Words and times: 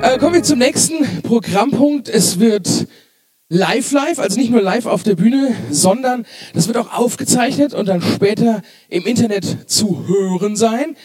Äh, 0.00 0.16
kommen 0.18 0.34
wir 0.34 0.42
zum 0.42 0.58
nächsten 0.58 1.22
Programmpunkt. 1.22 2.08
Es 2.08 2.38
wird 2.38 2.86
live 3.50 3.92
live, 3.92 4.18
also 4.18 4.38
nicht 4.38 4.50
nur 4.50 4.62
live 4.62 4.86
auf 4.86 5.02
der 5.02 5.16
Bühne, 5.16 5.54
sondern 5.70 6.24
das 6.54 6.66
wird 6.66 6.78
auch 6.78 6.94
aufgezeichnet 6.94 7.74
und 7.74 7.86
dann 7.86 8.00
später 8.00 8.62
im 8.88 9.04
Internet 9.04 9.68
zu 9.68 10.06
hören 10.08 10.56
sein. 10.56 10.96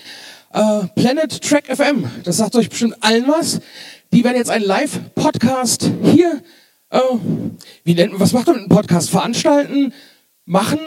Äh, 0.54 0.88
Planet 0.95 1.41
Track 1.41 1.65
FM, 1.75 2.09
das 2.23 2.38
sagt 2.38 2.55
euch 2.55 2.70
bestimmt 2.70 2.95
allen 3.02 3.27
was. 3.27 3.59
Die 4.14 4.23
werden 4.23 4.38
jetzt 4.38 4.52
einen 4.52 4.64
Live-Podcast 4.64 5.89
hier, 6.04 6.43
äh, 6.91 7.00
wie 7.83 7.96
nennt, 7.96 8.20
was 8.20 8.32
macht 8.32 8.46
man 8.46 8.57
mit 8.57 8.65
einem 8.65 8.70
Podcast? 8.70 9.10
Veranstalten, 9.10 9.92
machen, 10.46 10.78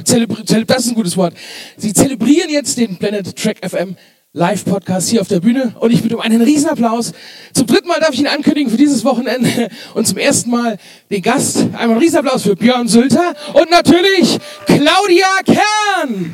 äh, 0.00 0.04
zelebri 0.04 0.42
das 0.66 0.86
ist 0.86 0.88
ein 0.88 0.94
gutes 0.94 1.18
Wort. 1.18 1.34
Sie 1.76 1.92
zelebrieren 1.92 2.48
jetzt 2.48 2.78
den 2.78 2.96
Planet 2.96 3.36
Track 3.36 3.58
FM 3.62 3.94
Live-Podcast 4.32 5.10
hier 5.10 5.20
auf 5.20 5.28
der 5.28 5.40
Bühne 5.40 5.74
und 5.80 5.90
ich 5.92 6.02
bitte 6.02 6.16
um 6.16 6.22
einen 6.22 6.40
Riesenapplaus. 6.40 7.12
Zum 7.52 7.66
dritten 7.66 7.88
Mal 7.88 8.00
darf 8.00 8.14
ich 8.14 8.20
ihn 8.20 8.26
ankündigen 8.26 8.70
für 8.70 8.78
dieses 8.78 9.04
Wochenende 9.04 9.68
und 9.94 10.06
zum 10.06 10.16
ersten 10.16 10.48
Mal 10.48 10.78
den 11.10 11.20
Gast. 11.20 11.58
Einmal 11.58 11.90
einen 11.90 11.98
Riesenapplaus 11.98 12.44
für 12.44 12.56
Björn 12.56 12.88
Sülter 12.88 13.34
und 13.52 13.70
natürlich 13.70 14.38
Claudia 14.64 15.26
Kern. 15.44 16.32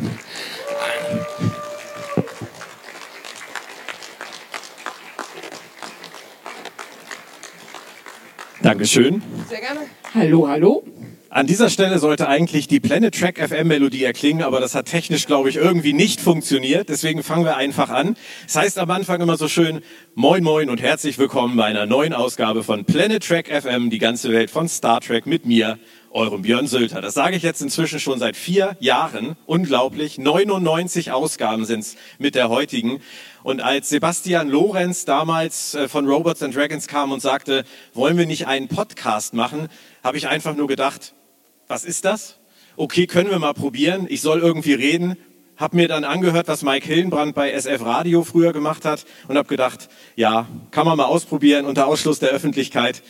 Dankeschön. 8.65 9.23
Sehr 9.47 9.61
gerne. 9.61 9.81
Hallo, 10.15 10.49
hallo. 10.49 10.85
An 11.29 11.47
dieser 11.47 11.69
Stelle 11.69 11.99
sollte 11.99 12.29
eigentlich 12.29 12.67
die 12.67 12.81
Planet 12.81 13.15
Track 13.15 13.37
FM 13.37 13.69
Melodie 13.69 14.03
erklingen, 14.05 14.43
aber 14.43 14.59
das 14.59 14.75
hat 14.75 14.87
technisch, 14.87 15.27
glaube 15.27 15.51
ich, 15.51 15.57
irgendwie 15.57 15.93
nicht 15.93 16.19
funktioniert. 16.19 16.89
Deswegen 16.89 17.23
fangen 17.23 17.45
wir 17.45 17.59
einfach 17.59 17.91
an. 17.91 18.17
Es 18.47 18.57
heißt 18.57 18.79
am 18.79 18.91
Anfang 18.91 19.21
immer 19.21 19.37
so 19.37 19.49
schön, 19.49 19.83
moin 20.15 20.43
moin 20.43 20.71
und 20.71 20.81
herzlich 20.81 21.19
willkommen 21.19 21.59
bei 21.59 21.65
einer 21.65 21.85
neuen 21.85 22.15
Ausgabe 22.15 22.63
von 22.63 22.87
Planet 22.87 23.23
Track 23.23 23.49
FM, 23.49 23.91
die 23.91 23.99
ganze 23.99 24.33
Welt 24.33 24.51
von 24.51 24.67
Star 24.67 25.03
Trek 25.03 25.27
mit 25.27 25.45
mir, 25.45 25.79
eurem 26.15 26.43
Björn 26.43 26.69
Sülter. 26.69 27.03
Das 27.03 27.15
sage 27.15 27.37
ich 27.37 27.43
jetzt 27.43 27.61
inzwischen 27.61 27.99
schon 27.99 28.21
seit 28.21 28.37
vier 28.37 28.77
Jahren. 28.79 29.37
Unglaublich. 29.47 30.17
99 30.17 31.11
Ausgaben 31.11 31.65
sind's 31.65 31.97
mit 32.19 32.37
der 32.37 32.49
heutigen. 32.49 33.01
Und 33.43 33.61
als 33.61 33.89
Sebastian 33.89 34.49
Lorenz 34.49 35.05
damals 35.05 35.75
äh, 35.75 35.89
von 35.89 36.07
Robots 36.07 36.43
and 36.43 36.55
Dragons 36.55 36.87
kam 36.87 37.11
und 37.11 37.21
sagte, 37.21 37.65
wollen 37.93 38.17
wir 38.17 38.27
nicht 38.27 38.47
einen 38.47 38.69
Podcast 38.69 39.35
machen, 39.35 39.69
habe 40.03 40.17
ich 40.17 40.29
einfach 40.29 40.55
nur 40.55 40.69
gedacht, 40.69 41.15
was 41.67 41.85
ist 41.85 42.05
das? 42.05 42.39
Okay, 42.77 43.07
können 43.07 43.31
wir 43.31 43.39
mal 43.41 43.53
probieren. 43.53 44.07
Ich 44.09 44.21
soll 44.21 44.39
irgendwie 44.39 44.75
reden. 44.75 45.17
Hab 45.57 45.75
mir 45.75 45.89
dann 45.89 46.05
angehört, 46.05 46.47
was 46.49 46.63
Mike 46.63 46.87
Hillenbrand 46.87 47.35
bei 47.35 47.51
SF 47.51 47.85
Radio 47.85 48.23
früher 48.23 48.53
gemacht 48.53 48.85
hat 48.85 49.05
und 49.29 49.37
habe 49.37 49.49
gedacht, 49.49 49.89
ja, 50.15 50.47
kann 50.71 50.87
man 50.87 50.97
mal 50.97 51.05
ausprobieren 51.05 51.65
unter 51.65 51.87
Ausschluss 51.87 52.21
der 52.21 52.31
Öffentlichkeit. 52.31 53.03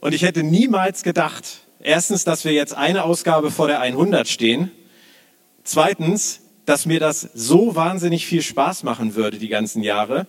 Und 0.00 0.14
ich 0.14 0.22
hätte 0.22 0.42
niemals 0.42 1.02
gedacht, 1.02 1.60
erstens, 1.82 2.24
dass 2.24 2.44
wir 2.44 2.52
jetzt 2.52 2.74
eine 2.74 3.04
Ausgabe 3.04 3.50
vor 3.50 3.66
der 3.66 3.80
100 3.80 4.28
stehen. 4.28 4.70
Zweitens, 5.64 6.40
dass 6.66 6.86
mir 6.86 7.00
das 7.00 7.28
so 7.34 7.74
wahnsinnig 7.74 8.26
viel 8.26 8.42
Spaß 8.42 8.82
machen 8.82 9.14
würde 9.14 9.38
die 9.38 9.48
ganzen 9.48 9.82
Jahre. 9.82 10.26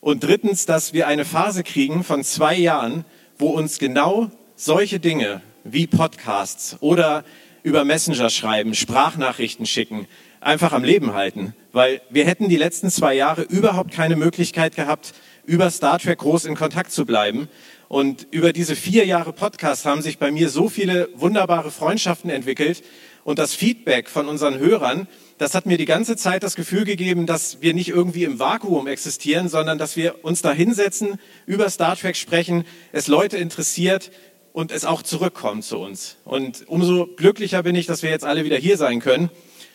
Und 0.00 0.24
drittens, 0.24 0.66
dass 0.66 0.92
wir 0.92 1.06
eine 1.06 1.24
Phase 1.24 1.62
kriegen 1.62 2.04
von 2.04 2.24
zwei 2.24 2.56
Jahren, 2.56 3.04
wo 3.38 3.48
uns 3.48 3.78
genau 3.78 4.30
solche 4.56 5.00
Dinge 5.00 5.42
wie 5.64 5.86
Podcasts 5.86 6.76
oder 6.80 7.24
über 7.62 7.84
Messenger 7.84 8.30
schreiben, 8.30 8.74
Sprachnachrichten 8.74 9.66
schicken, 9.66 10.06
einfach 10.40 10.72
am 10.72 10.84
Leben 10.84 11.14
halten. 11.14 11.54
Weil 11.72 12.00
wir 12.10 12.26
hätten 12.26 12.48
die 12.48 12.56
letzten 12.56 12.90
zwei 12.90 13.14
Jahre 13.14 13.42
überhaupt 13.42 13.92
keine 13.92 14.16
Möglichkeit 14.16 14.76
gehabt, 14.76 15.14
über 15.44 15.70
Star 15.70 15.98
Trek 15.98 16.18
groß 16.18 16.44
in 16.44 16.54
Kontakt 16.54 16.92
zu 16.92 17.04
bleiben. 17.04 17.48
Und 17.92 18.26
über 18.30 18.54
diese 18.54 18.74
vier 18.74 19.04
Jahre 19.04 19.34
Podcast 19.34 19.84
haben 19.84 20.00
sich 20.00 20.16
bei 20.16 20.30
mir 20.30 20.48
so 20.48 20.70
viele 20.70 21.10
wunderbare 21.12 21.70
Freundschaften 21.70 22.30
entwickelt. 22.30 22.82
Und 23.22 23.38
das 23.38 23.52
Feedback 23.52 24.08
von 24.08 24.28
unseren 24.28 24.58
Hörern, 24.58 25.06
das 25.36 25.54
hat 25.54 25.66
mir 25.66 25.76
die 25.76 25.84
ganze 25.84 26.16
Zeit 26.16 26.42
das 26.42 26.56
Gefühl 26.56 26.86
gegeben, 26.86 27.26
dass 27.26 27.60
wir 27.60 27.74
nicht 27.74 27.90
irgendwie 27.90 28.24
im 28.24 28.38
Vakuum 28.38 28.86
existieren, 28.86 29.50
sondern 29.50 29.76
dass 29.76 29.94
wir 29.94 30.24
uns 30.24 30.40
da 30.40 30.52
hinsetzen, 30.52 31.20
über 31.44 31.68
Star 31.68 31.94
Trek 31.94 32.16
sprechen, 32.16 32.64
es 32.92 33.08
Leute 33.08 33.36
interessiert, 33.36 34.10
und 34.54 34.72
es 34.72 34.86
auch 34.86 35.02
zurückkommt 35.02 35.64
zu 35.64 35.78
uns. 35.78 36.16
Und 36.24 36.66
umso 36.68 37.06
glücklicher 37.06 37.62
bin 37.62 37.74
ich, 37.74 37.84
dass 37.84 38.02
wir 38.02 38.08
jetzt 38.08 38.24
alle 38.24 38.46
wieder 38.46 38.56
hier 38.56 38.78
sein 38.78 39.00
können 39.00 39.28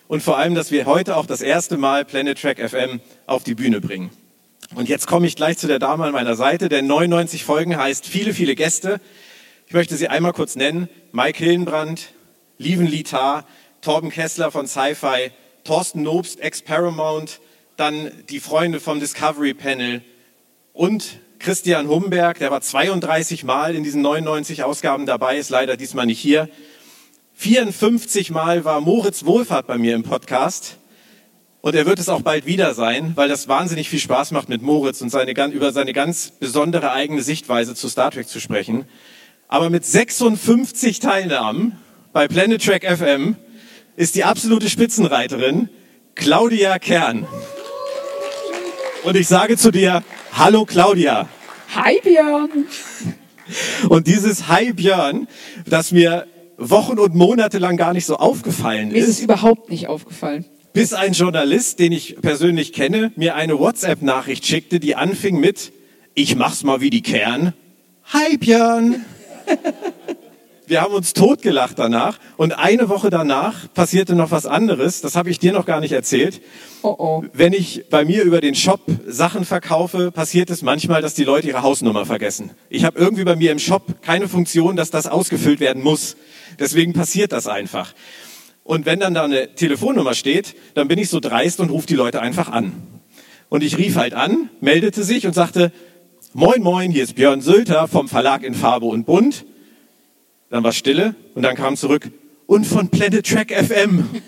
und 0.08 0.24
vor 0.24 0.38
allem, 0.38 0.56
dass 0.56 0.72
wir 0.72 0.88
heute 0.88 1.18
auch 1.18 1.28
das 1.28 1.42
erste 1.42 1.78
Mal 1.78 2.04
Planet 2.04 2.42
Track 2.42 2.58
FM 2.68 3.00
auf 3.28 3.44
die 3.44 3.54
Bühne 3.54 3.80
bringen. 3.80 4.10
Und 4.76 4.90
jetzt 4.90 5.08
komme 5.08 5.28
ich 5.28 5.36
gleich 5.36 5.58
zu 5.58 5.68
der 5.68 5.80
Dame 5.80 6.06
an 6.06 6.12
meiner 6.12 6.36
Seite, 6.36 6.68
denn 6.68 6.88
99 6.88 7.44
Folgen 7.44 7.78
heißt 7.78 8.06
viele, 8.06 8.34
viele 8.34 8.56
Gäste. 8.56 9.00
Ich 9.66 9.74
möchte 9.74 9.96
sie 9.96 10.10
einmal 10.10 10.34
kurz 10.34 10.56
nennen. 10.56 10.90
Mike 11.14 11.44
Hillenbrand, 11.44 12.14
Lieven 12.58 12.86
Litar, 12.86 13.46
Torben 13.82 14.10
Kessler 14.10 14.52
von 14.52 14.68
Sci-Fi, 14.68 15.32
Thorsten 15.64 16.02
Nobst, 16.02 16.42
ex-Paramount, 16.42 17.40
dann 17.78 18.12
die 18.30 18.40
Freunde 18.40 18.80
vom 18.80 19.00
Discovery 19.00 19.54
Panel 19.54 20.02
und 20.74 21.20
Christian 21.40 21.88
Humberg, 21.88 22.40
der 22.40 22.52
war 22.52 22.62
32 22.62 23.44
Mal 23.44 23.76
in 23.76 23.84
diesen 23.84 24.02
99 24.02 24.64
Ausgaben 24.64 25.06
dabei, 25.06 25.38
ist 25.38 25.50
leider 25.50 25.78
diesmal 25.78 26.08
nicht 26.08 26.20
hier. 26.20 26.50
54 27.36 28.32
Mal 28.32 28.66
war 28.66 28.82
Moritz 28.82 29.24
Wohlfahrt 29.24 29.68
bei 29.68 29.78
mir 29.78 29.96
im 29.96 30.04
Podcast. 30.04 30.78
Und 31.68 31.76
er 31.76 31.86
wird 31.86 32.00
es 32.00 32.08
auch 32.08 32.22
bald 32.22 32.46
wieder 32.46 32.74
sein, 32.74 33.12
weil 33.16 33.28
das 33.28 33.50
wahnsinnig 33.50 33.90
viel 33.90 34.00
Spaß 34.00 34.32
macht, 34.32 34.48
mit 34.48 34.62
Moritz 34.62 35.02
und 35.02 35.10
seine, 35.10 35.32
über 35.52 35.74
seine 35.74 35.92
ganz 35.92 36.32
besondere 36.32 36.94
eigene 36.94 37.22
Sichtweise 37.22 37.76
zu 37.76 37.90
Star 37.90 38.10
Trek 38.10 38.30
zu 38.30 38.40
sprechen. 38.40 38.86
Aber 39.50 39.70
mit 39.70 39.84
56 39.84 41.02
Teilnahmen 41.02 41.78
bei 42.14 42.30
Planet 42.30 42.64
Trek 42.64 42.90
FM 42.90 43.36
ist 43.98 44.16
die 44.16 44.24
absolute 44.24 44.70
Spitzenreiterin 44.70 45.68
Claudia 46.16 46.80
Kern. 46.80 47.28
Und 49.04 49.18
ich 49.18 49.28
sage 49.28 49.58
zu 49.58 49.70
dir, 49.70 50.04
hallo 50.32 50.64
Claudia. 50.64 51.28
Hi 51.76 52.00
Björn. 52.02 52.66
Und 53.90 54.08
dieses 54.08 54.48
Hi 54.48 54.72
Björn, 54.72 55.28
das 55.66 55.92
mir 55.92 56.28
Wochen 56.58 56.98
und 56.98 57.14
Monate 57.14 57.58
lang 57.58 57.76
gar 57.76 57.92
nicht 57.92 58.06
so 58.06 58.16
aufgefallen 58.16 58.88
ist. 58.88 58.94
Mir 58.94 59.00
ist 59.00 59.10
es 59.10 59.20
überhaupt 59.20 59.70
nicht 59.70 59.90
aufgefallen. 59.90 60.46
Bis 60.78 60.94
ein 60.94 61.14
Journalist, 61.14 61.80
den 61.80 61.92
ich 61.92 62.18
persönlich 62.22 62.72
kenne, 62.72 63.12
mir 63.16 63.34
eine 63.34 63.58
WhatsApp-Nachricht 63.58 64.46
schickte, 64.46 64.80
die 64.80 64.96
anfing 64.96 65.40
mit, 65.40 65.72
ich 66.14 66.36
mach's 66.36 66.62
mal 66.62 66.82
wie 66.82 66.92
die 66.92 67.02
Kern. 67.02 67.54
Hi 68.14 68.38
Björn. 68.38 69.04
Wir 70.68 70.82
haben 70.82 70.94
uns 70.94 71.14
totgelacht 71.14 71.80
danach 71.80 72.20
und 72.36 72.52
eine 72.60 72.90
Woche 72.90 73.10
danach 73.10 73.74
passierte 73.74 74.14
noch 74.14 74.30
was 74.30 74.46
anderes. 74.46 75.02
Das 75.02 75.16
habe 75.16 75.32
ich 75.32 75.40
dir 75.40 75.52
noch 75.52 75.66
gar 75.66 75.80
nicht 75.80 75.94
erzählt. 75.94 76.42
Oh 76.84 76.96
oh. 77.00 77.24
Wenn 77.34 77.54
ich 77.54 77.86
bei 77.90 78.06
mir 78.06 78.22
über 78.22 78.40
den 78.40 78.54
Shop 78.54 78.82
Sachen 79.08 79.46
verkaufe, 79.46 80.12
passiert 80.12 80.52
es 80.52 80.62
manchmal, 80.62 81.02
dass 81.02 81.16
die 81.16 81.24
Leute 81.24 81.48
ihre 81.48 81.64
Hausnummer 81.64 82.06
vergessen. 82.06 82.52
Ich 82.70 82.84
habe 82.84 83.00
irgendwie 83.00 83.24
bei 83.24 83.36
mir 83.36 83.52
im 83.52 83.58
Shop 83.58 84.04
keine 84.04 84.28
Funktion, 84.28 84.76
dass 84.76 84.92
das 84.92 85.08
ausgefüllt 85.08 85.60
werden 85.60 85.82
muss. 85.82 86.18
Deswegen 86.60 86.94
passiert 86.94 87.32
das 87.32 87.48
einfach. 87.48 87.96
Und 88.68 88.86
wenn 88.86 89.00
dann 89.00 89.14
da 89.14 89.24
eine 89.24 89.56
Telefonnummer 89.56 90.14
steht, 90.14 90.54
dann 90.74 90.90
bin 90.90 91.00
ich 91.00 91.08
so 91.08 91.22
dreist 91.22 91.62
und 91.62 91.70
rufe 91.70 91.88
die 91.88 91.96
Leute 91.96 92.22
einfach 92.22 92.50
an. 92.50 92.74
Und 93.48 93.64
ich 93.64 93.78
rief 93.78 93.96
halt 93.96 94.14
an, 94.14 94.50
meldete 94.60 95.04
sich 95.04 95.26
und 95.26 95.32
sagte, 95.32 95.72
Moin, 96.34 96.62
moin, 96.62 96.92
hier 96.92 97.04
ist 97.04 97.16
Björn 97.16 97.40
Sülter 97.40 97.88
vom 97.88 98.10
Verlag 98.10 98.44
in 98.44 98.54
Farbe 98.54 98.88
und 98.88 99.06
Bunt. 99.06 99.46
Dann 100.50 100.66
war 100.66 100.74
Stille 100.74 101.16
und 101.34 101.44
dann 101.44 101.56
kam 101.56 101.78
zurück 101.78 102.12
und 102.46 102.66
von 102.66 102.90
Planet 102.90 103.26
Track 103.26 103.52
FM. 103.52 104.10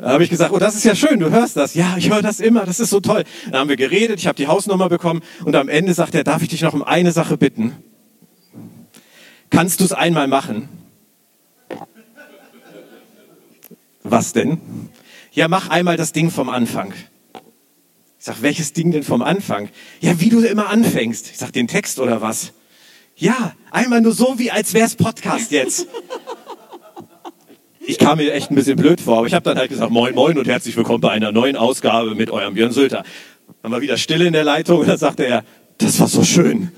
Da 0.00 0.12
habe 0.12 0.24
ich 0.24 0.30
gesagt, 0.30 0.50
oh, 0.50 0.58
das 0.58 0.76
ist 0.76 0.84
ja 0.84 0.94
schön, 0.94 1.20
du 1.20 1.30
hörst 1.30 1.58
das. 1.58 1.74
Ja, 1.74 1.96
ich 1.98 2.10
höre 2.10 2.22
das 2.22 2.40
immer, 2.40 2.64
das 2.64 2.80
ist 2.80 2.88
so 2.88 3.00
toll. 3.00 3.24
Dann 3.50 3.60
haben 3.60 3.68
wir 3.68 3.76
geredet, 3.76 4.18
ich 4.18 4.26
habe 4.26 4.36
die 4.36 4.46
Hausnummer 4.46 4.88
bekommen 4.88 5.20
und 5.44 5.54
am 5.54 5.68
Ende 5.68 5.92
sagt 5.92 6.14
er, 6.14 6.24
darf 6.24 6.40
ich 6.40 6.48
dich 6.48 6.62
noch 6.62 6.72
um 6.72 6.82
eine 6.82 7.12
Sache 7.12 7.36
bitten? 7.36 7.76
Kannst 9.50 9.80
du 9.80 9.84
es 9.84 9.92
einmal 9.92 10.26
machen? 10.26 10.70
Was 14.10 14.32
denn? 14.32 14.58
Ja, 15.32 15.46
mach 15.46 15.68
einmal 15.68 15.96
das 15.96 16.10
Ding 16.10 16.32
vom 16.32 16.48
Anfang. 16.48 16.92
Ich 18.18 18.24
sag, 18.24 18.42
welches 18.42 18.72
Ding 18.72 18.90
denn 18.90 19.04
vom 19.04 19.22
Anfang? 19.22 19.68
Ja, 20.00 20.18
wie 20.20 20.30
du 20.30 20.40
immer 20.40 20.68
anfängst. 20.68 21.30
Ich 21.30 21.38
sag, 21.38 21.52
den 21.52 21.68
Text 21.68 22.00
oder 22.00 22.20
was? 22.20 22.52
Ja, 23.14 23.54
einmal 23.70 24.00
nur 24.00 24.12
so, 24.12 24.38
wie 24.38 24.50
als 24.50 24.74
wär's 24.74 24.96
Podcast 24.96 25.52
jetzt. 25.52 25.86
Ich 27.78 27.98
kam 27.98 28.18
mir 28.18 28.32
echt 28.32 28.50
ein 28.50 28.56
bisschen 28.56 28.76
blöd 28.76 29.00
vor, 29.00 29.18
aber 29.18 29.26
ich 29.28 29.34
habe 29.34 29.44
dann 29.44 29.56
halt 29.56 29.70
gesagt, 29.70 29.92
moin, 29.92 30.14
moin 30.14 30.36
und 30.38 30.48
herzlich 30.48 30.76
willkommen 30.76 31.00
bei 31.00 31.12
einer 31.12 31.30
neuen 31.30 31.54
Ausgabe 31.54 32.16
mit 32.16 32.30
eurem 32.30 32.54
Björn 32.54 32.72
Sülter. 32.72 33.04
Dann 33.62 33.70
war 33.70 33.80
wieder 33.80 33.96
Stille 33.96 34.26
in 34.26 34.32
der 34.32 34.44
Leitung 34.44 34.80
und 34.80 34.88
dann 34.88 34.98
sagte 34.98 35.24
er, 35.24 35.44
das 35.78 36.00
war 36.00 36.08
so 36.08 36.24
schön. 36.24 36.72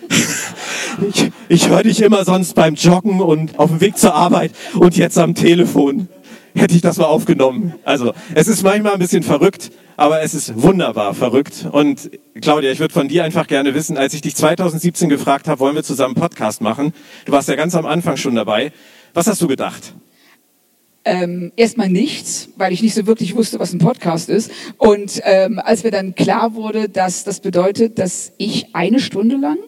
Ich 1.49 1.69
höre 1.69 1.82
dich 1.82 2.02
immer 2.02 2.25
sonst 2.25 2.55
beim 2.55 2.75
Joggen 2.75 3.23
und 3.23 3.58
auf 3.58 3.70
dem 3.70 3.81
Weg 3.81 3.96
zur 3.96 4.14
Arbeit 4.14 4.52
und 4.75 4.96
jetzt 4.96 5.17
am 5.17 5.34
Telefon. 5.34 6.08
Hätte 6.54 6.75
ich 6.75 6.82
das 6.82 6.99
mal 6.99 7.06
aufgenommen. 7.06 7.75
Also, 7.84 8.12
es 8.34 8.46
ist 8.46 8.62
manchmal 8.62 8.93
ein 8.93 8.99
bisschen 8.99 9.22
verrückt, 9.22 9.70
aber 9.96 10.22
es 10.22 10.34
ist 10.34 10.60
wunderbar 10.60 11.14
verrückt. 11.14 11.66
Und 11.70 12.10
Claudia, 12.40 12.70
ich 12.70 12.81
würde 12.81 12.93
von 12.93 13.08
dir 13.08 13.25
einfach 13.25 13.46
gerne 13.46 13.75
wissen, 13.75 13.96
als 13.96 14.12
ich 14.14 14.20
dich 14.20 14.37
2017 14.37 15.08
gefragt 15.08 15.49
habe, 15.49 15.60
wollen 15.60 15.75
wir 15.75 15.82
zusammen 15.82 16.14
einen 16.14 16.22
Podcast 16.22 16.60
machen? 16.60 16.93
Du 17.25 17.32
warst 17.32 17.49
ja 17.49 17.56
ganz 17.56 17.75
am 17.75 17.87
Anfang 17.87 18.16
schon 18.16 18.34
dabei. 18.34 18.72
Was 19.14 19.26
hast 19.26 19.40
du 19.40 19.49
gedacht? 19.49 19.94
Ähm, 21.04 21.52
erstmal 21.56 21.88
nichts, 21.88 22.50
weil 22.56 22.72
ich 22.72 22.82
nicht 22.82 22.94
so 22.94 23.06
wirklich 23.06 23.34
wusste, 23.34 23.58
was 23.58 23.72
ein 23.72 23.78
Podcast 23.78 24.28
ist. 24.28 24.52
Und 24.76 25.20
ähm, 25.25 25.58
als 25.58 25.82
mir 25.84 25.90
dann 25.90 26.14
klar 26.14 26.55
wurde, 26.55 26.88
dass 26.88 27.25
das 27.25 27.40
bedeutet, 27.40 27.98
dass 27.98 28.32
ich 28.38 28.75
eine 28.75 29.00
Stunde 29.00 29.37
lang, 29.37 29.58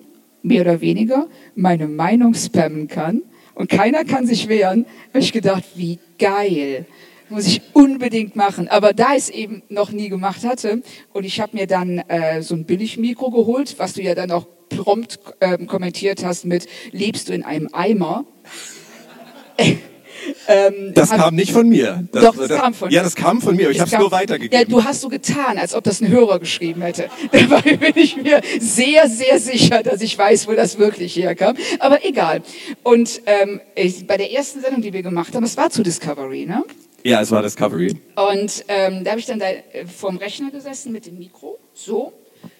mehr 0.43 0.61
oder 0.61 0.81
weniger, 0.81 1.27
meine 1.55 1.89
Meinung 1.89 2.35
spammen 2.35 2.89
kann 2.89 3.23
und 3.55 3.69
keiner 3.69 4.05
kann 4.05 4.27
sich 4.27 4.49
wehren, 4.49 4.87
habe 5.11 5.21
ich 5.21 5.33
gedacht, 5.33 5.65
wie 5.75 5.99
geil. 6.19 6.87
Muss 7.31 7.47
ich 7.47 7.62
unbedingt 7.73 8.37
machen. 8.37 8.69
Aber 8.69 8.93
da 8.93 9.12
ich 9.12 9.19
es 9.19 9.31
eben 9.31 9.62
noch 9.69 9.91
nie 9.91 10.09
gemacht 10.09 10.45
hatte 10.45 10.83
und 11.12 11.25
ich 11.25 11.41
habe 11.41 11.56
mir 11.56 11.67
dann 11.67 11.99
äh, 11.99 12.43
so 12.43 12.55
ein 12.55 12.67
Billigmikro 12.67 13.31
geholt, 13.31 13.75
was 13.79 13.95
du 13.95 14.03
ja 14.03 14.15
dann 14.15 14.31
auch 14.31 14.47
prompt 14.69 15.19
äh, 15.41 15.59
kommentiert 15.67 16.25
hast 16.25 16.45
mit, 16.45 16.67
lebst 16.91 17.29
du 17.29 17.33
in 17.33 17.43
einem 17.43 17.69
Eimer? 17.73 18.25
Ähm, 20.49 20.93
das 20.94 21.11
kam 21.11 21.35
nicht 21.35 21.52
von 21.52 21.69
mir. 21.69 22.06
Das, 22.12 22.25
Doch, 22.25 22.37
das, 22.37 22.49
das, 22.49 22.61
kam 22.61 22.75
von 22.75 22.91
Ja, 22.91 23.02
das 23.02 23.14
kam 23.14 23.41
von 23.41 23.56
mir, 23.56 23.70
ich 23.70 23.81
habe 23.81 23.91
es 23.91 23.99
nur 23.99 24.11
weitergegeben. 24.11 24.58
Ja, 24.58 24.64
du 24.64 24.85
hast 24.85 25.00
so 25.00 25.08
getan, 25.08 25.58
als 25.58 25.75
ob 25.75 25.85
das 25.85 26.00
ein 26.00 26.08
Hörer 26.08 26.38
geschrieben 26.38 26.82
hätte. 26.82 27.08
Dabei 27.32 27.76
bin 27.76 27.93
ich 27.96 28.17
mir 28.17 28.41
sehr, 28.58 29.08
sehr 29.08 29.38
sicher, 29.38 29.82
dass 29.82 30.00
ich 30.00 30.17
weiß, 30.17 30.49
wo 30.49 30.52
das 30.52 30.79
wirklich 30.79 31.17
herkam. 31.17 31.56
Aber 31.79 32.05
egal. 32.05 32.43
Und 32.82 33.23
ähm, 33.26 33.61
ich, 33.75 34.06
bei 34.06 34.17
der 34.17 34.32
ersten 34.32 34.61
Sendung, 34.61 34.82
die 34.82 34.93
wir 34.93 35.02
gemacht 35.02 35.35
haben, 35.35 35.44
es 35.44 35.56
war 35.56 35.70
zu 35.70 35.82
Discovery, 35.82 36.46
ne? 36.46 36.64
Ja, 37.02 37.20
es 37.20 37.31
war 37.31 37.43
Discovery. 37.43 37.96
Und 38.17 38.64
ähm, 38.69 39.05
da 39.05 39.11
habe 39.11 39.20
ich 39.20 39.26
dann 39.26 39.38
da 39.38 39.46
äh, 39.46 39.87
vorm 39.87 40.17
Rechner 40.17 40.50
gesessen 40.50 40.91
mit 40.91 41.06
dem 41.06 41.19
Mikro, 41.19 41.58
so, 41.75 42.12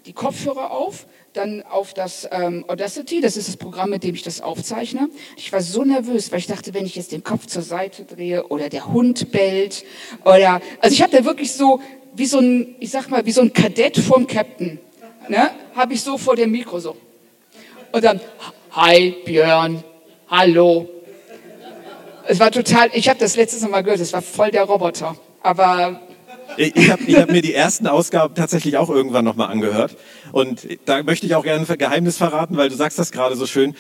die 0.07 0.13
Kopfhörer 0.13 0.71
auf 0.71 1.07
dann 1.35 1.63
auf 1.63 1.95
das 1.95 2.29
ähm, 2.31 2.65
Audacity, 2.69 3.21
das 3.21 3.37
ist 3.37 3.49
das 3.49 3.57
Programm, 3.57 3.91
mit 3.91 4.05
dem 4.05 4.15
ich 4.15 4.23
das 4.23 4.41
aufzeichne. 4.41 5.09
Ich 5.37 5.53
war 5.53 5.61
so 5.61 5.85
nervös, 5.85 6.31
weil 6.31 6.39
ich 6.39 6.47
dachte, 6.47 6.73
wenn 6.75 6.87
ich 6.87 6.95
jetzt 6.95 7.13
den 7.13 7.25
Kopf 7.25 7.47
zur 7.47 7.63
Seite 7.63 8.05
drehe 8.05 8.47
oder 8.47 8.69
der 8.69 8.87
Hund 8.93 9.33
bellt 9.33 9.85
oder, 10.25 10.61
also 10.81 10.95
ich 10.95 11.03
habe 11.03 11.17
da 11.17 11.25
wirklich 11.25 11.53
so, 11.53 11.81
wie 12.15 12.27
so 12.27 12.39
ein, 12.39 12.77
ich 12.79 12.91
sag 12.91 13.11
mal, 13.11 13.27
wie 13.27 13.33
so 13.33 13.41
ein 13.41 13.53
Kadett 13.53 13.99
vom 13.99 14.27
Captain, 14.29 14.79
ne, 15.29 15.51
habe 15.75 15.95
ich 15.95 16.03
so 16.03 16.19
vor 16.19 16.37
dem 16.37 16.53
Mikro 16.53 16.79
so. 16.79 16.97
Und 17.91 18.05
dann, 18.05 18.21
hi 18.71 19.17
Björn, 19.25 19.83
hallo. 20.29 20.89
Es 22.27 22.39
war 22.39 22.53
total, 22.53 22.91
ich 22.95 23.09
habe 23.09 23.19
das 23.19 23.37
letztes 23.37 23.69
Mal 23.69 23.83
gehört, 23.83 24.01
es 24.01 24.13
war 24.13 24.23
voll 24.23 24.53
der 24.53 24.63
Roboter. 24.63 25.17
Aber 25.43 26.01
ich 26.57 26.91
habe 26.91 27.03
hab 27.21 27.31
mir 27.31 27.43
die 27.43 27.55
ersten 27.55 27.87
Ausgaben 27.87 28.35
tatsächlich 28.35 28.77
auch 28.77 28.91
irgendwann 28.91 29.25
nochmal 29.25 29.51
angehört. 29.51 29.97
Und 30.33 30.67
da 30.85 31.03
möchte 31.03 31.27
ich 31.27 31.35
auch 31.35 31.45
gerne 31.45 31.67
ein 31.69 31.79
Geheimnis 31.79 32.17
verraten, 32.17 32.57
weil 32.57 32.69
du 32.69 32.77
sagst 32.77 32.99
das 32.99 33.13
gerade 33.13 33.37
so 33.37 33.47
schön. 33.47 33.75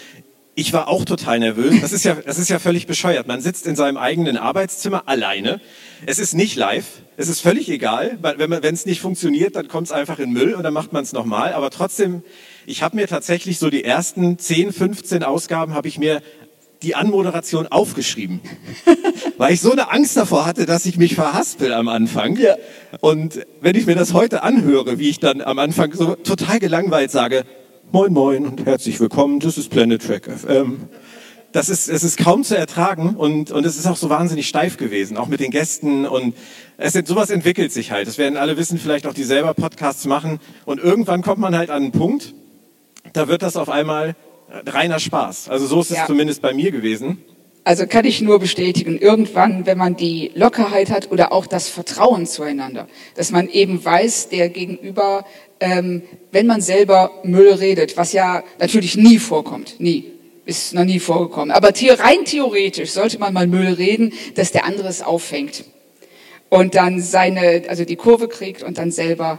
Ich 0.56 0.72
war 0.72 0.86
auch 0.86 1.04
total 1.04 1.40
nervös. 1.40 1.80
Das 1.80 1.92
ist 1.92 2.04
ja, 2.04 2.14
das 2.14 2.38
ist 2.38 2.48
ja 2.48 2.60
völlig 2.60 2.86
bescheuert. 2.86 3.26
Man 3.26 3.40
sitzt 3.40 3.66
in 3.66 3.74
seinem 3.74 3.96
eigenen 3.96 4.36
Arbeitszimmer 4.36 5.08
alleine. 5.08 5.60
Es 6.06 6.20
ist 6.20 6.34
nicht 6.34 6.54
live. 6.54 6.86
Es 7.16 7.28
ist 7.28 7.40
völlig 7.40 7.68
egal. 7.68 8.18
Wenn 8.20 8.74
es 8.74 8.86
nicht 8.86 9.00
funktioniert, 9.00 9.56
dann 9.56 9.66
kommt 9.66 9.88
es 9.88 9.92
einfach 9.92 10.20
in 10.20 10.32
Müll 10.32 10.54
und 10.54 10.62
dann 10.62 10.74
macht 10.74 10.92
man 10.92 11.02
es 11.02 11.12
nochmal. 11.12 11.54
Aber 11.54 11.70
trotzdem, 11.70 12.22
ich 12.66 12.84
habe 12.84 12.94
mir 12.94 13.08
tatsächlich 13.08 13.58
so 13.58 13.68
die 13.68 13.84
ersten 13.84 14.38
10, 14.38 14.72
15 14.72 15.24
Ausgaben 15.24 15.74
habe 15.74 15.88
ich 15.88 15.98
mir 15.98 16.22
die 16.84 16.94
Anmoderation 16.94 17.66
aufgeschrieben, 17.66 18.40
weil 19.38 19.54
ich 19.54 19.60
so 19.60 19.72
eine 19.72 19.90
Angst 19.90 20.16
davor 20.16 20.46
hatte, 20.46 20.66
dass 20.66 20.86
ich 20.86 20.96
mich 20.98 21.14
verhaspel 21.14 21.72
am 21.72 21.88
Anfang. 21.88 22.36
Ja. 22.36 22.56
Und 23.00 23.44
wenn 23.60 23.74
ich 23.74 23.86
mir 23.86 23.94
das 23.94 24.12
heute 24.12 24.42
anhöre, 24.42 24.98
wie 24.98 25.08
ich 25.08 25.18
dann 25.18 25.40
am 25.40 25.58
Anfang 25.58 25.92
so 25.94 26.14
total 26.14 26.60
gelangweilt 26.60 27.10
sage, 27.10 27.44
Moin 27.90 28.12
Moin 28.12 28.46
und 28.46 28.66
herzlich 28.66 28.98
willkommen, 29.00 29.40
das 29.40 29.56
ist 29.56 29.70
Planet 29.70 30.04
Track 30.04 30.28
FM. 30.28 30.88
Das 31.52 31.68
ist, 31.68 31.88
es 31.88 32.02
ist 32.02 32.18
kaum 32.18 32.42
zu 32.42 32.56
ertragen 32.56 33.14
und, 33.14 33.52
und 33.52 33.64
es 33.64 33.76
ist 33.76 33.86
auch 33.86 33.96
so 33.96 34.10
wahnsinnig 34.10 34.48
steif 34.48 34.76
gewesen, 34.76 35.16
auch 35.16 35.28
mit 35.28 35.38
den 35.38 35.52
Gästen 35.52 36.04
und 36.04 36.34
es, 36.76 36.94
sowas 36.94 37.30
entwickelt 37.30 37.72
sich 37.72 37.92
halt. 37.92 38.08
Das 38.08 38.18
werden 38.18 38.36
alle 38.36 38.56
wissen, 38.56 38.78
vielleicht 38.78 39.06
auch 39.06 39.14
die 39.14 39.22
selber 39.22 39.54
Podcasts 39.54 40.06
machen 40.06 40.40
und 40.64 40.80
irgendwann 40.80 41.22
kommt 41.22 41.38
man 41.38 41.56
halt 41.56 41.70
an 41.70 41.84
einen 41.84 41.92
Punkt, 41.92 42.34
da 43.12 43.28
wird 43.28 43.42
das 43.42 43.56
auf 43.56 43.68
einmal 43.68 44.16
reiner 44.66 44.98
Spaß. 44.98 45.48
Also 45.48 45.66
so 45.66 45.80
ist 45.80 45.90
es 45.90 45.98
ja. 45.98 46.06
zumindest 46.06 46.42
bei 46.42 46.52
mir 46.52 46.70
gewesen. 46.70 47.18
Also 47.66 47.86
kann 47.86 48.04
ich 48.04 48.20
nur 48.20 48.38
bestätigen, 48.40 48.98
irgendwann, 48.98 49.64
wenn 49.64 49.78
man 49.78 49.96
die 49.96 50.32
Lockerheit 50.34 50.90
hat 50.90 51.10
oder 51.10 51.32
auch 51.32 51.46
das 51.46 51.68
Vertrauen 51.70 52.26
zueinander, 52.26 52.88
dass 53.14 53.30
man 53.30 53.48
eben 53.48 53.82
weiß, 53.82 54.28
der 54.28 54.50
Gegenüber, 54.50 55.24
ähm, 55.60 56.02
wenn 56.30 56.46
man 56.46 56.60
selber 56.60 57.10
Müll 57.22 57.54
redet, 57.54 57.96
was 57.96 58.12
ja 58.12 58.44
natürlich 58.58 58.98
nie 58.98 59.18
vorkommt, 59.18 59.80
nie, 59.80 60.12
ist 60.44 60.74
noch 60.74 60.84
nie 60.84 61.00
vorgekommen, 61.00 61.52
aber 61.52 61.70
rein 61.70 62.26
theoretisch 62.26 62.90
sollte 62.90 63.18
man 63.18 63.32
mal 63.32 63.46
Müll 63.46 63.72
reden, 63.72 64.12
dass 64.34 64.52
der 64.52 64.66
andere 64.66 64.88
es 64.88 65.00
auffängt 65.00 65.64
und 66.50 66.74
dann 66.74 67.00
seine, 67.00 67.62
also 67.68 67.86
die 67.86 67.96
Kurve 67.96 68.28
kriegt 68.28 68.62
und 68.62 68.76
dann 68.76 68.90
selber 68.90 69.38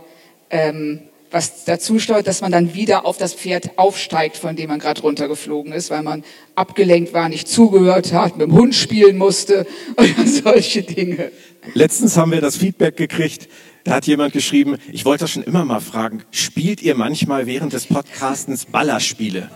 ähm, 0.49 1.01
was 1.35 1.65
dazu 1.65 1.99
steuert, 1.99 2.27
dass 2.27 2.39
man 2.39 2.53
dann 2.53 2.73
wieder 2.75 3.05
auf 3.05 3.17
das 3.17 3.33
Pferd 3.33 3.77
aufsteigt, 3.77 4.37
von 4.37 4.55
dem 4.55 4.69
man 4.69 4.79
gerade 4.79 5.01
runtergeflogen 5.01 5.73
ist, 5.73 5.89
weil 5.89 6.01
man 6.01 6.23
abgelenkt 6.55 7.13
war, 7.13 7.27
nicht 7.27 7.49
zugehört 7.49 8.13
hat, 8.13 8.37
mit 8.37 8.47
dem 8.47 8.53
Hund 8.53 8.73
spielen 8.73 9.17
musste 9.17 9.67
oder 9.97 10.25
solche 10.25 10.83
Dinge. 10.83 11.33
Letztens 11.73 12.15
haben 12.15 12.31
wir 12.31 12.39
das 12.39 12.55
Feedback 12.55 12.95
gekriegt, 12.95 13.49
da 13.83 13.95
hat 13.95 14.07
jemand 14.07 14.31
geschrieben, 14.31 14.77
ich 14.93 15.03
wollte 15.03 15.25
das 15.25 15.31
schon 15.31 15.43
immer 15.43 15.65
mal 15.65 15.81
fragen, 15.81 16.23
spielt 16.31 16.81
ihr 16.81 16.95
manchmal 16.95 17.47
während 17.47 17.73
des 17.73 17.85
Podcastens 17.85 18.65
Ballerspiele? 18.65 19.49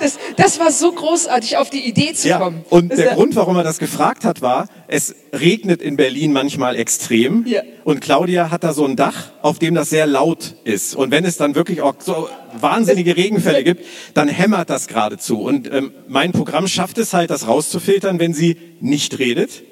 Das, 0.00 0.18
das 0.36 0.58
war 0.58 0.70
so 0.70 0.92
großartig, 0.92 1.56
auf 1.56 1.70
die 1.70 1.86
Idee 1.86 2.12
zu 2.12 2.28
ja, 2.28 2.38
kommen. 2.38 2.64
Und 2.70 2.90
das 2.90 2.98
der 2.98 3.14
Grund, 3.14 3.36
warum 3.36 3.56
er 3.56 3.64
das 3.64 3.78
gefragt 3.78 4.24
hat, 4.24 4.42
war, 4.42 4.68
es 4.88 5.14
regnet 5.32 5.82
in 5.82 5.96
Berlin 5.96 6.32
manchmal 6.32 6.76
extrem. 6.76 7.44
Ja. 7.46 7.62
Und 7.84 8.00
Claudia 8.00 8.50
hat 8.50 8.64
da 8.64 8.72
so 8.72 8.84
ein 8.84 8.96
Dach, 8.96 9.30
auf 9.42 9.58
dem 9.58 9.74
das 9.74 9.90
sehr 9.90 10.06
laut 10.06 10.54
ist. 10.64 10.94
Und 10.94 11.10
wenn 11.10 11.24
es 11.24 11.36
dann 11.36 11.54
wirklich 11.54 11.82
auch 11.82 11.94
so 11.98 12.28
wahnsinnige 12.60 13.16
Regenfälle 13.16 13.64
gibt, 13.64 13.84
dann 14.14 14.28
hämmert 14.28 14.70
das 14.70 14.88
geradezu. 14.88 15.40
Und 15.40 15.72
ähm, 15.72 15.92
mein 16.08 16.32
Programm 16.32 16.68
schafft 16.68 16.98
es 16.98 17.12
halt, 17.12 17.30
das 17.30 17.46
rauszufiltern, 17.46 18.18
wenn 18.18 18.34
sie 18.34 18.56
nicht 18.80 19.18
redet. 19.18 19.62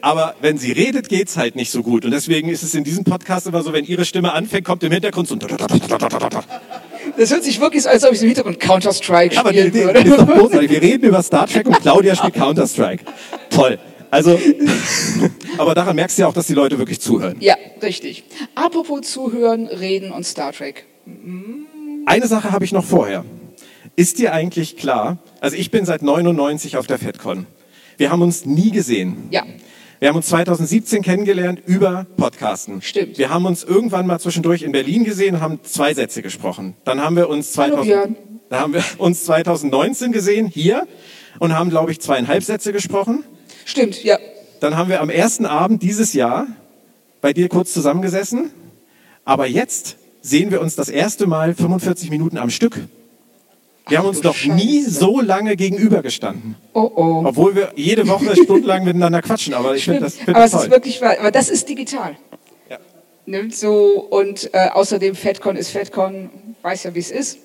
Aber 0.00 0.34
wenn 0.40 0.58
sie 0.58 0.72
redet, 0.72 1.08
geht's 1.08 1.36
halt 1.36 1.56
nicht 1.56 1.70
so 1.70 1.82
gut. 1.82 2.04
Und 2.04 2.10
deswegen 2.10 2.48
ist 2.48 2.62
es 2.62 2.74
in 2.74 2.84
diesem 2.84 3.04
Podcast 3.04 3.46
immer 3.46 3.62
so, 3.62 3.72
wenn 3.72 3.84
ihre 3.84 4.04
Stimme 4.04 4.32
anfängt, 4.32 4.64
kommt 4.64 4.82
im 4.82 4.92
Hintergrund 4.92 5.28
so 5.28 5.34
ein 5.34 5.40
das 7.16 7.30
hört 7.30 7.44
sich 7.44 7.60
wirklich 7.60 7.82
so, 7.82 7.88
als 7.88 8.04
ob 8.04 8.12
ich 8.12 8.20
im 8.20 8.28
Hintergrund 8.28 8.60
Counter-Strike 8.60 9.34
spielen 9.34 9.38
Aber 9.38 9.52
die, 9.52 9.70
die, 9.70 9.84
würde. 9.84 10.00
Ist 10.00 10.18
doch 10.18 10.26
großartig. 10.26 10.70
Wir 10.70 10.82
reden 10.82 11.04
über 11.04 11.22
Star 11.22 11.46
Trek 11.46 11.66
und 11.66 11.80
Claudia 11.80 12.14
spielt 12.14 12.34
Counter-Strike. 12.36 13.04
Toll. 13.50 13.78
Also, 14.10 14.38
aber 15.58 15.74
daran 15.74 15.96
merkst 15.96 16.16
du 16.16 16.22
ja 16.22 16.28
auch, 16.28 16.32
dass 16.32 16.46
die 16.46 16.54
Leute 16.54 16.78
wirklich 16.78 17.00
zuhören. 17.00 17.36
Ja, 17.40 17.56
richtig. 17.82 18.24
Apropos 18.54 19.02
zuhören, 19.02 19.66
reden 19.66 20.12
und 20.12 20.24
Star 20.24 20.52
Trek. 20.52 20.86
Eine 22.06 22.26
Sache 22.26 22.52
habe 22.52 22.64
ich 22.64 22.72
noch 22.72 22.84
vorher. 22.84 23.24
Ist 23.96 24.18
dir 24.18 24.32
eigentlich 24.32 24.76
klar, 24.76 25.18
also 25.40 25.56
ich 25.56 25.70
bin 25.70 25.84
seit 25.84 26.02
99 26.02 26.76
auf 26.76 26.86
der 26.86 26.98
FedCon. 26.98 27.46
Wir 27.96 28.10
haben 28.10 28.22
uns 28.22 28.44
nie 28.44 28.70
gesehen. 28.70 29.28
Ja. 29.30 29.44
Wir 29.98 30.08
haben 30.08 30.16
uns 30.16 30.26
2017 30.26 31.02
kennengelernt 31.02 31.62
über 31.64 32.06
Podcasten. 32.18 32.82
Stimmt. 32.82 33.16
Wir 33.16 33.30
haben 33.30 33.46
uns 33.46 33.64
irgendwann 33.64 34.06
mal 34.06 34.18
zwischendurch 34.18 34.60
in 34.60 34.72
Berlin 34.72 35.04
gesehen 35.04 35.36
und 35.36 35.40
haben 35.40 35.60
zwei 35.62 35.94
Sätze 35.94 36.20
gesprochen. 36.20 36.74
Dann 36.84 37.00
haben 37.00 37.16
wir 37.16 37.30
uns 37.30 37.52
2000, 37.52 37.96
Hallo, 37.96 38.14
dann 38.50 38.60
haben 38.60 38.74
wir 38.74 38.84
uns 38.98 39.24
2019 39.24 40.12
gesehen 40.12 40.48
hier 40.48 40.86
und 41.38 41.54
haben, 41.54 41.70
glaube 41.70 41.92
ich, 41.92 42.00
zweieinhalb 42.00 42.42
Sätze 42.44 42.74
gesprochen. 42.74 43.24
Stimmt, 43.64 44.04
ja. 44.04 44.18
Dann 44.60 44.76
haben 44.76 44.90
wir 44.90 45.00
am 45.00 45.08
ersten 45.08 45.46
Abend 45.46 45.82
dieses 45.82 46.12
Jahr 46.12 46.46
bei 47.22 47.32
dir 47.32 47.48
kurz 47.48 47.72
zusammengesessen. 47.72 48.50
Aber 49.24 49.46
jetzt 49.46 49.96
sehen 50.20 50.50
wir 50.50 50.60
uns 50.60 50.76
das 50.76 50.90
erste 50.90 51.26
Mal 51.26 51.54
45 51.54 52.10
Minuten 52.10 52.36
am 52.36 52.50
Stück. 52.50 52.80
Wir 53.88 53.98
haben 53.98 54.08
uns 54.08 54.20
doch 54.20 54.44
nie 54.44 54.82
so 54.82 55.20
lange 55.20 55.54
gegenübergestanden. 55.56 56.56
Oh 56.72 56.90
oh. 56.94 57.22
Obwohl 57.24 57.54
wir 57.54 57.72
jede 57.76 58.08
Woche 58.08 58.34
stundenlang 58.34 58.84
miteinander 58.84 59.22
quatschen. 59.22 59.54
Aber 59.54 59.76
ich 59.76 59.84
finde 59.84 60.00
das 60.00 60.16
find 60.16 60.36
Aber 60.36 60.44
es 60.44 60.54
ist 60.54 60.70
wirklich 60.70 61.00
wahr. 61.00 61.16
Aber 61.20 61.30
das 61.30 61.48
ist 61.48 61.68
digital. 61.68 62.16
Ja. 62.68 62.78
Ne, 63.26 63.48
so, 63.52 64.06
und 64.10 64.50
äh, 64.52 64.70
außerdem 64.72 65.14
FedCon 65.14 65.54
ist 65.56 65.70
FedCon, 65.70 66.30
weiß 66.62 66.84
ja, 66.84 66.94
wie 66.94 66.98
es 66.98 67.12
ist. 67.12 67.38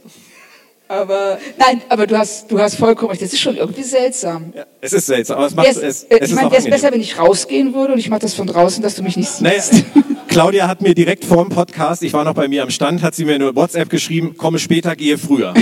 Aber 0.87 1.37
nein, 1.57 1.81
aber 1.89 2.05
du 2.05 2.17
hast, 2.17 2.51
du 2.51 2.59
hast 2.59 2.75
vollkommen 2.75 3.11
recht. 3.11 3.21
Das 3.21 3.31
ist 3.31 3.39
schon 3.39 3.55
irgendwie 3.55 3.83
seltsam. 3.83 4.51
Ja, 4.55 4.65
es 4.81 4.93
ist 4.93 5.05
seltsam, 5.05 5.37
aber 5.37 5.47
es 5.47 5.55
macht 5.55 5.67
es. 5.67 5.77
es, 5.77 6.05
es 6.09 6.29
ich 6.29 6.35
meine, 6.35 6.51
wäre 6.51 6.61
es 6.61 6.69
besser, 6.69 6.91
wenn 6.91 6.99
ich 6.99 7.17
rausgehen 7.17 7.73
würde 7.73 7.93
und 7.93 7.99
ich 7.99 8.09
mache 8.09 8.21
das 8.21 8.33
von 8.33 8.47
draußen, 8.47 8.81
dass 8.83 8.95
du 8.95 9.03
mich 9.03 9.15
nicht 9.15 9.29
siehst. 9.29 9.41
Naja, 9.41 9.61
Claudia 10.27 10.67
hat 10.67 10.81
mir 10.81 10.95
direkt 10.95 11.23
vor 11.23 11.45
dem 11.45 11.49
Podcast, 11.49 12.03
ich 12.03 12.11
war 12.13 12.25
noch 12.25 12.33
bei 12.33 12.47
mir 12.47 12.63
am 12.63 12.71
Stand, 12.71 13.03
hat 13.03 13.15
sie 13.15 13.25
mir 13.25 13.35
eine 13.35 13.55
WhatsApp 13.55 13.89
geschrieben, 13.89 14.35
komme 14.35 14.59
später, 14.59 14.95
gehe 14.95 15.17
früher. 15.17 15.53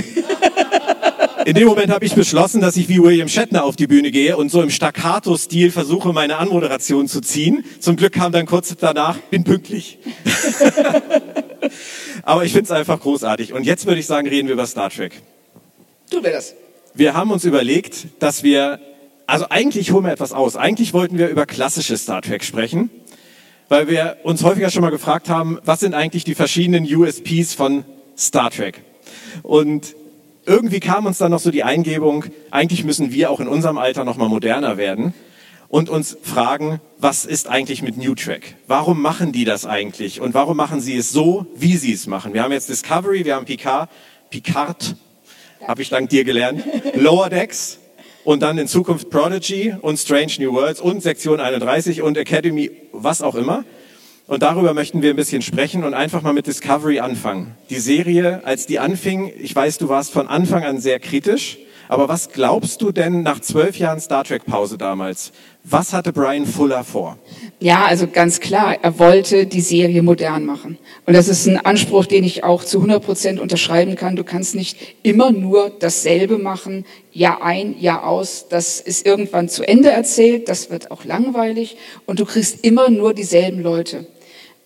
In 1.49 1.55
dem 1.55 1.67
Moment 1.67 1.91
habe 1.91 2.05
ich 2.05 2.13
beschlossen, 2.13 2.61
dass 2.61 2.77
ich 2.77 2.89
wie 2.89 3.01
William 3.01 3.27
Shatner 3.27 3.63
auf 3.63 3.75
die 3.75 3.87
Bühne 3.87 4.11
gehe 4.11 4.37
und 4.37 4.51
so 4.51 4.61
im 4.61 4.69
Staccato-Stil 4.69 5.71
versuche, 5.71 6.13
meine 6.13 6.37
Anmoderation 6.37 7.07
zu 7.07 7.21
ziehen. 7.21 7.65
Zum 7.79 7.95
Glück 7.95 8.13
kam 8.13 8.31
dann 8.31 8.45
kurz 8.45 8.75
danach, 8.79 9.17
bin 9.31 9.43
pünktlich. 9.43 9.97
Aber 12.21 12.45
ich 12.45 12.51
finde 12.51 12.65
es 12.65 12.71
einfach 12.71 12.99
großartig. 12.99 13.51
Und 13.51 13.63
jetzt 13.63 13.87
würde 13.87 13.99
ich 13.99 14.05
sagen, 14.05 14.27
reden 14.27 14.47
wir 14.47 14.53
über 14.53 14.67
Star 14.67 14.91
Trek. 14.91 15.23
Tun 16.11 16.23
wir 16.23 16.33
das. 16.33 16.53
Wir 16.93 17.15
haben 17.15 17.31
uns 17.31 17.43
überlegt, 17.45 18.05
dass 18.19 18.43
wir, 18.43 18.79
also 19.25 19.47
eigentlich 19.49 19.91
holen 19.91 20.05
wir 20.05 20.11
etwas 20.11 20.33
aus. 20.33 20.55
Eigentlich 20.55 20.93
wollten 20.93 21.17
wir 21.17 21.29
über 21.29 21.47
klassische 21.47 21.97
Star 21.97 22.21
Trek 22.21 22.43
sprechen, 22.43 22.91
weil 23.69 23.87
wir 23.87 24.17
uns 24.21 24.43
häufiger 24.43 24.69
schon 24.69 24.83
mal 24.83 24.91
gefragt 24.91 25.29
haben, 25.29 25.57
was 25.65 25.79
sind 25.79 25.95
eigentlich 25.95 26.25
die 26.25 26.35
verschiedenen 26.35 26.85
USPs 26.85 27.55
von 27.55 27.85
Star 28.15 28.51
Trek? 28.51 28.83
Und 29.41 29.95
irgendwie 30.49 30.79
kam 30.79 31.05
uns 31.05 31.19
dann 31.19 31.29
noch 31.29 31.39
so 31.39 31.51
die 31.51 31.63
Eingebung, 31.63 32.25
eigentlich 32.49 32.83
müssen 32.83 33.13
wir 33.13 33.29
auch 33.29 33.39
in 33.39 33.47
unserem 33.47 33.77
Alter 33.77 34.03
noch 34.03 34.17
mal 34.17 34.29
moderner 34.29 34.77
werden 34.77 35.13
und 35.67 35.89
uns 35.89 36.17
fragen, 36.23 36.81
was 36.97 37.23
ist 37.23 37.47
eigentlich 37.47 37.83
mit 37.83 37.97
New 37.97 38.15
Track? 38.15 38.55
Warum 38.65 38.99
machen 38.99 39.31
die 39.31 39.45
das 39.45 39.67
eigentlich? 39.67 40.21
Und 40.21 40.33
warum 40.33 40.57
machen 40.57 40.81
sie 40.81 40.97
es 40.97 41.11
so, 41.11 41.45
wie 41.55 41.77
sie 41.77 41.93
es 41.93 42.07
machen? 42.07 42.33
Wir 42.33 42.41
haben 42.41 42.51
jetzt 42.51 42.67
Discovery, 42.67 43.25
wir 43.25 43.35
haben 43.35 43.45
Picard, 43.45 43.91
Picard, 44.31 44.95
habe 45.67 45.83
ich 45.83 45.89
dank 45.89 46.09
dir 46.09 46.23
gelernt, 46.23 46.63
Lower 46.95 47.29
Decks 47.29 47.77
und 48.23 48.41
dann 48.41 48.57
in 48.57 48.67
Zukunft 48.67 49.11
Prodigy 49.11 49.75
und 49.79 49.99
Strange 49.99 50.33
New 50.39 50.53
Worlds 50.53 50.81
und 50.81 51.03
Sektion 51.03 51.39
31 51.39 52.01
und 52.01 52.17
Academy, 52.17 52.71
was 52.91 53.21
auch 53.21 53.35
immer. 53.35 53.65
Und 54.29 54.43
darüber 54.43 54.75
möchten 54.75 55.01
wir 55.01 55.09
ein 55.09 55.15
bisschen 55.15 55.41
sprechen 55.41 55.83
und 55.83 55.95
einfach 55.95 56.21
mal 56.21 56.33
mit 56.33 56.45
Discovery 56.45 56.99
anfangen. 56.99 57.55
Die 57.71 57.79
Serie, 57.79 58.41
als 58.45 58.67
die 58.67 58.77
anfing, 58.77 59.31
ich 59.41 59.55
weiß, 59.55 59.79
du 59.79 59.89
warst 59.89 60.13
von 60.13 60.27
Anfang 60.27 60.63
an 60.63 60.79
sehr 60.79 60.99
kritisch, 60.99 61.57
aber 61.87 62.07
was 62.09 62.29
glaubst 62.29 62.83
du 62.83 62.91
denn 62.91 63.23
nach 63.23 63.39
zwölf 63.39 63.79
Jahren 63.79 63.99
Star 63.99 64.23
Trek 64.23 64.45
Pause 64.45 64.77
damals? 64.77 65.31
Was 65.63 65.93
hatte 65.93 66.13
Brian 66.13 66.45
Fuller 66.45 66.83
vor? 66.83 67.17
Ja, 67.59 67.85
also 67.85 68.05
ganz 68.05 68.39
klar, 68.39 68.77
er 68.79 68.99
wollte 68.99 69.47
die 69.47 69.61
Serie 69.61 70.03
modern 70.03 70.45
machen. 70.45 70.77
Und 71.07 71.15
das 71.15 71.27
ist 71.27 71.47
ein 71.47 71.57
Anspruch, 71.65 72.05
den 72.05 72.23
ich 72.23 72.43
auch 72.43 72.63
zu 72.63 72.77
100 72.77 73.03
Prozent 73.03 73.39
unterschreiben 73.39 73.95
kann. 73.95 74.15
Du 74.15 74.23
kannst 74.23 74.53
nicht 74.53 74.77
immer 75.01 75.31
nur 75.31 75.71
dasselbe 75.79 76.37
machen, 76.37 76.85
Jahr 77.11 77.41
ein, 77.41 77.79
Jahr 77.79 78.05
aus. 78.05 78.45
Das 78.47 78.79
ist 78.79 79.07
irgendwann 79.07 79.49
zu 79.49 79.67
Ende 79.67 79.89
erzählt, 79.89 80.49
das 80.49 80.69
wird 80.69 80.91
auch 80.91 81.03
langweilig 81.03 81.77
und 82.05 82.19
du 82.19 82.25
kriegst 82.25 82.63
immer 82.63 82.91
nur 82.91 83.15
dieselben 83.15 83.63
Leute. 83.63 84.05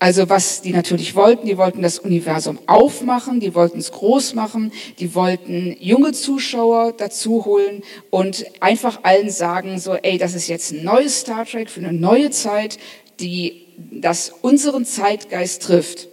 Also 0.04 0.28
was 0.28 0.62
die 0.62 0.74
natürlich 0.74 1.16
wollten, 1.16 1.48
die 1.48 1.58
wollten 1.58 1.82
das 1.82 1.98
Universum 1.98 2.60
aufmachen, 2.66 3.40
die 3.40 3.56
wollten 3.56 3.80
es 3.80 3.94
groß 3.94 4.34
machen, 4.34 4.74
die 5.00 5.16
wollten 5.16 5.78
junge 5.80 6.12
Zuschauer 6.12 6.92
dazu 6.92 7.46
holen 7.46 7.84
und 8.10 8.44
einfach 8.60 9.00
allen 9.04 9.30
sagen, 9.30 9.80
so, 9.80 9.94
ey, 9.94 10.18
das 10.18 10.34
ist 10.34 10.50
jetzt 10.50 10.74
ein 10.74 10.84
neues 10.84 11.22
Star 11.22 11.46
Trek 11.46 11.70
für 11.70 11.80
eine 11.80 11.94
neue 11.94 12.32
Zeit, 12.32 12.80
die 13.22 13.66
das 13.78 14.34
unseren 14.42 14.84
Zeitgeist 14.84 15.62
trifft. 15.62 16.10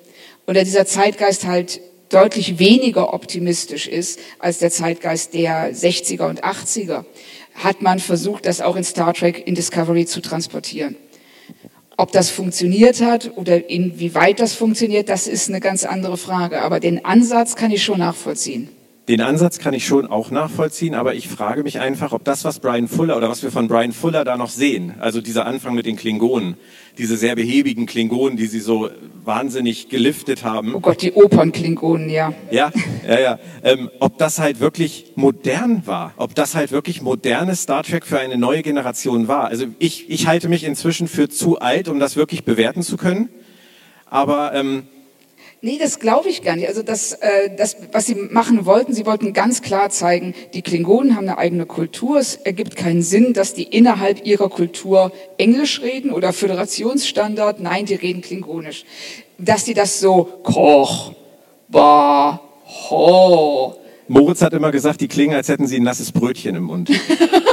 Und 0.46 0.56
dieser 0.56 0.86
Zeitgeist 0.86 1.44
halt 1.44 1.80
deutlich 2.10 2.60
weniger 2.60 3.12
optimistisch 3.12 3.88
ist 3.88 4.20
als 4.38 4.58
der 4.58 4.70
Zeitgeist 4.70 5.34
der 5.34 5.74
60er 5.74 6.28
und 6.28 6.44
80er, 6.44 7.06
hat 7.54 7.82
man 7.82 7.98
versucht, 7.98 8.46
das 8.46 8.60
auch 8.60 8.76
in 8.76 8.84
Star 8.84 9.14
Trek 9.14 9.48
in 9.48 9.56
Discovery 9.56 10.06
zu 10.06 10.20
transportieren. 10.20 10.94
Ob 12.00 12.12
das 12.12 12.30
funktioniert 12.30 13.02
hat 13.02 13.32
oder 13.36 13.68
inwieweit 13.68 14.40
das 14.40 14.54
funktioniert, 14.54 15.10
das 15.10 15.26
ist 15.26 15.50
eine 15.50 15.60
ganz 15.60 15.84
andere 15.84 16.16
Frage. 16.16 16.62
Aber 16.62 16.80
den 16.80 17.04
Ansatz 17.04 17.56
kann 17.56 17.70
ich 17.72 17.84
schon 17.84 17.98
nachvollziehen. 17.98 18.70
Den 19.10 19.22
Ansatz 19.22 19.58
kann 19.58 19.74
ich 19.74 19.86
schon 19.86 20.06
auch 20.06 20.30
nachvollziehen, 20.30 20.94
aber 20.94 21.16
ich 21.16 21.26
frage 21.26 21.64
mich 21.64 21.80
einfach, 21.80 22.12
ob 22.12 22.22
das, 22.22 22.44
was 22.44 22.60
Brian 22.60 22.86
Fuller 22.86 23.16
oder 23.16 23.28
was 23.28 23.42
wir 23.42 23.50
von 23.50 23.66
Brian 23.66 23.90
Fuller 23.90 24.24
da 24.24 24.36
noch 24.36 24.50
sehen, 24.50 24.94
also 25.00 25.20
dieser 25.20 25.46
Anfang 25.46 25.74
mit 25.74 25.84
den 25.84 25.96
Klingonen, 25.96 26.56
diese 26.96 27.16
sehr 27.16 27.34
behäbigen 27.34 27.86
Klingonen, 27.86 28.36
die 28.36 28.46
sie 28.46 28.60
so 28.60 28.88
wahnsinnig 29.24 29.88
geliftet 29.88 30.44
haben. 30.44 30.76
Oh 30.76 30.78
Gott, 30.78 31.02
die 31.02 31.12
Opern-Klingonen, 31.12 32.08
ja. 32.08 32.32
Ja, 32.52 32.70
ja, 33.04 33.18
ja. 33.18 33.38
Ähm, 33.64 33.90
ob 33.98 34.16
das 34.16 34.38
halt 34.38 34.60
wirklich 34.60 35.14
modern 35.16 35.82
war, 35.86 36.14
ob 36.16 36.36
das 36.36 36.54
halt 36.54 36.70
wirklich 36.70 37.02
modernes 37.02 37.62
Star 37.62 37.82
Trek 37.82 38.06
für 38.06 38.20
eine 38.20 38.38
neue 38.38 38.62
Generation 38.62 39.26
war. 39.26 39.46
Also 39.46 39.66
ich, 39.80 40.08
ich 40.08 40.28
halte 40.28 40.48
mich 40.48 40.62
inzwischen 40.62 41.08
für 41.08 41.28
zu 41.28 41.58
alt, 41.58 41.88
um 41.88 41.98
das 41.98 42.14
wirklich 42.14 42.44
bewerten 42.44 42.82
zu 42.82 42.96
können. 42.96 43.28
Aber 44.06 44.54
ähm, 44.54 44.84
Nee, 45.62 45.76
das 45.78 45.98
glaube 45.98 46.30
ich 46.30 46.42
gar 46.42 46.56
nicht. 46.56 46.68
Also 46.68 46.82
das, 46.82 47.12
äh, 47.12 47.50
das, 47.54 47.76
was 47.92 48.06
sie 48.06 48.14
machen 48.14 48.64
wollten, 48.64 48.94
sie 48.94 49.04
wollten 49.04 49.34
ganz 49.34 49.60
klar 49.60 49.90
zeigen, 49.90 50.34
die 50.54 50.62
Klingonen 50.62 51.16
haben 51.16 51.28
eine 51.28 51.36
eigene 51.36 51.66
Kultur. 51.66 52.18
Es 52.18 52.36
ergibt 52.36 52.76
keinen 52.76 53.02
Sinn, 53.02 53.34
dass 53.34 53.52
die 53.52 53.64
innerhalb 53.64 54.24
ihrer 54.24 54.48
Kultur 54.48 55.12
Englisch 55.36 55.82
reden 55.82 56.12
oder 56.12 56.32
Föderationsstandard. 56.32 57.60
Nein, 57.60 57.84
die 57.84 57.94
reden 57.94 58.22
Klingonisch. 58.22 58.84
Dass 59.36 59.64
die 59.64 59.74
das 59.74 60.00
so 60.00 60.24
Koch, 60.42 61.12
Ba, 61.68 62.40
Ho. 62.88 63.76
Moritz 64.08 64.40
hat 64.40 64.54
immer 64.54 64.70
gesagt, 64.70 65.02
die 65.02 65.08
klingen, 65.08 65.34
als 65.34 65.48
hätten 65.48 65.66
sie 65.66 65.76
ein 65.76 65.82
nasses 65.82 66.10
Brötchen 66.10 66.56
im 66.56 66.64
Mund. 66.64 66.90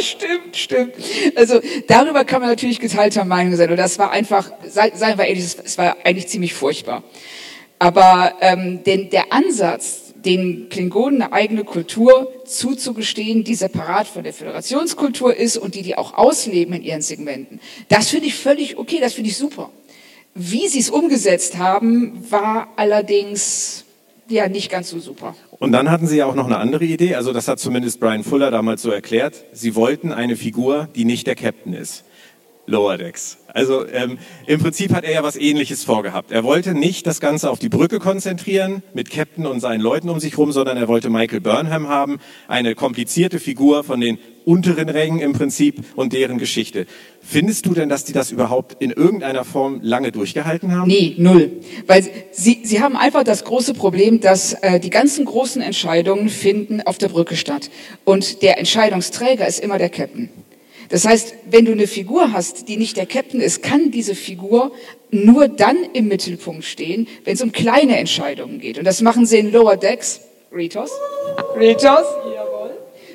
stimmt, 0.00 0.56
stimmt. 0.56 0.94
Also 1.34 1.60
darüber 1.86 2.24
kann 2.24 2.40
man 2.40 2.50
natürlich 2.50 2.80
geteilter 2.80 3.24
Meinung 3.24 3.56
sein. 3.56 3.70
Und 3.70 3.76
das 3.76 3.98
war 3.98 4.10
einfach, 4.10 4.50
seien 4.66 5.18
wir 5.18 5.24
ehrlich, 5.24 5.44
es 5.44 5.78
war 5.78 5.96
eigentlich 6.04 6.28
ziemlich 6.28 6.54
furchtbar. 6.54 7.02
Aber 7.78 8.34
ähm, 8.40 8.82
den, 8.84 9.10
der 9.10 9.32
Ansatz, 9.32 10.14
den 10.14 10.68
Klingonen 10.68 11.22
eine 11.22 11.32
eigene 11.32 11.64
Kultur 11.64 12.32
zuzugestehen, 12.44 13.44
die 13.44 13.54
separat 13.54 14.08
von 14.08 14.24
der 14.24 14.32
Föderationskultur 14.32 15.36
ist 15.36 15.56
und 15.56 15.74
die 15.74 15.82
die 15.82 15.96
auch 15.96 16.14
ausleben 16.14 16.74
in 16.74 16.82
ihren 16.82 17.02
Segmenten, 17.02 17.60
das 17.88 18.08
finde 18.08 18.26
ich 18.26 18.34
völlig 18.34 18.78
okay, 18.78 18.98
das 19.00 19.14
finde 19.14 19.30
ich 19.30 19.36
super. 19.36 19.70
Wie 20.34 20.68
sie 20.68 20.80
es 20.80 20.90
umgesetzt 20.90 21.58
haben, 21.58 22.30
war 22.30 22.68
allerdings 22.76 23.84
ja 24.30 24.48
nicht 24.48 24.70
ganz 24.70 24.90
so 24.90 24.98
super. 24.98 25.34
Und 25.50 25.72
dann 25.72 25.90
hatten 25.90 26.06
Sie 26.06 26.16
ja 26.16 26.26
auch 26.26 26.34
noch 26.34 26.46
eine 26.46 26.58
andere 26.58 26.84
Idee, 26.84 27.14
also 27.14 27.32
das 27.32 27.48
hat 27.48 27.58
zumindest 27.58 28.00
Brian 28.00 28.24
Fuller 28.24 28.50
damals 28.50 28.82
so 28.82 28.90
erklärt. 28.90 29.44
Sie 29.52 29.74
wollten 29.74 30.12
eine 30.12 30.36
Figur, 30.36 30.88
die 30.94 31.04
nicht 31.04 31.26
der 31.26 31.34
Captain 31.34 31.72
ist. 31.72 32.04
Lower 32.68 32.98
Decks. 32.98 33.38
Also 33.54 33.88
ähm, 33.88 34.18
im 34.46 34.60
Prinzip 34.60 34.92
hat 34.92 35.04
er 35.04 35.12
ja 35.12 35.22
was 35.22 35.36
Ähnliches 35.36 35.84
vorgehabt. 35.84 36.30
Er 36.30 36.44
wollte 36.44 36.74
nicht 36.74 37.06
das 37.06 37.18
Ganze 37.18 37.50
auf 37.50 37.58
die 37.58 37.70
Brücke 37.70 37.98
konzentrieren 37.98 38.82
mit 38.92 39.10
Captain 39.10 39.46
und 39.46 39.60
seinen 39.60 39.80
Leuten 39.80 40.10
um 40.10 40.20
sich 40.20 40.36
rum, 40.36 40.52
sondern 40.52 40.76
er 40.76 40.86
wollte 40.86 41.08
Michael 41.08 41.40
Burnham 41.40 41.88
haben, 41.88 42.18
eine 42.46 42.74
komplizierte 42.74 43.40
Figur 43.40 43.84
von 43.84 44.00
den 44.00 44.18
unteren 44.44 44.88
Rängen 44.88 45.18
im 45.20 45.32
Prinzip 45.32 45.82
und 45.96 46.12
deren 46.12 46.38
Geschichte. 46.38 46.86
Findest 47.22 47.66
du 47.66 47.74
denn, 47.74 47.88
dass 47.88 48.04
die 48.04 48.12
das 48.12 48.30
überhaupt 48.30 48.82
in 48.82 48.90
irgendeiner 48.90 49.44
Form 49.44 49.80
lange 49.82 50.12
durchgehalten 50.12 50.74
haben? 50.74 50.88
Nee, 50.88 51.14
null. 51.16 51.50
Weil 51.86 52.04
sie, 52.32 52.60
sie 52.64 52.80
haben 52.80 52.96
einfach 52.96 53.24
das 53.24 53.44
große 53.44 53.72
Problem, 53.72 54.20
dass 54.20 54.52
äh, 54.52 54.78
die 54.78 54.90
ganzen 54.90 55.24
großen 55.24 55.62
Entscheidungen 55.62 56.28
finden 56.28 56.82
auf 56.82 56.98
der 56.98 57.08
Brücke 57.08 57.36
statt. 57.36 57.70
Und 58.04 58.42
der 58.42 58.58
Entscheidungsträger 58.58 59.46
ist 59.46 59.58
immer 59.58 59.78
der 59.78 59.88
Captain. 59.88 60.28
Das 60.88 61.04
heißt, 61.06 61.34
wenn 61.50 61.66
du 61.66 61.72
eine 61.72 61.86
Figur 61.86 62.32
hast, 62.32 62.68
die 62.68 62.76
nicht 62.76 62.96
der 62.96 63.06
Captain 63.06 63.40
ist, 63.40 63.62
kann 63.62 63.90
diese 63.90 64.14
Figur 64.14 64.72
nur 65.10 65.48
dann 65.48 65.76
im 65.92 66.08
Mittelpunkt 66.08 66.64
stehen, 66.64 67.08
wenn 67.24 67.34
es 67.34 67.42
um 67.42 67.52
kleine 67.52 67.98
Entscheidungen 67.98 68.58
geht. 68.58 68.78
Und 68.78 68.84
das 68.84 69.02
machen 69.02 69.26
sie 69.26 69.38
in 69.38 69.52
Lower 69.52 69.76
Decks. 69.76 70.20
Ritos? 70.52 70.90
Ritos? 71.58 72.04
Jawohl. 72.34 72.70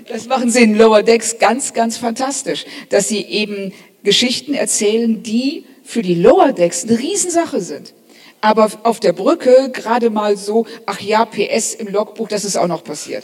Das 0.07 0.27
machen 0.27 0.49
sie 0.51 0.63
in 0.63 0.77
Lower 0.77 1.01
Decks 1.01 1.39
ganz, 1.39 1.73
ganz 1.73 1.97
fantastisch, 1.97 2.65
dass 2.89 3.07
sie 3.07 3.21
eben 3.21 3.73
Geschichten 4.03 4.53
erzählen, 4.53 5.23
die 5.23 5.65
für 5.83 6.01
die 6.01 6.15
Lower 6.15 6.51
Decks 6.51 6.83
eine 6.83 6.99
Riesensache 6.99 7.61
sind. 7.61 7.93
Aber 8.41 8.69
auf 8.83 8.99
der 8.99 9.13
Brücke 9.13 9.69
gerade 9.71 10.09
mal 10.09 10.35
so, 10.35 10.65
ach 10.85 10.99
ja, 10.99 11.25
PS 11.25 11.73
im 11.75 11.87
Logbuch, 11.87 12.27
das 12.27 12.43
ist 12.43 12.57
auch 12.57 12.67
noch 12.67 12.83
passiert. 12.83 13.23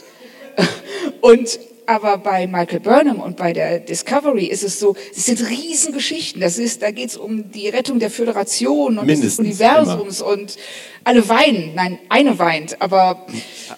Und 1.21 1.59
aber 1.89 2.19
bei 2.19 2.45
Michael 2.45 2.81
Burnham 2.81 3.19
und 3.19 3.35
bei 3.35 3.51
der 3.51 3.79
Discovery 3.79 4.45
ist 4.45 4.63
es 4.63 4.79
so, 4.79 4.95
es 5.11 5.25
sind 5.25 5.49
Riesengeschichten. 5.49 6.39
Das 6.39 6.59
ist, 6.59 6.83
da 6.83 6.91
geht 6.91 7.09
es 7.09 7.17
um 7.17 7.51
die 7.51 7.67
Rettung 7.67 7.97
der 7.97 8.11
Föderation 8.11 8.99
und 8.99 9.07
Mindestens 9.07 9.37
des 9.37 9.39
Universums 9.39 10.21
immer. 10.21 10.29
und 10.29 10.55
alle 11.03 11.27
weinen. 11.27 11.71
Nein, 11.73 11.97
eine 12.07 12.37
weint, 12.37 12.79
aber. 12.79 13.25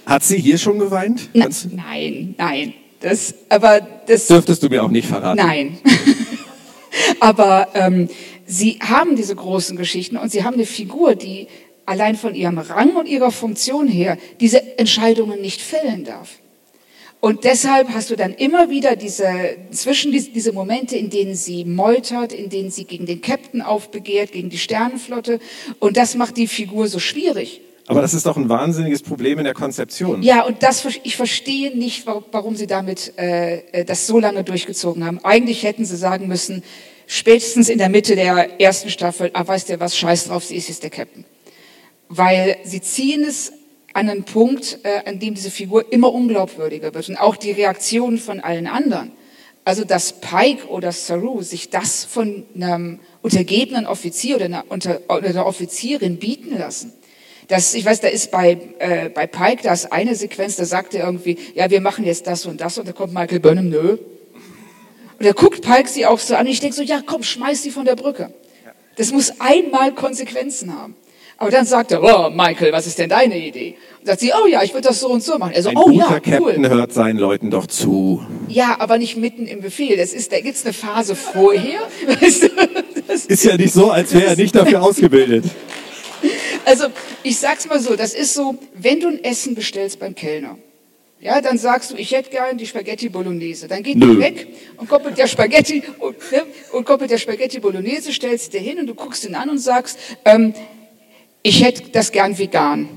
Hat 0.06 0.25
sie 0.25 0.38
hier 0.38 0.58
schon 0.58 0.77
geweint? 0.77 1.30
Na, 1.34 1.48
nein, 1.72 2.36
nein. 2.38 2.74
Das, 3.00 3.34
aber 3.48 3.80
das. 3.80 4.27
Dürftest 4.27 4.62
du 4.62 4.68
mir 4.68 4.84
auch 4.84 4.91
nicht 4.91 5.08
verraten? 5.08 5.38
Nein. 5.38 5.77
aber 7.22 7.70
ähm, 7.75 8.10
sie 8.46 8.77
haben 8.82 9.15
diese 9.15 9.38
großen 9.38 9.77
Geschichten 9.77 10.18
und 10.18 10.34
sie 10.34 10.44
haben 10.44 10.56
eine 10.56 10.65
Figur, 10.65 11.15
die 11.15 11.48
allein 11.86 12.18
von 12.18 12.36
ihrem 12.36 12.58
Rang 12.58 12.98
und 12.98 13.08
ihrer 13.08 13.32
Funktion 13.32 13.88
her 13.88 14.18
diese 14.41 14.77
Entscheidungen 14.77 15.39
nicht 15.39 15.62
fällen 15.62 16.03
darf. 16.03 16.40
Und 17.22 17.44
deshalb 17.44 17.90
hast 17.90 18.10
du 18.10 18.16
dann 18.16 18.34
immer 18.34 18.72
wieder 18.72 18.96
diese, 18.96 19.30
zwischen 19.70 20.12
diese, 20.12 20.54
Momente, 20.54 20.98
in 20.98 21.12
denen 21.12 21.36
sie 21.36 21.66
meutert, 21.66 22.34
in 22.34 22.50
denen 22.50 22.72
sie 22.72 22.86
gegen 22.86 23.06
den 23.06 23.22
Captain 23.22 23.62
aufbegehrt, 23.62 24.32
gegen 24.32 24.50
die 24.50 24.58
Sternenflotte. 24.58 25.40
Und 25.78 25.98
das 25.98 26.16
macht 26.16 26.36
die 26.36 26.48
Figur 26.48 26.88
so 26.88 26.98
schwierig. 26.98 27.62
Aber 27.86 28.01
das 28.01 28.16
ist 28.16 28.25
doch 28.25 28.38
ein 28.38 28.50
wahnsinniges 28.50 29.04
Problem 29.04 29.38
in 29.38 29.44
der 29.44 29.54
Konzeption. 29.54 30.24
Ja, 30.24 30.44
und 30.44 30.63
das, 30.63 30.84
ich 31.04 31.16
verstehe 31.16 31.78
nicht, 31.78 32.08
warum 32.08 32.56
Sie 32.56 32.66
damit 32.66 33.13
äh, 33.20 33.58
äh, 33.72 33.86
das 33.86 34.08
so 34.08 34.20
lange 34.20 34.44
durchgezogen 34.44 35.06
haben. 35.06 35.20
Eigentlich 35.24 35.62
hätten 35.62 35.86
Sie 35.86 35.98
sagen 35.98 36.28
müssen, 36.28 36.63
spätestens 37.06 37.70
in 37.70 37.78
der 37.78 37.90
Mitte 37.90 38.16
der 38.16 38.60
ersten 38.60 38.90
Staffel, 38.90 39.30
ah, 39.34 39.46
weißt 39.46 39.70
du 39.70 39.80
was, 39.80 39.96
scheiß 39.96 40.25
drauf, 40.25 40.44
sie 40.44 40.56
ist 40.56 40.70
jetzt 40.70 40.82
der 40.82 40.90
Captain. 40.90 41.25
Weil 42.10 42.58
Sie 42.63 42.82
ziehen 42.82 43.24
es 43.24 43.51
an 43.93 44.10
einen 44.10 44.24
Punkt, 44.24 44.79
äh, 44.83 45.10
an 45.10 45.19
dem 45.19 45.33
diese 45.33 45.51
Figur 45.51 45.91
immer 45.91 46.13
unglaubwürdiger 46.13 46.93
wird 46.93 47.10
und 47.10 47.17
auch 47.17 47.36
die 47.36 47.51
Reaktionen 47.51 48.17
von 48.17 48.39
allen 48.39 48.67
anderen. 48.67 49.12
Also, 49.63 49.83
dass 49.83 50.19
Pike 50.19 50.67
oder 50.69 50.91
Saru 50.91 51.43
sich 51.43 51.69
das 51.69 52.03
von 52.03 52.45
einem 52.55 53.00
untergebenen 53.21 53.86
Offizier 53.86 54.38
oder 54.38 54.45
einer, 54.45 54.65
unter, 54.69 55.01
oder 55.07 55.27
einer 55.27 55.45
Offizierin 55.45 56.17
bieten 56.17 56.57
lassen. 56.57 56.93
Das, 57.48 57.74
ich 57.74 57.86
weiß, 57.86 58.00
da 58.00 58.07
ist 58.07 58.31
bei, 58.31 58.57
äh, 58.79 59.10
bei 59.10 59.27
Pike, 59.27 59.62
da 59.63 59.74
ist 59.74 59.91
eine 59.91 60.15
Sequenz, 60.15 60.55
da 60.55 60.65
sagt 60.65 60.95
er 60.95 61.05
irgendwie, 61.05 61.38
ja, 61.53 61.69
wir 61.69 61.81
machen 61.81 62.05
jetzt 62.05 62.25
das 62.25 62.45
und 62.45 62.62
das 62.62 62.77
und 62.77 62.88
da 62.88 62.93
kommt 62.93 63.13
Michael 63.13 63.39
Burnham, 63.39 63.69
nö. 63.69 63.98
Und 65.19 65.25
da 65.25 65.33
guckt 65.33 65.62
Pike 65.62 65.89
sie 65.89 66.05
auch 66.05 66.17
so 66.17 66.33
an 66.33 66.48
und 66.48 66.51
ich 66.51 66.62
denke 66.62 66.75
so, 66.75 66.81
ja, 66.81 67.01
komm, 67.05 67.21
schmeiß 67.21 67.62
sie 67.62 67.69
von 67.69 67.86
der 67.86 67.95
Brücke. 67.95 68.33
Das 68.95 69.12
muss 69.12 69.39
einmal 69.39 69.93
Konsequenzen 69.93 70.75
haben. 70.75 70.95
Aber 71.41 71.50
dann 71.50 71.65
sagt 71.65 71.91
er, 71.91 72.03
oh, 72.03 72.29
Michael, 72.29 72.71
was 72.71 72.86
ist 72.86 73.00
denn 73.00 73.10
deine 73.10 73.36
Idee? 73.36 73.75
Und 74.00 74.05
sagt 74.05 74.19
sie, 74.19 74.31
oh 74.31 74.45
ja, 74.45 74.62
ich 74.62 74.75
würde 74.75 74.89
das 74.89 75.00
so 75.00 75.10
und 75.10 75.24
so 75.24 75.39
machen. 75.39 75.53
Er 75.53 75.63
so, 75.63 75.69
Ein 75.69 75.77
oh 75.77 75.86
guter 75.86 75.98
ja, 75.98 76.19
Captain 76.19 76.63
cool. 76.63 76.69
hört 76.69 76.93
seinen 76.93 77.17
Leuten 77.17 77.50
doch 77.50 77.65
zu. 77.65 78.24
Ja, 78.48 78.75
aber 78.77 79.00
nicht 79.00 79.17
mitten 79.17 79.48
im 79.48 79.60
Befehl. 79.60 79.98
Das 79.98 80.13
ist, 80.13 80.31
da 80.31 80.39
gibt's 80.39 80.63
eine 80.65 80.74
Phase 80.74 81.15
vorher. 81.15 81.79
Weißt 82.21 82.43
du, 82.43 82.50
Ist 83.27 83.43
ja 83.43 83.57
nicht 83.57 83.74
so, 83.74 83.89
als 83.89 84.13
wäre 84.13 84.27
er 84.27 84.36
nicht 84.36 84.55
dafür 84.55 84.83
ausgebildet. 84.83 85.45
also, 86.65 86.86
ich 87.24 87.39
sag's 87.39 87.67
mal 87.67 87.79
so, 87.79 87.95
das 87.95 88.13
ist 88.13 88.36
so, 88.36 88.60
wenn 88.75 89.00
du 89.00 89.07
ein 89.07 89.24
Essen 89.24 89.55
bestellst 89.55 89.98
beim 90.00 90.13
Kellner, 90.13 90.60
ja, 91.19 91.41
dann 91.41 91.57
sagst 91.57 91.89
du, 91.89 91.95
ich 91.95 92.12
hätte 92.12 92.29
gern 92.29 92.60
die 92.60 92.67
Spaghetti 92.67 93.10
Bolognese. 93.10 93.67
Dann 93.67 93.81
geht 93.81 93.98
Nö. 93.98 94.13
die 94.13 94.19
weg 94.19 94.48
und 94.77 94.88
koppelt 94.88 95.17
der 95.17 95.25
Spaghetti 95.25 95.81
und, 95.98 96.17
ne, 96.31 96.43
und 96.71 96.86
koppelt 96.86 97.10
der 97.10 97.17
Spaghetti 97.17 97.60
Bolognese, 97.60 98.13
stellst 98.13 98.53
dir 98.53 98.60
hin 98.60 98.77
und 98.77 98.86
du 98.86 98.93
guckst 98.93 99.25
ihn 99.25 99.33
an 99.33 99.50
und 99.50 99.57
sagst, 99.57 99.98
ähm, 100.24 100.53
ich 101.43 101.63
hätte 101.63 101.89
das 101.91 102.12
gern 102.12 102.38
vegan. 102.38 102.89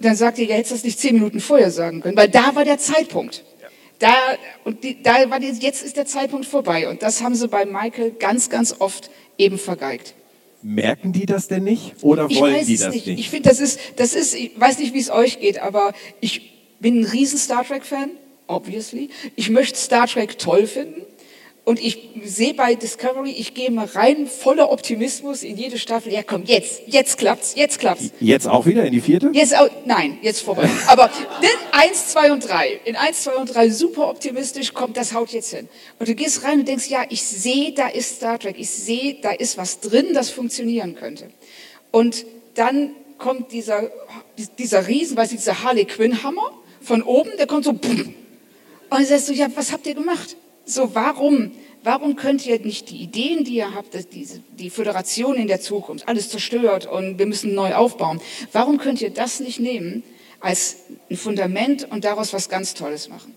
Dann 0.00 0.14
sagt 0.14 0.38
er, 0.38 0.44
ja, 0.46 0.54
hättest 0.54 0.70
du 0.72 0.74
das 0.76 0.84
nicht 0.84 0.98
zehn 1.00 1.14
Minuten 1.14 1.40
vorher 1.40 1.70
sagen 1.70 2.00
können, 2.00 2.16
weil 2.16 2.28
da 2.28 2.54
war 2.54 2.64
der 2.64 2.78
Zeitpunkt. 2.78 3.44
Da, 3.98 4.14
und 4.64 4.84
die, 4.84 5.02
da 5.02 5.28
war 5.28 5.40
die, 5.40 5.48
jetzt 5.48 5.82
ist 5.82 5.96
der 5.96 6.06
Zeitpunkt 6.06 6.46
vorbei. 6.46 6.88
Und 6.88 7.02
das 7.02 7.20
haben 7.20 7.34
sie 7.34 7.48
bei 7.48 7.66
Michael 7.66 8.12
ganz, 8.12 8.48
ganz 8.48 8.76
oft 8.78 9.10
eben 9.38 9.58
vergeigt. 9.58 10.14
Merken 10.62 11.12
die 11.12 11.26
das 11.26 11.48
denn 11.48 11.64
nicht? 11.64 11.94
Oder 12.02 12.26
Ich 12.28 12.38
wollen 12.40 12.54
weiß 12.54 12.66
die 12.66 12.74
es 12.74 12.80
das 12.82 12.94
nicht. 12.94 13.06
nicht? 13.08 13.18
Ich 13.20 13.30
finde, 13.30 13.48
das 13.48 13.58
ist, 13.58 13.80
das 13.96 14.14
ist, 14.14 14.34
ich 14.34 14.52
weiß 14.58 14.78
nicht, 14.78 14.94
wie 14.94 15.00
es 15.00 15.10
euch 15.10 15.40
geht, 15.40 15.58
aber 15.58 15.92
ich 16.20 16.52
bin 16.80 17.00
ein 17.00 17.04
riesen 17.04 17.38
Star 17.38 17.64
Trek-Fan, 17.64 18.10
obviously. 18.46 19.10
Ich 19.34 19.50
möchte 19.50 19.78
Star 19.78 20.06
Trek 20.06 20.38
toll 20.38 20.66
finden. 20.68 21.02
Und 21.68 21.80
ich 21.80 22.08
sehe 22.24 22.54
bei 22.54 22.76
Discovery, 22.76 23.32
ich 23.32 23.52
gehe 23.52 23.70
mal 23.70 23.84
rein, 23.84 24.26
voller 24.26 24.72
Optimismus 24.72 25.42
in 25.42 25.58
jede 25.58 25.76
Staffel. 25.76 26.10
Ja, 26.10 26.22
komm, 26.22 26.44
jetzt, 26.44 26.80
jetzt 26.86 27.18
klappt's, 27.18 27.56
jetzt 27.56 27.78
klappt's. 27.78 28.10
Jetzt 28.20 28.48
auch 28.48 28.64
wieder 28.64 28.86
in 28.86 28.92
die 28.92 29.02
vierte? 29.02 29.28
Jetzt 29.34 29.54
auch, 29.54 29.68
nein, 29.84 30.16
jetzt 30.22 30.40
vorbei. 30.40 30.66
Aber 30.86 31.10
in 31.42 31.78
eins, 31.78 32.08
zwei 32.08 32.32
und 32.32 32.48
drei, 32.48 32.80
in 32.86 32.96
eins, 32.96 33.22
zwei 33.24 33.36
und 33.36 33.54
drei 33.54 33.68
super 33.68 34.08
optimistisch, 34.08 34.72
kommt, 34.72 34.96
das 34.96 35.12
haut 35.12 35.28
jetzt 35.28 35.54
hin. 35.54 35.68
Und 35.98 36.08
du 36.08 36.14
gehst 36.14 36.42
rein 36.42 36.60
und 36.60 36.68
denkst, 36.68 36.88
ja, 36.88 37.04
ich 37.10 37.22
sehe, 37.22 37.72
da 37.72 37.88
ist 37.88 38.16
Star 38.16 38.38
Trek, 38.38 38.54
ich 38.58 38.70
sehe, 38.70 39.18
da 39.20 39.32
ist 39.32 39.58
was 39.58 39.80
drin, 39.80 40.14
das 40.14 40.30
funktionieren 40.30 40.94
könnte. 40.94 41.28
Und 41.90 42.24
dann 42.54 42.92
kommt 43.18 43.52
dieser, 43.52 43.90
dieser 44.56 44.88
Riesen, 44.88 45.18
weißt 45.18 45.32
du, 45.32 45.36
dieser 45.36 45.62
Harley 45.62 45.84
Quinn 45.84 46.22
Hammer 46.22 46.50
von 46.80 47.02
oben, 47.02 47.32
der 47.36 47.46
kommt 47.46 47.64
so, 47.64 47.72
und 47.72 48.14
dann 48.88 49.04
sagst 49.04 49.28
du, 49.28 49.34
ja, 49.34 49.48
was 49.54 49.70
habt 49.70 49.86
ihr 49.86 49.94
gemacht? 49.94 50.34
So, 50.68 50.94
warum, 50.94 51.52
warum 51.82 52.14
könnt 52.14 52.46
ihr 52.46 52.60
nicht 52.60 52.90
die 52.90 52.98
Ideen, 52.98 53.42
die 53.42 53.54
ihr 53.54 53.74
habt, 53.74 53.94
dass 53.94 54.06
diese, 54.06 54.40
die 54.58 54.68
Föderation 54.68 55.36
in 55.36 55.48
der 55.48 55.60
Zukunft, 55.62 56.06
alles 56.06 56.28
zerstört 56.28 56.84
und 56.84 57.18
wir 57.18 57.24
müssen 57.24 57.54
neu 57.54 57.74
aufbauen, 57.74 58.20
warum 58.52 58.76
könnt 58.76 59.00
ihr 59.00 59.08
das 59.08 59.40
nicht 59.40 59.60
nehmen 59.60 60.02
als 60.40 60.76
ein 61.10 61.16
Fundament 61.16 61.90
und 61.90 62.04
daraus 62.04 62.34
was 62.34 62.50
ganz 62.50 62.74
Tolles 62.74 63.08
machen? 63.08 63.34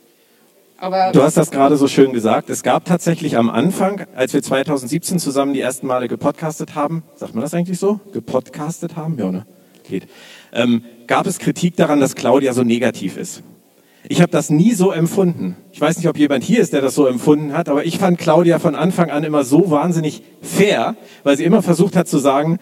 Aber 0.77 1.13
Du 1.13 1.23
hast 1.23 1.37
das 1.37 1.51
gerade 1.51 1.77
so 1.77 1.87
schön 1.87 2.11
gesagt. 2.11 2.49
Es 2.49 2.63
gab 2.63 2.83
tatsächlich 2.83 3.37
am 3.37 3.49
Anfang, 3.49 4.07
als 4.13 4.33
wir 4.33 4.43
2017 4.43 5.17
zusammen 5.17 5.53
die 5.53 5.61
ersten 5.61 5.87
Male 5.87 6.09
gepodcastet 6.09 6.75
haben, 6.75 7.03
sagt 7.15 7.33
man 7.33 7.43
das 7.43 7.53
eigentlich 7.53 7.79
so? 7.79 8.01
Gepodcastet 8.11 8.97
haben? 8.97 9.17
Ja, 9.17 9.31
ne? 9.31 9.45
Geht. 9.87 10.07
Ähm, 10.51 10.83
gab 11.07 11.27
es 11.27 11.39
Kritik 11.39 11.77
daran, 11.77 12.01
dass 12.01 12.15
Claudia 12.15 12.51
so 12.51 12.63
negativ 12.63 13.15
ist. 13.15 13.41
Ich 14.09 14.21
habe 14.21 14.31
das 14.31 14.49
nie 14.49 14.73
so 14.73 14.91
empfunden. 14.91 15.55
Ich 15.71 15.79
weiß 15.79 15.97
nicht, 15.97 16.07
ob 16.07 16.17
jemand 16.17 16.43
hier 16.43 16.59
ist, 16.59 16.73
der 16.73 16.81
das 16.81 16.95
so 16.95 17.05
empfunden 17.07 17.53
hat, 17.53 17.69
aber 17.69 17.85
ich 17.85 17.97
fand 17.97 18.17
Claudia 18.17 18.59
von 18.59 18.75
Anfang 18.75 19.09
an 19.11 19.23
immer 19.23 19.43
so 19.43 19.69
wahnsinnig 19.69 20.23
fair, 20.41 20.95
weil 21.23 21.37
sie 21.37 21.43
immer 21.43 21.61
versucht 21.61 21.95
hat 21.95 22.07
zu 22.07 22.17
sagen, 22.17 22.59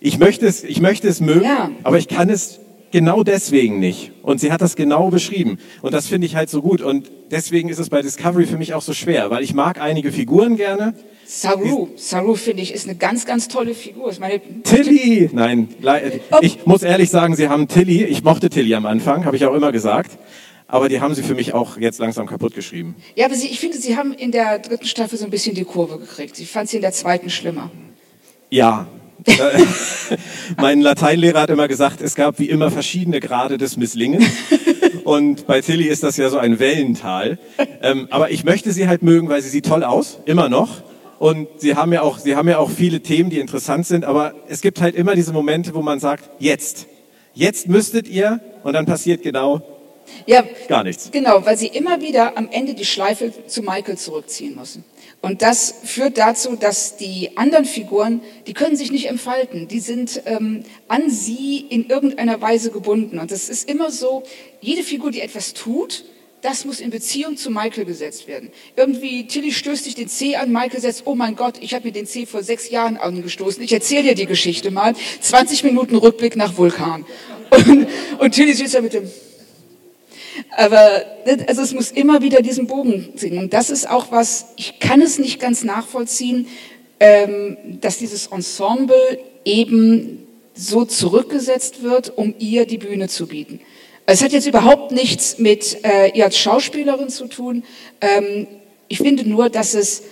ich 0.00 0.18
möchte 0.18 0.46
es, 0.46 0.64
ich 0.64 0.80
möchte 0.80 1.08
es 1.08 1.20
mögen, 1.20 1.44
Ja. 1.44 1.70
aber 1.84 1.98
ich 1.98 2.08
kann 2.08 2.28
es 2.30 2.58
genau 2.90 3.22
deswegen 3.22 3.78
nicht. 3.78 4.12
Und 4.22 4.40
sie 4.40 4.50
hat 4.52 4.60
das 4.60 4.74
genau 4.76 5.10
beschrieben. 5.10 5.58
Und 5.82 5.94
das 5.94 6.06
finde 6.08 6.26
ich 6.26 6.36
halt 6.36 6.50
so 6.50 6.62
gut. 6.62 6.80
Und 6.82 7.10
deswegen 7.30 7.68
ist 7.68 7.78
es 7.78 7.88
bei 7.88 8.02
Discovery 8.02 8.46
für 8.46 8.58
mich 8.58 8.74
auch 8.74 8.82
so 8.82 8.92
schwer, 8.92 9.30
weil 9.30 9.42
ich 9.42 9.54
mag 9.54 9.80
einige 9.80 10.10
Figuren 10.12 10.56
gerne. 10.56 10.94
Saru, 11.24 11.88
Saru 11.96 12.34
finde 12.34 12.62
ich, 12.62 12.74
ist 12.74 12.86
eine 12.86 12.96
ganz, 12.96 13.24
ganz 13.24 13.48
tolle 13.48 13.74
Figur. 13.74 14.10
Ich 14.10 14.20
meine, 14.20 14.40
Tilly! 14.64 15.30
Nein, 15.32 15.68
ich 16.42 16.66
muss 16.66 16.82
ehrlich 16.82 17.08
sagen, 17.10 17.36
sie 17.36 17.48
haben 17.48 17.68
Tilly, 17.68 18.04
ich 18.04 18.22
mochte 18.24 18.50
Tilly 18.50 18.74
am 18.74 18.84
Anfang, 18.84 19.24
habe 19.24 19.36
ich 19.36 19.46
auch 19.46 19.54
immer 19.54 19.72
gesagt. 19.72 20.10
Aber 20.72 20.88
die 20.88 21.02
haben 21.02 21.14
sie 21.14 21.22
für 21.22 21.34
mich 21.34 21.52
auch 21.52 21.76
jetzt 21.76 21.98
langsam 21.98 22.26
kaputt 22.26 22.54
geschrieben. 22.54 22.96
ja, 23.14 23.26
aber 23.26 23.34
sie, 23.34 23.46
ich 23.48 23.60
finde, 23.60 23.76
sie 23.76 23.98
haben 23.98 24.14
in 24.14 24.32
der 24.32 24.58
dritten 24.58 24.86
Staffel 24.86 25.18
so 25.18 25.26
ein 25.26 25.30
bisschen 25.30 25.54
die 25.54 25.64
Kurve 25.64 25.98
gekriegt. 25.98 26.40
Ich 26.40 26.50
fand 26.50 26.70
sie 26.70 26.76
in 26.76 26.82
der 26.82 26.92
zweiten 26.92 27.28
schlimmer. 27.28 27.70
Ja. 28.48 28.86
Mein 30.56 30.80
Lateinlehrer 30.80 31.42
hat 31.42 31.50
immer 31.50 31.68
gesagt, 31.68 32.00
es 32.00 32.14
gab 32.14 32.38
wie 32.38 32.48
immer 32.48 32.70
verschiedene 32.70 33.20
Grade 33.20 33.58
des 33.58 33.76
Misslingen. 33.76 34.24
Und 35.04 35.46
bei 35.46 35.60
Tilly 35.60 35.88
ist 35.88 36.04
das 36.04 36.16
ja 36.16 36.30
so 36.30 36.38
ein 36.38 36.58
Wellental. 36.58 37.38
Ähm, 37.82 38.08
aber 38.08 38.30
ich 38.30 38.42
möchte 38.44 38.72
sie 38.72 38.88
halt 38.88 39.02
mögen, 39.02 39.28
weil 39.28 39.42
sie 39.42 39.50
sieht 39.50 39.66
toll 39.66 39.84
aus, 39.84 40.20
immer 40.24 40.48
noch. 40.48 40.82
Und 41.18 41.48
sie 41.58 41.76
haben 41.76 41.92
ja 41.92 42.00
auch, 42.00 42.18
sie 42.18 42.34
haben 42.34 42.48
ja 42.48 42.56
auch 42.56 42.70
viele 42.70 43.00
Themen, 43.00 43.28
die 43.28 43.40
interessant 43.40 43.86
sind. 43.86 44.06
Aber 44.06 44.32
es 44.48 44.62
gibt 44.62 44.80
halt 44.80 44.94
immer 44.94 45.14
diese 45.16 45.34
Momente, 45.34 45.74
wo 45.74 45.82
man 45.82 46.00
sagt, 46.00 46.30
jetzt, 46.38 46.86
jetzt 47.34 47.68
müsstet 47.68 48.08
ihr, 48.08 48.40
und 48.64 48.72
dann 48.72 48.86
passiert 48.86 49.22
genau 49.22 49.60
Ja, 50.26 50.44
gar 50.68 50.84
nichts. 50.84 51.10
Genau, 51.10 51.44
weil 51.44 51.56
sie 51.56 51.68
immer 51.68 52.00
wieder 52.00 52.36
am 52.36 52.48
Ende 52.50 52.74
die 52.74 52.84
Schleife 52.84 53.32
zu 53.46 53.62
Michael 53.62 53.96
zurückziehen 53.96 54.54
müssen. 54.54 54.84
Und 55.20 55.40
das 55.40 55.74
führt 55.84 56.18
dazu, 56.18 56.56
dass 56.56 56.96
die 56.96 57.36
anderen 57.36 57.64
Figuren, 57.64 58.20
die 58.48 58.54
können 58.54 58.76
sich 58.76 58.90
nicht 58.90 59.06
entfalten. 59.06 59.68
Die 59.68 59.78
sind 59.78 60.22
ähm, 60.26 60.64
an 60.88 61.10
sie 61.10 61.58
in 61.58 61.88
irgendeiner 61.88 62.40
Weise 62.40 62.72
gebunden. 62.72 63.20
Und 63.20 63.30
das 63.30 63.48
ist 63.48 63.68
immer 63.68 63.92
so, 63.92 64.24
jede 64.60 64.82
Figur, 64.82 65.12
die 65.12 65.20
etwas 65.20 65.54
tut, 65.54 66.04
das 66.40 66.64
muss 66.64 66.80
in 66.80 66.90
Beziehung 66.90 67.36
zu 67.36 67.52
Michael 67.52 67.84
gesetzt 67.84 68.26
werden. 68.26 68.50
Irgendwie, 68.74 69.28
Tilly 69.28 69.52
stößt 69.52 69.84
sich 69.84 69.94
den 69.94 70.08
C 70.08 70.34
an, 70.34 70.50
Michael 70.50 70.80
setzt, 70.80 71.02
oh 71.04 71.14
mein 71.14 71.36
Gott, 71.36 71.54
ich 71.60 71.72
habe 71.72 71.86
mir 71.86 71.92
den 71.92 72.06
C 72.06 72.26
vor 72.26 72.42
sechs 72.42 72.68
Jahren 72.68 72.96
angestoßen. 72.96 73.62
Ich 73.62 73.72
erzähle 73.72 74.02
dir 74.02 74.14
die 74.16 74.26
Geschichte 74.26 74.72
mal. 74.72 74.94
20 75.20 75.62
Minuten 75.62 75.94
Rückblick 75.94 76.34
nach 76.34 76.56
Vulkan. 76.56 77.06
Und, 77.50 77.86
und 78.18 78.32
Tilly 78.32 78.54
sitzt 78.54 78.74
da 78.74 78.80
mit 78.80 78.92
dem... 78.92 79.08
Aber 80.56 81.04
also 81.46 81.62
es 81.62 81.72
muss 81.72 81.90
immer 81.90 82.22
wieder 82.22 82.42
diesen 82.42 82.66
Bogen 82.66 83.10
ziehen. 83.16 83.38
Und 83.38 83.52
das 83.52 83.70
ist 83.70 83.88
auch 83.88 84.10
was, 84.10 84.46
ich 84.56 84.78
kann 84.80 85.02
es 85.02 85.18
nicht 85.18 85.40
ganz 85.40 85.64
nachvollziehen, 85.64 86.46
ähm, 87.00 87.56
dass 87.80 87.98
dieses 87.98 88.28
Ensemble 88.28 89.18
eben 89.44 90.26
so 90.54 90.84
zurückgesetzt 90.84 91.82
wird, 91.82 92.16
um 92.16 92.34
ihr 92.38 92.66
die 92.66 92.78
Bühne 92.78 93.08
zu 93.08 93.26
bieten. 93.26 93.60
Es 94.06 94.22
hat 94.22 94.32
jetzt 94.32 94.46
überhaupt 94.46 94.92
nichts 94.92 95.38
mit 95.38 95.84
äh, 95.84 96.10
ihr 96.14 96.24
als 96.24 96.38
Schauspielerin 96.38 97.08
zu 97.08 97.26
tun. 97.28 97.64
Ähm, 98.00 98.46
ich 98.88 98.98
finde 98.98 99.28
nur, 99.28 99.48
dass 99.48 99.74
es 99.74 100.02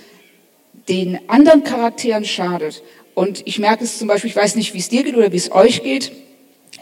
den 0.88 1.18
anderen 1.28 1.64
Charakteren 1.64 2.24
schadet. 2.24 2.82
Und 3.14 3.42
ich 3.46 3.58
merke 3.58 3.84
es 3.84 3.98
zum 3.98 4.08
Beispiel, 4.08 4.30
ich 4.30 4.36
weiß 4.36 4.56
nicht, 4.56 4.74
wie 4.74 4.78
es 4.78 4.88
dir 4.88 5.02
geht 5.02 5.16
oder 5.16 5.32
wie 5.32 5.36
es 5.36 5.52
euch 5.52 5.82
geht. 5.82 6.12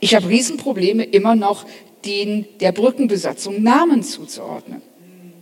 Ich 0.01 0.15
habe 0.15 0.29
Riesenprobleme 0.29 1.05
immer 1.05 1.35
noch, 1.35 1.67
den 2.05 2.47
der 2.61 2.73
Brückenbesatzung 2.73 3.63
Namen 3.63 4.03
zuzuordnen. 4.03 4.83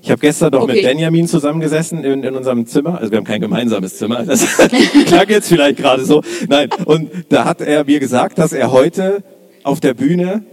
Ich 0.02 0.10
habe 0.10 0.20
gestern 0.20 0.52
doch 0.52 0.66
mit 0.68 0.76
Okay. 0.76 0.86
Benjamin 0.86 1.26
zusammengesessen 1.26 2.04
in, 2.04 2.22
in 2.22 2.36
unserem 2.36 2.64
Zimmer. 2.66 2.98
Also 2.98 3.10
wir 3.10 3.18
haben 3.18 3.24
kein 3.24 3.40
gemeinsames 3.40 3.98
Zimmer. 3.98 4.22
Das 4.22 4.46
klang 5.06 5.28
jetzt 5.28 5.48
vielleicht 5.48 5.78
gerade 5.78 6.04
so. 6.04 6.22
Nein. 6.48 6.68
Und 6.84 7.10
da 7.28 7.44
hat 7.44 7.60
er 7.60 7.84
mir 7.84 7.98
gesagt, 7.98 8.38
dass 8.38 8.52
er 8.52 8.70
heute 8.70 9.24
auf 9.64 9.80
der 9.80 9.94
Bühne 9.94 10.44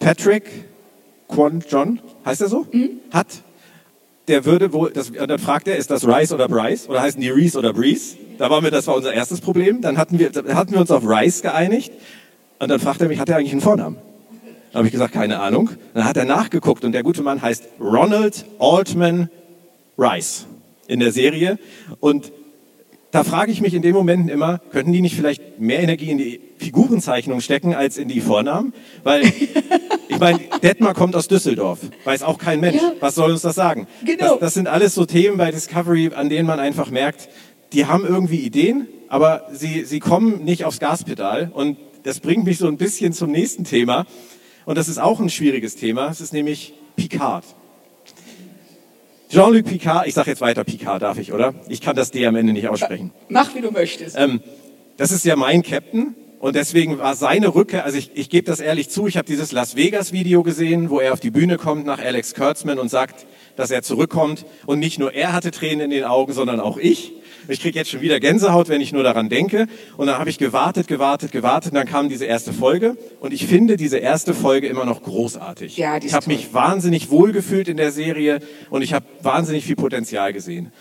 Patrick 0.00 0.44
Quan 1.28 1.62
John, 1.68 2.00
heißt 2.24 2.40
er 2.40 2.48
so, 2.48 2.66
hat. 3.10 3.26
Der 4.28 4.46
würde 4.46 4.72
wohl, 4.72 4.90
das, 4.90 5.10
und 5.10 5.28
dann 5.28 5.38
fragt 5.38 5.68
er, 5.68 5.76
ist 5.76 5.90
das 5.90 6.08
Rice 6.08 6.32
oder 6.32 6.48
Bryce? 6.48 6.88
Oder 6.88 7.02
heißen 7.02 7.20
die 7.20 7.28
Reese 7.28 7.58
oder 7.58 7.74
Breeze? 7.74 8.16
Da 8.38 8.48
waren 8.48 8.64
wir, 8.64 8.70
das 8.70 8.86
war 8.86 8.96
unser 8.96 9.12
erstes 9.12 9.42
Problem. 9.42 9.82
Dann 9.82 9.98
hatten 9.98 10.18
wir, 10.18 10.30
hatten 10.54 10.72
wir 10.72 10.80
uns 10.80 10.90
auf 10.90 11.02
Rice 11.06 11.42
geeinigt. 11.42 11.92
Und 12.58 12.70
dann 12.70 12.80
fragt 12.80 13.02
er 13.02 13.08
mich, 13.08 13.18
hat 13.18 13.28
er 13.28 13.36
eigentlich 13.36 13.52
einen 13.52 13.60
Vornamen? 13.60 13.98
Dann 14.74 14.80
habe 14.80 14.88
ich 14.88 14.92
gesagt, 14.92 15.14
keine 15.14 15.38
Ahnung. 15.38 15.70
Dann 15.94 16.04
hat 16.04 16.16
er 16.16 16.24
nachgeguckt 16.24 16.84
und 16.84 16.90
der 16.90 17.04
gute 17.04 17.22
Mann 17.22 17.40
heißt 17.40 17.62
Ronald 17.78 18.44
Altman 18.58 19.30
Rice 19.96 20.46
in 20.88 20.98
der 20.98 21.12
Serie. 21.12 21.60
Und 22.00 22.32
da 23.12 23.22
frage 23.22 23.52
ich 23.52 23.60
mich 23.60 23.72
in 23.72 23.82
den 23.82 23.94
Momenten 23.94 24.28
immer, 24.28 24.58
könnten 24.72 24.90
die 24.90 25.00
nicht 25.00 25.14
vielleicht 25.14 25.60
mehr 25.60 25.78
Energie 25.78 26.10
in 26.10 26.18
die 26.18 26.40
Figurenzeichnung 26.58 27.40
stecken 27.40 27.72
als 27.72 27.98
in 27.98 28.08
die 28.08 28.20
Vornamen? 28.20 28.74
Weil, 29.04 29.22
ich 30.08 30.18
meine, 30.18 30.40
Detmar 30.60 30.94
kommt 30.94 31.14
aus 31.14 31.28
Düsseldorf, 31.28 31.78
weiß 32.02 32.24
auch 32.24 32.38
kein 32.38 32.58
Mensch. 32.58 32.82
Ja. 32.82 32.94
Was 32.98 33.14
soll 33.14 33.30
uns 33.30 33.42
das 33.42 33.54
sagen? 33.54 33.86
Genau. 34.04 34.30
Das, 34.30 34.40
das 34.40 34.54
sind 34.54 34.66
alles 34.66 34.96
so 34.96 35.06
Themen 35.06 35.36
bei 35.36 35.52
Discovery, 35.52 36.10
an 36.16 36.28
denen 36.28 36.48
man 36.48 36.58
einfach 36.58 36.90
merkt, 36.90 37.28
die 37.72 37.86
haben 37.86 38.04
irgendwie 38.04 38.38
Ideen, 38.38 38.88
aber 39.08 39.46
sie, 39.52 39.84
sie 39.84 40.00
kommen 40.00 40.42
nicht 40.42 40.64
aufs 40.64 40.80
Gaspedal. 40.80 41.52
Und 41.54 41.76
das 42.02 42.18
bringt 42.18 42.44
mich 42.44 42.58
so 42.58 42.66
ein 42.66 42.76
bisschen 42.76 43.12
zum 43.12 43.30
nächsten 43.30 43.62
Thema. 43.62 44.04
Und 44.64 44.76
das 44.76 44.88
ist 44.88 44.98
auch 44.98 45.20
ein 45.20 45.30
schwieriges 45.30 45.76
Thema. 45.76 46.08
Es 46.08 46.20
ist 46.20 46.32
nämlich 46.32 46.74
Picard. 46.96 47.44
Jean-Luc 49.30 49.64
Picard, 49.64 50.06
ich 50.06 50.14
sage 50.14 50.30
jetzt 50.30 50.40
weiter 50.40 50.64
Picard, 50.64 51.02
darf 51.02 51.18
ich, 51.18 51.32
oder? 51.32 51.54
Ich 51.68 51.80
kann 51.80 51.96
das 51.96 52.10
D 52.10 52.24
am 52.26 52.36
Ende 52.36 52.52
nicht 52.52 52.68
aussprechen. 52.68 53.10
Mach, 53.28 53.54
wie 53.54 53.60
du 53.60 53.70
möchtest. 53.70 54.16
Ähm, 54.16 54.40
das 54.96 55.10
ist 55.10 55.24
ja 55.24 55.34
mein 55.34 55.62
Captain 55.62 56.14
und 56.38 56.54
deswegen 56.54 56.98
war 56.98 57.16
seine 57.16 57.54
Rückkehr, 57.54 57.84
also 57.84 57.98
ich, 57.98 58.12
ich 58.14 58.30
gebe 58.30 58.46
das 58.46 58.60
ehrlich 58.60 58.90
zu, 58.90 59.06
ich 59.06 59.16
habe 59.16 59.26
dieses 59.26 59.50
Las 59.50 59.76
Vegas 59.76 60.12
Video 60.12 60.42
gesehen, 60.42 60.88
wo 60.88 61.00
er 61.00 61.12
auf 61.12 61.20
die 61.20 61.30
Bühne 61.30 61.56
kommt 61.56 61.84
nach 61.84 61.98
Alex 61.98 62.34
Kurtzman 62.34 62.78
und 62.78 62.90
sagt, 62.90 63.26
dass 63.56 63.70
er 63.70 63.82
zurückkommt 63.82 64.46
und 64.66 64.78
nicht 64.78 64.98
nur 64.98 65.12
er 65.12 65.32
hatte 65.32 65.50
Tränen 65.50 65.86
in 65.86 65.90
den 65.90 66.04
Augen, 66.04 66.32
sondern 66.32 66.60
auch 66.60 66.76
ich. 66.76 67.12
Ich 67.48 67.60
kriege 67.60 67.78
jetzt 67.78 67.90
schon 67.90 68.00
wieder 68.00 68.20
Gänsehaut, 68.20 68.68
wenn 68.68 68.80
ich 68.80 68.92
nur 68.92 69.02
daran 69.02 69.28
denke. 69.28 69.66
Und 69.96 70.06
dann 70.06 70.18
habe 70.18 70.30
ich 70.30 70.38
gewartet, 70.38 70.88
gewartet, 70.88 71.32
gewartet 71.32 71.72
und 71.72 71.76
dann 71.76 71.86
kam 71.86 72.08
diese 72.08 72.24
erste 72.24 72.52
Folge 72.52 72.96
und 73.20 73.32
ich 73.32 73.46
finde 73.46 73.76
diese 73.76 73.98
erste 73.98 74.34
Folge 74.34 74.66
immer 74.66 74.84
noch 74.84 75.02
großartig. 75.02 75.76
Ja, 75.76 75.98
die 75.98 76.06
ist 76.06 76.12
ich 76.12 76.16
habe 76.16 76.28
mich 76.28 76.54
wahnsinnig 76.54 77.10
wohlgefühlt 77.10 77.68
in 77.68 77.76
der 77.76 77.92
Serie 77.92 78.40
und 78.70 78.82
ich 78.82 78.94
habe 78.94 79.06
wahnsinnig 79.22 79.64
viel 79.64 79.76
Potenzial 79.76 80.32
gesehen 80.32 80.72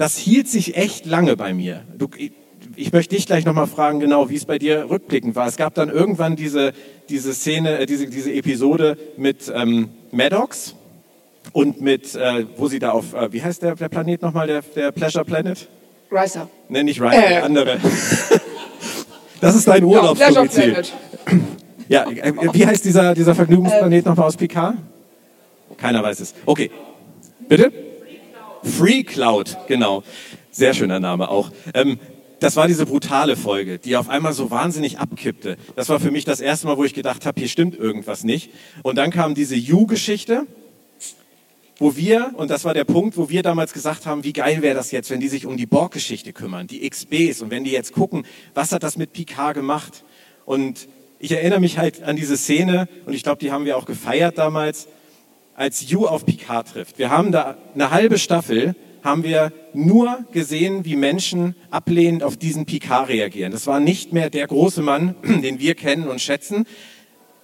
das 0.00 0.16
hielt 0.16 0.48
sich 0.48 0.78
echt 0.78 1.04
lange 1.04 1.36
bei 1.36 1.52
mir. 1.52 1.84
Du, 1.98 2.08
ich, 2.16 2.32
ich 2.74 2.90
möchte 2.90 3.14
dich 3.14 3.26
gleich 3.26 3.44
nochmal 3.44 3.66
fragen, 3.66 4.00
genau, 4.00 4.30
wie 4.30 4.36
es 4.36 4.46
bei 4.46 4.58
dir 4.58 4.88
rückblickend 4.88 5.36
war. 5.36 5.46
Es 5.46 5.58
gab 5.58 5.74
dann 5.74 5.90
irgendwann 5.90 6.36
diese, 6.36 6.72
diese 7.10 7.34
Szene, 7.34 7.80
äh, 7.80 7.84
diese, 7.84 8.06
diese 8.06 8.32
Episode 8.32 8.96
mit 9.18 9.52
ähm, 9.54 9.90
Maddox 10.10 10.74
und 11.52 11.80
mit, 11.80 12.14
äh, 12.14 12.46
wo 12.56 12.68
sie 12.68 12.78
da 12.78 12.90
auf, 12.92 13.14
äh, 13.14 13.32
wie 13.32 13.42
heißt 13.42 13.62
der, 13.62 13.74
der 13.74 13.88
Planet 13.88 14.22
nochmal, 14.22 14.46
der, 14.46 14.62
der 14.62 14.92
Pleasure 14.92 15.24
Planet? 15.24 15.68
Ricer. 16.10 16.48
Nenn 16.68 16.86
nicht 16.86 17.00
Ryan, 17.00 17.12
Äh. 17.22 17.28
der 17.28 17.44
andere. 17.44 17.78
das 19.40 19.54
ist 19.54 19.68
dein 19.68 19.86
Ja, 19.88 20.12
Pleasure 20.12 20.12
Urlaubsdomizil. 20.12 20.72
Planet. 20.72 20.92
Ja, 21.88 22.08
äh, 22.08 22.32
wie 22.52 22.66
heißt 22.66 22.84
dieser, 22.84 23.14
dieser 23.14 23.34
Vergnügungsplanet 23.34 24.06
nochmal 24.06 24.26
aus 24.26 24.36
Picard? 24.36 24.76
Keiner 25.76 26.02
weiß 26.02 26.20
es. 26.20 26.34
Okay. 26.46 26.70
Bitte? 27.48 27.72
Free 28.62 29.02
Cloud, 29.02 29.56
genau. 29.66 30.02
Sehr 30.50 30.74
schöner 30.74 31.00
Name 31.00 31.28
auch. 31.28 31.50
Ähm, 31.74 31.98
das 32.40 32.56
war 32.56 32.66
diese 32.66 32.86
brutale 32.86 33.36
Folge, 33.36 33.78
die 33.78 33.96
auf 33.96 34.08
einmal 34.08 34.32
so 34.32 34.50
wahnsinnig 34.50 34.98
abkippte. 34.98 35.56
Das 35.76 35.88
war 35.88 36.00
für 36.00 36.10
mich 36.10 36.24
das 36.24 36.40
erste 36.40 36.66
Mal, 36.66 36.76
wo 36.76 36.84
ich 36.84 36.94
gedacht 36.94 37.26
habe, 37.26 37.38
hier 37.38 37.48
stimmt 37.48 37.78
irgendwas 37.78 38.24
nicht. 38.24 38.50
Und 38.82 38.96
dann 38.96 39.10
kam 39.10 39.34
diese 39.34 39.56
You-Geschichte, 39.56 40.46
wo 41.80 41.96
wir, 41.96 42.32
und 42.36 42.50
das 42.50 42.64
war 42.64 42.74
der 42.74 42.84
Punkt, 42.84 43.16
wo 43.16 43.30
wir 43.30 43.42
damals 43.42 43.72
gesagt 43.72 44.06
haben, 44.06 44.22
wie 44.22 44.34
geil 44.34 44.60
wäre 44.60 44.74
das 44.74 44.92
jetzt, 44.92 45.10
wenn 45.10 45.18
die 45.18 45.28
sich 45.28 45.46
um 45.46 45.56
die 45.56 45.66
Borg-Geschichte 45.66 46.32
kümmern, 46.34 46.66
die 46.66 46.88
XBs, 46.88 47.40
und 47.40 47.50
wenn 47.50 47.64
die 47.64 47.70
jetzt 47.70 47.92
gucken, 47.92 48.24
was 48.54 48.70
hat 48.70 48.82
das 48.82 48.98
mit 48.98 49.14
Picard 49.14 49.54
gemacht? 49.54 50.04
Und 50.44 50.88
ich 51.18 51.32
erinnere 51.32 51.58
mich 51.58 51.78
halt 51.78 52.02
an 52.02 52.16
diese 52.16 52.36
Szene, 52.36 52.86
und 53.06 53.14
ich 53.14 53.22
glaube, 53.22 53.38
die 53.38 53.50
haben 53.50 53.64
wir 53.64 53.78
auch 53.78 53.86
gefeiert 53.86 54.36
damals, 54.36 54.88
als 55.54 55.90
You 55.90 56.06
auf 56.06 56.26
Picard 56.26 56.68
trifft. 56.68 56.98
Wir 56.98 57.10
haben 57.10 57.32
da 57.32 57.56
eine 57.74 57.90
halbe 57.90 58.18
Staffel, 58.18 58.76
haben 59.02 59.24
wir 59.24 59.50
nur 59.72 60.24
gesehen, 60.32 60.84
wie 60.84 60.96
Menschen 60.96 61.54
ablehnend 61.70 62.22
auf 62.22 62.36
diesen 62.36 62.66
Picard 62.66 63.08
reagieren. 63.08 63.52
Das 63.52 63.66
war 63.66 63.80
nicht 63.80 64.12
mehr 64.12 64.28
der 64.28 64.46
große 64.46 64.82
Mann, 64.82 65.14
den 65.24 65.58
wir 65.58 65.74
kennen 65.74 66.08
und 66.08 66.20
schätzen. 66.20 66.66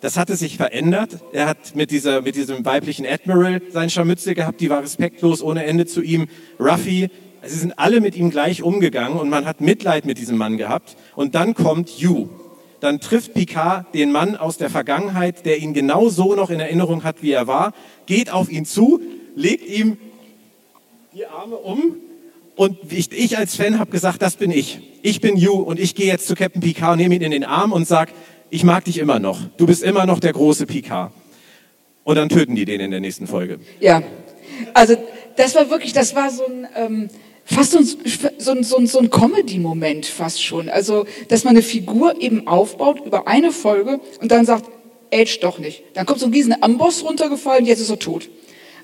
Das 0.00 0.16
hatte 0.16 0.36
sich 0.36 0.56
verändert. 0.56 1.18
Er 1.32 1.46
hat 1.46 1.74
mit, 1.74 1.90
dieser, 1.90 2.22
mit 2.22 2.36
diesem 2.36 2.64
weiblichen 2.64 3.06
Admiral 3.06 3.62
sein 3.70 3.88
Scharmützel 3.88 4.34
gehabt, 4.34 4.60
die 4.60 4.68
war 4.68 4.82
respektlos 4.82 5.42
ohne 5.42 5.64
Ende 5.64 5.86
zu 5.86 6.02
ihm. 6.02 6.28
Ruffy, 6.60 7.08
sie 7.44 7.58
sind 7.58 7.78
alle 7.78 8.00
mit 8.00 8.16
ihm 8.16 8.30
gleich 8.30 8.62
umgegangen 8.62 9.18
und 9.18 9.30
man 9.30 9.46
hat 9.46 9.60
Mitleid 9.60 10.04
mit 10.04 10.18
diesem 10.18 10.36
Mann 10.36 10.58
gehabt. 10.58 10.96
Und 11.14 11.34
dann 11.34 11.54
kommt 11.54 11.90
You. 11.98 12.28
Dann 12.80 13.00
trifft 13.00 13.32
Picard 13.32 13.94
den 13.94 14.12
Mann 14.12 14.36
aus 14.36 14.58
der 14.58 14.68
Vergangenheit, 14.68 15.46
der 15.46 15.58
ihn 15.58 15.72
genau 15.72 16.10
so 16.10 16.34
noch 16.34 16.50
in 16.50 16.60
Erinnerung 16.60 17.04
hat, 17.04 17.22
wie 17.22 17.32
er 17.32 17.46
war, 17.46 17.72
geht 18.04 18.30
auf 18.30 18.50
ihn 18.50 18.66
zu, 18.66 19.00
legt 19.34 19.66
ihm 19.66 19.96
die 21.14 21.24
Arme 21.26 21.56
um 21.56 21.96
und 22.56 22.78
ich, 22.90 23.12
ich 23.12 23.38
als 23.38 23.54
Fan 23.54 23.78
habe 23.78 23.90
gesagt, 23.90 24.22
das 24.22 24.36
bin 24.36 24.50
ich. 24.50 24.80
Ich 25.02 25.20
bin 25.20 25.36
You 25.36 25.52
und 25.52 25.78
ich 25.78 25.94
gehe 25.94 26.06
jetzt 26.06 26.26
zu 26.26 26.34
Captain 26.34 26.60
Picard, 26.60 26.96
nehme 26.96 27.14
ihn 27.14 27.22
in 27.22 27.30
den 27.30 27.44
Arm 27.44 27.72
und 27.72 27.86
sag, 27.86 28.10
ich 28.56 28.64
mag 28.64 28.86
dich 28.86 28.96
immer 28.96 29.18
noch. 29.18 29.38
Du 29.58 29.66
bist 29.66 29.82
immer 29.82 30.06
noch 30.06 30.18
der 30.18 30.32
große 30.32 30.64
Picard. 30.64 31.12
Und 32.04 32.16
dann 32.16 32.30
töten 32.30 32.54
die 32.56 32.64
den 32.64 32.80
in 32.80 32.90
der 32.90 33.00
nächsten 33.00 33.26
Folge. 33.26 33.58
Ja, 33.80 34.02
also 34.72 34.96
das 35.36 35.54
war 35.54 35.68
wirklich, 35.68 35.92
das 35.92 36.14
war 36.14 36.30
so 36.30 36.46
ein 36.46 36.66
ähm, 36.74 37.08
fast 37.44 37.72
so 37.72 37.78
ein, 37.78 37.84
so 38.38 38.52
ein, 38.52 38.62
so 38.64 38.76
ein, 38.78 38.86
so 38.86 38.98
ein 38.98 39.10
Comedy-Moment 39.10 40.06
fast 40.06 40.42
schon. 40.42 40.70
Also, 40.70 41.04
dass 41.28 41.44
man 41.44 41.50
eine 41.50 41.62
Figur 41.62 42.18
eben 42.18 42.48
aufbaut 42.48 43.04
über 43.04 43.28
eine 43.28 43.52
Folge 43.52 44.00
und 44.22 44.32
dann 44.32 44.46
sagt, 44.46 44.64
Age 45.12 45.38
doch 45.40 45.58
nicht. 45.58 45.82
Dann 45.92 46.06
kommt 46.06 46.20
so 46.20 46.26
ein 46.26 46.32
riesen 46.32 46.54
Amboss 46.62 47.04
runtergefallen, 47.04 47.66
jetzt 47.66 47.80
ist 47.80 47.90
er 47.90 47.98
tot. 47.98 48.28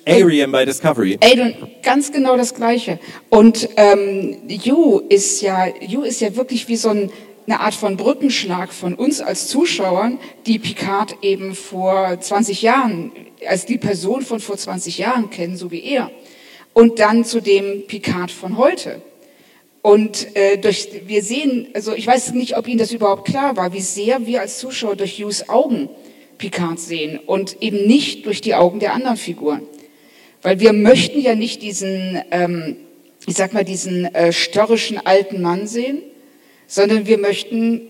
Ariam 0.07 0.53
bei 0.53 0.67
Discovery. 0.67 1.17
Du, 1.17 1.55
ganz 1.83 2.13
genau 2.13 2.37
das 2.37 2.55
Gleiche. 2.55 2.99
Und 3.31 3.71
ähm, 3.77 4.37
You 4.49 5.01
ist 5.09 5.41
ja, 5.41 5.67
You 5.81 6.03
ist 6.03 6.21
ja 6.21 6.37
wirklich 6.37 6.69
wie 6.69 6.77
so 6.77 6.91
ein, 6.91 7.11
eine 7.47 7.61
Art 7.61 7.75
von 7.75 7.97
Brückenschlag 7.97 8.73
von 8.73 8.95
uns 8.95 9.21
als 9.21 9.49
Zuschauern, 9.49 10.19
die 10.47 10.59
Picard 10.59 11.17
eben 11.23 11.55
vor 11.55 12.21
20 12.21 12.63
Jahren, 12.63 13.13
als 13.47 13.67
die 13.67 13.79
Person 13.79 14.23
von 14.23 14.41
vor 14.41 14.57
20 14.57 14.99
Jahren 14.99 15.31
kennen, 15.31 15.57
so 15.57 15.71
wie 15.71 15.83
er. 15.83 16.11
Und 16.73 16.99
dann 16.99 17.25
zu 17.25 17.41
dem 17.41 17.87
Picard 17.87 18.31
von 18.31 18.57
heute. 18.57 19.03
Und 19.83 20.37
äh, 20.37 20.59
durch, 20.59 20.89
wir 21.07 21.23
sehen, 21.23 21.69
also 21.75 21.93
ich 21.93 22.07
weiß 22.07 22.33
nicht, 22.35 22.57
ob 22.57 22.69
Ihnen 22.69 22.79
das 22.79 22.93
überhaupt 22.93 23.27
klar 23.27 23.57
war, 23.57 23.73
wie 23.73 23.81
sehr 23.81 24.27
wir 24.27 24.41
als 24.41 24.59
Zuschauer 24.59 24.95
durch 24.95 25.19
Hughes 25.19 25.49
Augen 25.49 25.89
Picard 26.39 26.79
sehen 26.79 27.19
und 27.19 27.61
eben 27.61 27.87
nicht 27.87 28.27
durch 28.27 28.41
die 28.41 28.55
Augen 28.55 28.79
der 28.79 28.95
anderen 28.95 29.17
Figuren. 29.17 29.63
Weil 30.41 30.61
wir 30.61 30.73
möchten 30.73 31.21
ja 31.21 31.35
nicht 31.35 31.63
diesen, 31.63 32.21
ähm, 32.31 32.77
ich 33.27 33.35
sag 33.35 33.53
mal, 33.53 33.65
diesen 33.65 34.05
äh, 34.15 34.33
störrischen 34.33 35.05
alten 35.05 35.43
Mann 35.43 35.67
sehen, 35.67 36.03
sondern 36.73 37.07
wir 37.07 37.19
möchten 37.19 37.83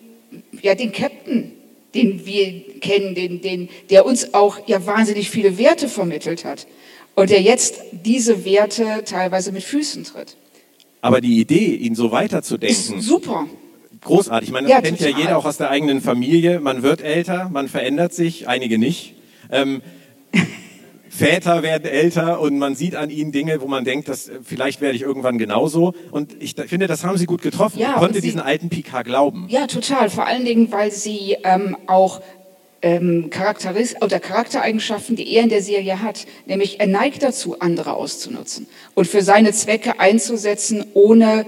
ja 0.61 0.75
den 0.75 0.90
Captain, 0.90 1.53
den 1.95 2.27
wir 2.27 2.64
kennen, 2.81 3.14
den, 3.14 3.40
den, 3.40 3.68
der 3.90 4.05
uns 4.05 4.35
auch 4.35 4.66
ja 4.66 4.85
wahnsinnig 4.85 5.31
viele 5.31 5.57
Werte 5.57 5.88
vermittelt 5.88 6.45
hat 6.45 6.66
und 7.14 7.31
der 7.31 7.40
jetzt 7.42 7.77
diese 7.92 8.45
Werte 8.45 9.05
teilweise 9.05 9.53
mit 9.53 9.62
Füßen 9.62 10.03
tritt. 10.03 10.37
Aber 11.01 11.21
die 11.21 11.38
Idee, 11.38 11.77
ihn 11.77 11.95
so 11.95 12.07
Ist 12.07 12.12
weiterzudenken, 12.12 13.01
super. 13.01 13.47
großartig. 14.01 14.49
Ich 14.49 14.53
meine, 14.53 14.66
das 14.66 14.77
Ja, 14.77 14.81
kennt 14.81 14.99
ja 14.99 15.07
total. 15.09 15.21
jeder 15.21 15.38
auch 15.38 15.45
aus 15.45 15.59
der 15.59 15.71
eigenen 15.71 16.01
Familie. 16.01 16.59
Man 16.59 16.83
wird 16.83 17.03
älter, 17.03 17.51
man 17.53 17.68
verändert 17.68 18.12
sich, 18.14 18.49
einige 18.49 18.79
nicht. 18.79 19.14
Ähm, 19.53 19.81
Väter 21.14 21.62
werden 21.62 21.85
älter 21.85 22.40
und 22.40 22.57
man 22.59 22.75
sieht 22.75 22.96
an 22.96 23.11
ihnen 23.11 23.33
Dinge, 23.33 23.61
wo 23.61 23.66
man 23.66 23.85
denkt, 23.85 24.09
dass, 24.09 24.29
äh, 24.29 24.38
vielleicht 24.42 24.81
werde 24.81 24.96
ich 24.96 25.03
irgendwann 25.03 25.37
genauso. 25.37 25.92
Und 26.11 26.35
ich 26.42 26.55
finde, 26.55 26.87
das 26.87 27.05
haben 27.05 27.18
sie 27.18 27.27
gut 27.27 27.42
getroffen. 27.42 27.79
Ja, 27.79 27.92
konnte 27.98 28.14
sie- 28.14 28.22
diesen 28.22 28.40
alten 28.40 28.70
Picard 28.70 29.05
glauben. 29.05 29.44
Ja, 29.51 29.66
total. 29.66 30.09
Vor 30.09 30.27
allen 30.27 30.46
Dingen, 30.46 30.72
weil 30.72 30.90
sie 30.90 31.37
ähm, 31.44 31.77
auch 31.87 32.22
ähm, 32.81 33.29
Charakteris 33.31 33.94
oder 34.01 34.18
Charaktereigenschaften, 34.20 35.14
die 35.14 35.31
er 35.37 35.42
in 35.44 35.51
der 35.51 35.62
Serie 35.62 36.01
hat, 36.03 36.27
nämlich 36.46 36.81
er 36.81 36.87
neigt 36.87 37.22
dazu, 37.22 37.61
andere 37.61 37.92
auszunutzen 37.92 38.66
und 38.94 39.07
für 39.07 39.20
seine 39.22 39.53
Zwecke 39.53 40.01
einzusetzen, 40.01 40.85
ohne 40.94 41.44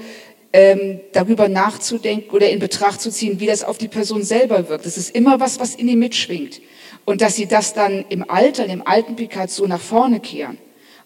ähm, 0.54 1.00
darüber 1.10 1.48
nachzudenken 1.48 2.30
oder 2.30 2.48
in 2.48 2.60
Betracht 2.60 3.00
zu 3.00 3.10
ziehen, 3.10 3.40
wie 3.40 3.46
das 3.46 3.64
auf 3.64 3.76
die 3.76 3.88
Person 3.88 4.22
selber 4.22 4.68
wirkt. 4.68 4.86
Das 4.86 4.96
ist 4.96 5.12
immer 5.12 5.40
was, 5.40 5.58
was 5.58 5.74
in 5.74 5.88
ihm 5.88 5.98
mitschwingt. 5.98 6.60
Und 7.04 7.22
dass 7.22 7.34
sie 7.34 7.46
das 7.46 7.74
dann 7.74 8.04
im 8.08 8.30
Alter, 8.30 8.64
im 8.66 8.86
alten 8.86 9.16
Picard 9.16 9.50
so 9.50 9.66
nach 9.66 9.80
vorne 9.80 10.20
kehren 10.20 10.58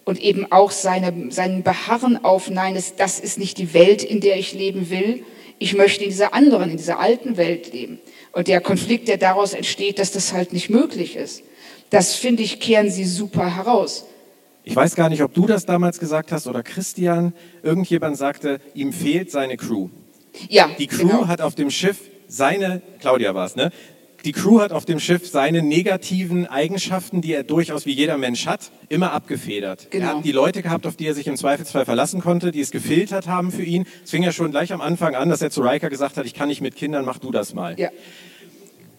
und 0.04 0.20
eben 0.20 0.52
auch 0.52 0.70
seine, 0.70 1.32
sein 1.32 1.62
Beharren 1.62 2.22
auf, 2.22 2.50
nein, 2.50 2.76
es, 2.76 2.94
das 2.96 3.18
ist 3.18 3.38
nicht 3.38 3.56
die 3.56 3.72
Welt, 3.72 4.02
in 4.02 4.20
der 4.20 4.36
ich 4.36 4.52
leben 4.52 4.90
will. 4.90 5.24
Ich 5.58 5.74
möchte 5.74 6.04
in 6.04 6.10
dieser 6.10 6.34
anderen, 6.34 6.70
in 6.70 6.76
dieser 6.76 7.00
alten 7.00 7.38
Welt 7.38 7.72
leben. 7.72 8.00
Und 8.32 8.48
der 8.48 8.60
Konflikt, 8.60 9.08
der 9.08 9.16
daraus 9.16 9.54
entsteht, 9.54 9.98
dass 9.98 10.12
das 10.12 10.34
halt 10.34 10.52
nicht 10.52 10.68
möglich 10.68 11.16
ist, 11.16 11.42
das 11.88 12.14
finde 12.14 12.42
ich, 12.42 12.60
kehren 12.60 12.90
sie 12.90 13.04
super 13.04 13.56
heraus. 13.56 14.04
Ich 14.68 14.76
weiß 14.76 14.96
gar 14.96 15.08
nicht, 15.08 15.22
ob 15.22 15.32
du 15.32 15.46
das 15.46 15.64
damals 15.64 15.98
gesagt 15.98 16.30
hast 16.30 16.46
oder 16.46 16.62
Christian. 16.62 17.32
Irgendjemand 17.62 18.18
sagte, 18.18 18.60
ihm 18.74 18.92
fehlt 18.92 19.30
seine 19.30 19.56
Crew. 19.56 19.88
Ja, 20.50 20.68
Die 20.78 20.86
Crew 20.86 21.08
genau. 21.08 21.26
hat 21.26 21.40
auf 21.40 21.54
dem 21.54 21.70
Schiff 21.70 21.98
seine, 22.26 22.82
Claudia 23.00 23.34
war 23.34 23.46
es, 23.46 23.56
ne? 23.56 23.70
Die 24.26 24.32
Crew 24.32 24.60
hat 24.60 24.72
auf 24.72 24.84
dem 24.84 25.00
Schiff 25.00 25.26
seine 25.26 25.62
negativen 25.62 26.46
Eigenschaften, 26.46 27.22
die 27.22 27.32
er 27.32 27.44
durchaus 27.44 27.86
wie 27.86 27.92
jeder 27.92 28.18
Mensch 28.18 28.46
hat, 28.46 28.70
immer 28.90 29.12
abgefedert. 29.12 29.90
Genau. 29.90 30.04
Er 30.04 30.16
hat 30.16 30.24
die 30.26 30.32
Leute 30.32 30.60
gehabt, 30.60 30.86
auf 30.86 30.96
die 30.96 31.06
er 31.06 31.14
sich 31.14 31.28
im 31.28 31.36
Zweifelsfall 31.36 31.86
verlassen 31.86 32.20
konnte, 32.20 32.50
die 32.50 32.60
es 32.60 32.70
gefiltert 32.70 33.26
haben 33.26 33.50
für 33.52 33.62
ihn. 33.62 33.86
Es 34.04 34.10
fing 34.10 34.22
ja 34.22 34.32
schon 34.32 34.50
gleich 34.50 34.74
am 34.74 34.82
Anfang 34.82 35.14
an, 35.14 35.30
dass 35.30 35.40
er 35.40 35.50
zu 35.50 35.62
Riker 35.62 35.88
gesagt 35.88 36.18
hat, 36.18 36.26
ich 36.26 36.34
kann 36.34 36.48
nicht 36.48 36.60
mit 36.60 36.76
Kindern, 36.76 37.06
mach 37.06 37.18
du 37.18 37.30
das 37.30 37.54
mal. 37.54 37.78
Ja. 37.80 37.88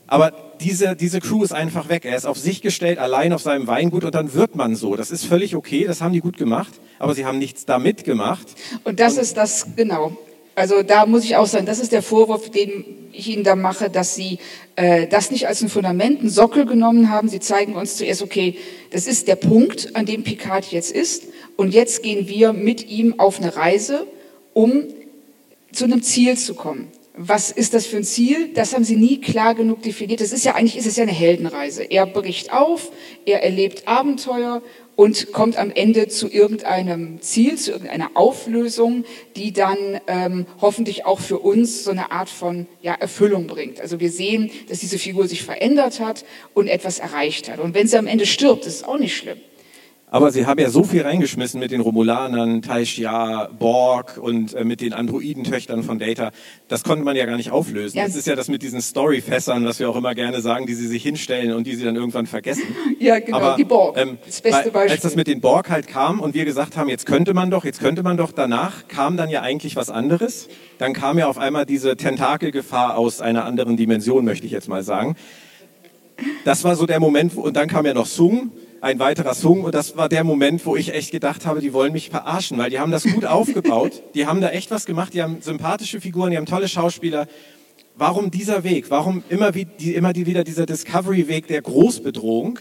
Aber 0.10 0.34
diese, 0.60 0.96
diese 0.96 1.20
Crew 1.20 1.44
ist 1.44 1.54
einfach 1.54 1.88
weg. 1.88 2.04
Er 2.04 2.18
ist 2.18 2.26
auf 2.26 2.38
sich 2.38 2.62
gestellt, 2.62 2.98
allein 2.98 3.32
auf 3.32 3.44
seinem 3.44 3.68
Weingut 3.68 4.04
und 4.04 4.16
dann 4.16 4.34
wird 4.34 4.56
man 4.56 4.76
so. 4.76 4.96
Das 4.96 5.12
ist 5.12 5.24
völlig 5.24 5.56
okay, 5.56 5.86
das 5.86 6.02
haben 6.02 6.14
die 6.14 6.20
gut 6.20 6.36
gemacht, 6.36 6.74
aber 6.98 7.14
sie 7.14 7.26
haben 7.26 7.38
nichts 7.38 7.66
damit 7.66 8.04
gemacht. 8.04 8.48
Und 8.84 9.00
das 9.00 9.18
ist 9.18 9.38
das, 9.38 9.68
genau. 9.76 10.18
Also 10.56 10.82
da 10.82 11.06
muss 11.06 11.24
ich 11.24 11.36
auch 11.36 11.46
sagen, 11.46 11.68
das 11.68 11.80
ist 11.80 11.92
der 11.92 12.02
Vorwurf, 12.02 12.50
den 12.50 12.84
ich 13.14 13.30
Ihnen 13.30 13.44
da 13.44 13.56
mache, 13.56 13.90
dass 13.90 14.16
Sie 14.16 14.40
äh, 14.76 15.08
das 15.08 15.30
nicht 15.30 15.48
als 15.48 15.62
ein 15.62 15.70
Fundament, 15.70 16.20
einen 16.20 16.30
Sockel 16.30 16.66
genommen 16.66 17.10
haben. 17.10 17.30
Sie 17.30 17.40
zeigen 17.40 17.76
uns 17.76 17.96
zuerst, 17.96 18.22
okay, 18.22 18.58
das 18.92 19.06
ist 19.08 19.28
der 19.28 19.36
Punkt, 19.36 19.96
an 19.96 20.06
dem 20.06 20.24
Picard 20.24 20.66
jetzt 20.66 20.92
ist. 20.92 21.26
Und 21.56 21.74
jetzt 21.74 22.02
gehen 22.02 22.28
wir 22.28 22.52
mit 22.52 22.90
ihm 22.90 23.20
auf 23.20 23.40
eine 23.40 23.56
Reise, 23.56 24.08
um 24.54 24.84
zu 25.72 25.86
einem 25.86 26.02
Ziel 26.02 26.36
zu 26.36 26.56
kommen. 26.56 26.88
Was 27.22 27.52
ist 27.52 27.74
das 27.74 27.86
für 27.86 27.98
ein 27.98 28.06
Ziel? 28.06 28.54
Das 28.54 28.74
haben 28.74 28.86
sie 28.86 28.96
nie 28.96 29.20
klar 29.20 29.54
genug 29.54 29.82
definiert. 29.82 30.22
Das 30.22 30.32
ist 30.32 30.46
ja 30.46 30.56
eigentlich 30.56 30.78
ist 30.78 30.86
es 30.86 30.96
ja 30.96 31.04
eine 31.04 31.12
Heldenreise. 31.12 31.84
Er 31.84 32.06
bricht 32.06 32.54
auf, 32.54 32.94
er 33.26 33.44
erlebt 33.44 33.90
Abenteuer 33.90 34.62
und 34.96 35.34
kommt 35.34 35.58
am 35.58 35.70
Ende 35.70 36.08
zu 36.08 36.32
irgendeinem 36.32 37.20
Ziel, 37.20 37.58
zu 37.58 37.72
irgendeiner 37.72 38.12
Auflösung, 38.14 39.04
die 39.36 39.52
dann 39.52 40.00
ähm, 40.08 40.46
hoffentlich 40.62 41.06
auch 41.06 41.20
für 41.20 41.40
uns 41.40 41.84
so 41.84 41.92
eine 41.92 42.14
Art 42.14 42.30
von 42.30 42.68
ja, 42.82 42.94
Erfüllung 42.94 43.48
bringt. 43.48 43.82
Also 43.82 44.00
wir 44.00 44.12
sehen, 44.12 44.50
dass 44.70 44.80
diese 44.80 44.98
Figur 44.98 45.28
sich 45.28 45.44
verändert 45.44 46.00
hat 46.00 46.24
und 46.54 46.70
etwas 46.70 47.00
erreicht 47.00 47.50
hat. 47.50 47.60
Und 47.60 47.74
wenn 47.74 47.90
sie 47.90 47.98
am 47.98 48.08
Ende 48.08 48.26
stirbt, 48.26 48.66
ist 48.66 48.76
es 48.76 48.84
auch 48.86 48.98
nicht 48.98 49.18
schlimm. 49.18 49.40
Aber 50.12 50.32
sie 50.32 50.48
haben 50.48 50.60
ja 50.60 50.72
so 50.72 50.84
viel 50.84 51.04
reingeschmissen 51.04 51.60
mit 51.60 51.70
den 51.70 51.82
Romulanern, 51.82 52.64
Taishya, 52.64 53.50
Borg 53.60 54.18
und 54.18 54.56
äh, 54.56 54.64
mit 54.64 54.82
den 54.82 54.94
Androidentöchtern 54.94 55.84
von 55.84 56.00
Data. 56.00 56.32
Das 56.68 56.84
konnte 56.84 57.04
man 57.04 57.16
ja 57.16 57.28
gar 57.28 57.38
nicht 57.38 57.52
auflösen. 57.52 57.96
Ja. 57.98 58.06
Das 58.06 58.16
ist 58.16 58.26
ja 58.26 58.36
das 58.36 58.48
mit 58.48 58.64
diesen 58.64 58.82
Storyfässern, 58.82 59.64
was 59.66 59.80
wir 59.80 59.88
auch 59.88 59.96
immer 59.96 60.16
gerne 60.16 60.42
sagen, 60.42 60.66
die 60.66 60.74
sie 60.74 60.88
sich 60.88 61.04
hinstellen 61.04 61.54
und 61.54 61.68
die 61.68 61.76
sie 61.76 61.86
dann 61.86 61.96
irgendwann 61.96 62.26
vergessen. 62.26 62.64
Ja, 63.00 63.18
genau, 63.20 63.38
Aber, 63.38 63.56
die 63.56 63.64
Borg. 63.64 63.98
Ähm, 63.98 64.18
das 64.26 64.42
beste 64.42 64.72
Beispiel. 64.72 64.92
Als 64.92 65.02
das 65.02 65.16
mit 65.16 65.28
den 65.28 65.40
Borg 65.40 65.70
halt 65.70 65.88
kam 65.88 66.20
und 66.20 66.34
wir 66.34 66.44
gesagt 66.44 66.76
haben, 66.76 66.90
jetzt 66.90 67.06
könnte 67.06 67.34
man 67.34 67.50
doch, 67.50 67.64
jetzt 67.64 67.80
könnte 67.80 68.04
man 68.04 68.18
doch, 68.18 68.34
danach 68.34 68.90
kam 68.90 69.16
dann 69.16 69.30
ja 69.30 69.42
eigentlich 69.42 69.78
was 69.78 69.90
anderes. 69.90 70.50
Dann 70.80 70.92
kam 70.94 71.18
ja 71.18 71.28
auf 71.28 71.38
einmal 71.38 71.66
diese 71.66 71.96
Tentakelgefahr 71.96 72.98
aus 72.98 73.22
einer 73.22 73.46
anderen 73.46 73.78
Dimension, 73.78 74.26
möchte 74.26 74.46
ich 74.46 74.52
jetzt 74.52 74.68
mal 74.68 74.84
sagen. 74.84 75.16
Das 76.44 76.66
war 76.66 76.76
so 76.76 76.86
der 76.86 77.00
Moment, 77.00 77.38
wo- 77.38 77.42
und 77.42 77.56
dann 77.56 77.70
kam 77.70 77.86
ja 77.86 77.94
noch 77.94 78.06
Sung, 78.06 78.52
ein 78.82 79.00
weiterer 79.00 79.34
Sung, 79.34 79.64
und 79.64 79.76
das 79.76 79.98
war 79.98 80.10
der 80.10 80.24
Moment, 80.24 80.66
wo 80.66 80.76
ich 80.76 80.94
echt 80.94 81.12
gedacht 81.12 81.46
habe, 81.46 81.60
die 81.60 81.74
wollen 81.74 81.92
mich 81.92 82.10
verarschen, 82.10 82.58
weil 82.58 82.70
die 82.70 82.80
haben 82.80 82.92
das 82.92 83.04
gut 83.04 83.26
aufgebaut, 83.26 84.04
die 84.16 84.26
haben 84.26 84.42
da 84.42 84.50
echt 84.50 84.72
was 84.72 84.86
gemacht, 84.86 85.14
die 85.14 85.22
haben 85.22 85.42
sympathische 85.42 86.02
Figuren, 86.02 86.32
die 86.32 86.38
haben 86.38 86.46
tolle 86.46 86.68
Schauspieler. 86.68 87.28
Warum 87.96 88.32
dieser 88.32 88.64
Weg? 88.64 88.90
Warum 88.90 89.24
immer, 89.30 89.56
wie, 89.56 89.66
die, 89.66 89.94
immer 89.94 90.14
die, 90.14 90.26
wieder 90.26 90.44
dieser 90.44 90.66
Discovery-Weg 90.66 91.48
der 91.48 91.62
Großbedrohung? 91.62 92.60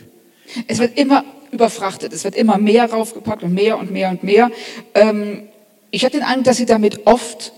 Es 0.66 0.78
wird 0.78 0.98
immer 0.98 1.24
überfrachtet, 1.52 2.12
es 2.12 2.24
wird 2.24 2.34
immer 2.34 2.58
mehr 2.58 2.90
raufgepackt 2.90 3.42
und 3.42 3.54
mehr 3.54 3.78
und 3.78 3.90
mehr 3.90 4.10
und 4.10 4.24
mehr. 4.24 4.50
Ähm, 4.94 5.48
ich 5.90 6.04
habe 6.04 6.12
den 6.12 6.24
Eindruck, 6.24 6.44
dass 6.44 6.56
sie 6.56 6.66
damit 6.66 7.06
oft 7.06 7.52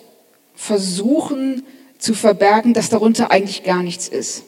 versuchen 0.55 1.62
zu 1.99 2.14
verbergen, 2.14 2.75
dass 2.75 2.90
darunter 2.90 3.31
eigentlich 3.31 3.62
gar 3.62 3.83
nichts 3.83 4.09
ist. 4.09 4.44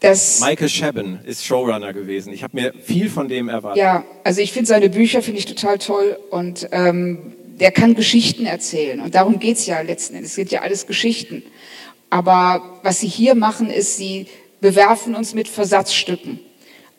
Das, 0.00 0.40
Michael 0.40 0.68
Chabon 0.68 1.18
ist 1.24 1.44
Showrunner 1.44 1.92
gewesen. 1.92 2.32
Ich 2.32 2.44
habe 2.44 2.56
mir 2.56 2.72
viel 2.84 3.10
von 3.10 3.28
dem 3.28 3.48
erwartet. 3.48 3.82
ja, 3.82 4.04
also 4.22 4.40
ich 4.40 4.52
finde 4.52 4.68
seine 4.68 4.88
Bücher 4.90 5.22
finde 5.22 5.40
ich 5.40 5.46
total 5.46 5.78
toll 5.78 6.16
und 6.30 6.68
ähm, 6.70 7.34
der 7.58 7.72
kann 7.72 7.94
Geschichten 7.96 8.46
erzählen 8.46 9.00
und 9.00 9.16
darum 9.16 9.40
geht's 9.40 9.66
ja 9.66 9.80
letzten 9.80 10.14
Endes. 10.14 10.30
Es 10.30 10.36
sind 10.36 10.52
ja 10.52 10.60
alles 10.60 10.86
Geschichten. 10.86 11.42
Aber 12.10 12.78
was 12.82 13.00
sie 13.00 13.08
hier 13.08 13.34
machen, 13.34 13.70
ist, 13.70 13.96
sie 13.96 14.26
bewerfen 14.60 15.14
uns 15.14 15.34
mit 15.34 15.48
Versatzstücken. 15.48 16.40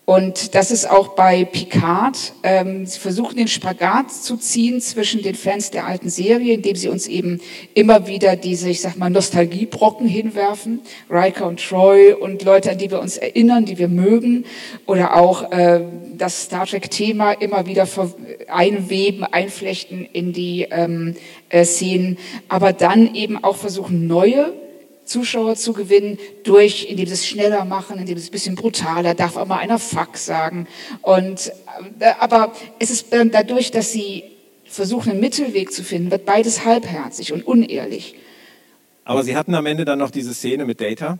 Und 0.09 0.55
das 0.55 0.71
ist 0.71 0.89
auch 0.89 1.09
bei 1.09 1.45
Picard. 1.45 2.33
Ähm, 2.41 2.87
sie 2.87 2.97
versuchen 2.97 3.37
den 3.37 3.47
Spagat 3.47 4.11
zu 4.11 4.37
ziehen 4.37 4.81
zwischen 4.81 5.21
den 5.21 5.35
Fans 5.35 5.69
der 5.69 5.85
alten 5.85 6.09
Serie, 6.09 6.55
indem 6.55 6.75
sie 6.75 6.87
uns 6.87 7.05
eben 7.05 7.39
immer 7.75 8.07
wieder 8.07 8.35
diese, 8.35 8.71
ich 8.71 8.81
sag 8.81 8.97
mal, 8.97 9.11
Nostalgiebrocken 9.11 10.07
hinwerfen. 10.07 10.81
Riker 11.11 11.45
und 11.45 11.63
Troy 11.63 12.13
und 12.13 12.41
Leute, 12.41 12.71
an 12.71 12.79
die 12.79 12.89
wir 12.89 12.99
uns 12.99 13.17
erinnern, 13.17 13.65
die 13.65 13.77
wir 13.77 13.87
mögen. 13.87 14.45
Oder 14.87 15.15
auch 15.15 15.51
äh, 15.51 15.81
das 16.17 16.45
Star 16.45 16.65
Trek-Thema 16.65 17.33
immer 17.33 17.67
wieder 17.67 17.87
einweben, 18.47 19.23
einflechten 19.25 20.07
in 20.11 20.33
die 20.33 20.65
ähm, 20.71 21.17
äh, 21.49 21.63
Szenen. 21.63 22.17
Aber 22.47 22.73
dann 22.73 23.13
eben 23.13 23.43
auch 23.43 23.57
versuchen, 23.57 24.07
neue 24.07 24.53
Zuschauer 25.09 25.55
zu 25.55 25.73
gewinnen, 25.73 26.17
durch, 26.43 26.87
indem 26.89 27.07
sie 27.07 27.13
es 27.13 27.27
schneller 27.27 27.65
machen, 27.65 27.97
indem 27.99 28.17
sie 28.17 28.23
es 28.23 28.29
ein 28.29 28.31
bisschen 28.31 28.55
brutaler, 28.55 29.13
darf 29.15 29.35
auch 29.37 29.47
mal 29.47 29.57
einer 29.57 29.79
Fuck 29.79 30.17
sagen. 30.17 30.67
Und, 31.01 31.51
äh, 31.99 32.11
aber 32.19 32.53
es 32.79 32.89
ist 32.91 33.11
dann 33.11 33.31
dadurch, 33.31 33.71
dass 33.71 33.91
sie 33.91 34.23
versuchen, 34.65 35.11
einen 35.11 35.19
Mittelweg 35.19 35.71
zu 35.71 35.83
finden, 35.83 36.11
wird 36.11 36.25
beides 36.25 36.63
halbherzig 36.63 37.33
und 37.33 37.45
unehrlich. 37.45 38.15
Aber 39.03 39.23
sie 39.23 39.35
hatten 39.35 39.55
am 39.55 39.65
Ende 39.65 39.83
dann 39.85 39.97
noch 39.99 40.11
diese 40.11 40.33
Szene 40.33 40.65
mit 40.65 40.79
Data. 40.79 41.17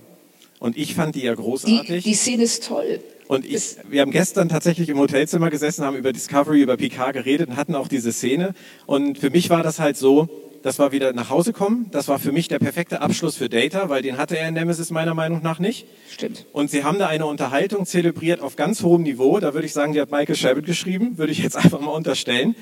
Und 0.60 0.78
ich 0.78 0.94
fand 0.94 1.16
die 1.16 1.22
ja 1.24 1.32
Die, 1.36 1.42
großartig. 1.42 2.04
die 2.04 2.14
Szene 2.14 2.44
ist 2.44 2.68
toll. 2.68 3.00
Und 3.28 3.46
ich, 3.46 3.54
Es- 3.56 3.78
wir 3.90 4.02
haben 4.02 4.12
gestern 4.12 4.50
tatsächlich 4.50 4.90
im 4.90 5.00
Hotelzimmer 5.00 5.50
gesessen, 5.50 5.86
haben 5.86 5.96
über 5.96 6.12
Discovery, 6.14 6.62
über 6.62 6.78
Picard 6.78 7.14
geredet 7.14 7.50
und 7.50 7.56
hatten 7.56 7.76
auch 7.76 7.88
diese 7.88 8.12
Szene. 8.12 8.54
Und 8.86 9.18
für 9.18 9.30
mich 9.30 9.50
war 9.50 9.64
das 9.64 9.80
halt 9.80 9.98
so, 9.98 10.28
das 10.62 10.80
war 10.80 10.92
wieder 10.92 11.14
nach 11.14 11.30
Hause 11.30 11.54
kommen. 11.54 11.88
Das 11.92 12.08
war 12.08 12.20
für 12.20 12.32
mich 12.32 12.48
der 12.48 12.60
perfekte 12.60 13.02
Abschluss 13.02 13.36
für 13.36 13.50
Data, 13.50 13.90
weil 13.90 14.02
den 14.02 14.18
hatte 14.18 14.38
er 14.38 14.48
in 14.48 14.54
Nemesis 14.54 14.92
meiner 14.92 15.14
Meinung 15.14 15.42
nach 15.42 15.60
nicht. 15.60 15.86
Stimmt. 16.12 16.46
Und 16.52 16.70
sie 16.70 16.84
haben 16.84 17.00
da 17.00 17.08
eine 17.08 17.26
Unterhaltung 17.26 17.86
zelebriert 17.86 18.42
auf 18.42 18.56
ganz 18.56 18.84
hohem 18.84 19.04
Niveau. 19.04 19.40
Da 19.40 19.54
würde 19.54 19.66
ich 19.66 19.74
sagen, 19.74 19.94
die 19.94 20.02
hat 20.02 20.12
Michael 20.12 20.36
Shabbat 20.36 20.66
geschrieben, 20.66 21.18
würde 21.18 21.32
ich 21.32 21.40
jetzt 21.40 21.56
einfach 21.64 21.80
mal 21.80 21.92
unterstellen. 21.92 22.56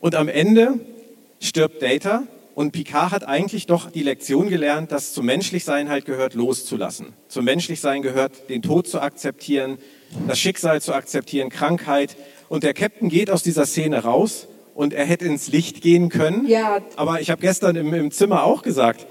Und 0.00 0.14
am 0.14 0.28
Ende 0.28 0.80
stirbt 1.40 1.82
Data 1.82 2.22
und 2.54 2.72
Picard 2.72 3.12
hat 3.12 3.28
eigentlich 3.28 3.66
doch 3.66 3.90
die 3.90 4.02
Lektion 4.02 4.48
gelernt, 4.48 4.90
dass 4.90 5.12
zum 5.12 5.26
Menschlichsein 5.26 5.88
halt 5.88 6.04
gehört, 6.04 6.34
loszulassen. 6.34 7.12
Zum 7.28 7.44
Menschlichsein 7.44 8.02
gehört, 8.02 8.48
den 8.48 8.62
Tod 8.62 8.88
zu 8.88 9.00
akzeptieren, 9.00 9.78
das 10.26 10.38
Schicksal 10.38 10.80
zu 10.80 10.92
akzeptieren, 10.92 11.50
Krankheit. 11.50 12.16
Und 12.48 12.62
der 12.62 12.74
Captain 12.74 13.08
geht 13.10 13.30
aus 13.30 13.42
dieser 13.42 13.66
Szene 13.66 14.02
raus 14.02 14.48
und 14.78 14.94
er 14.94 15.04
hätte 15.06 15.24
ins 15.24 15.48
Licht 15.48 15.80
gehen 15.82 16.08
können. 16.08 16.46
Ja. 16.46 16.78
Aber 16.94 17.20
ich 17.20 17.30
habe 17.30 17.40
gestern 17.40 17.74
im, 17.74 17.92
im 17.92 18.12
Zimmer 18.12 18.44
auch 18.44 18.62
gesagt, 18.62 19.08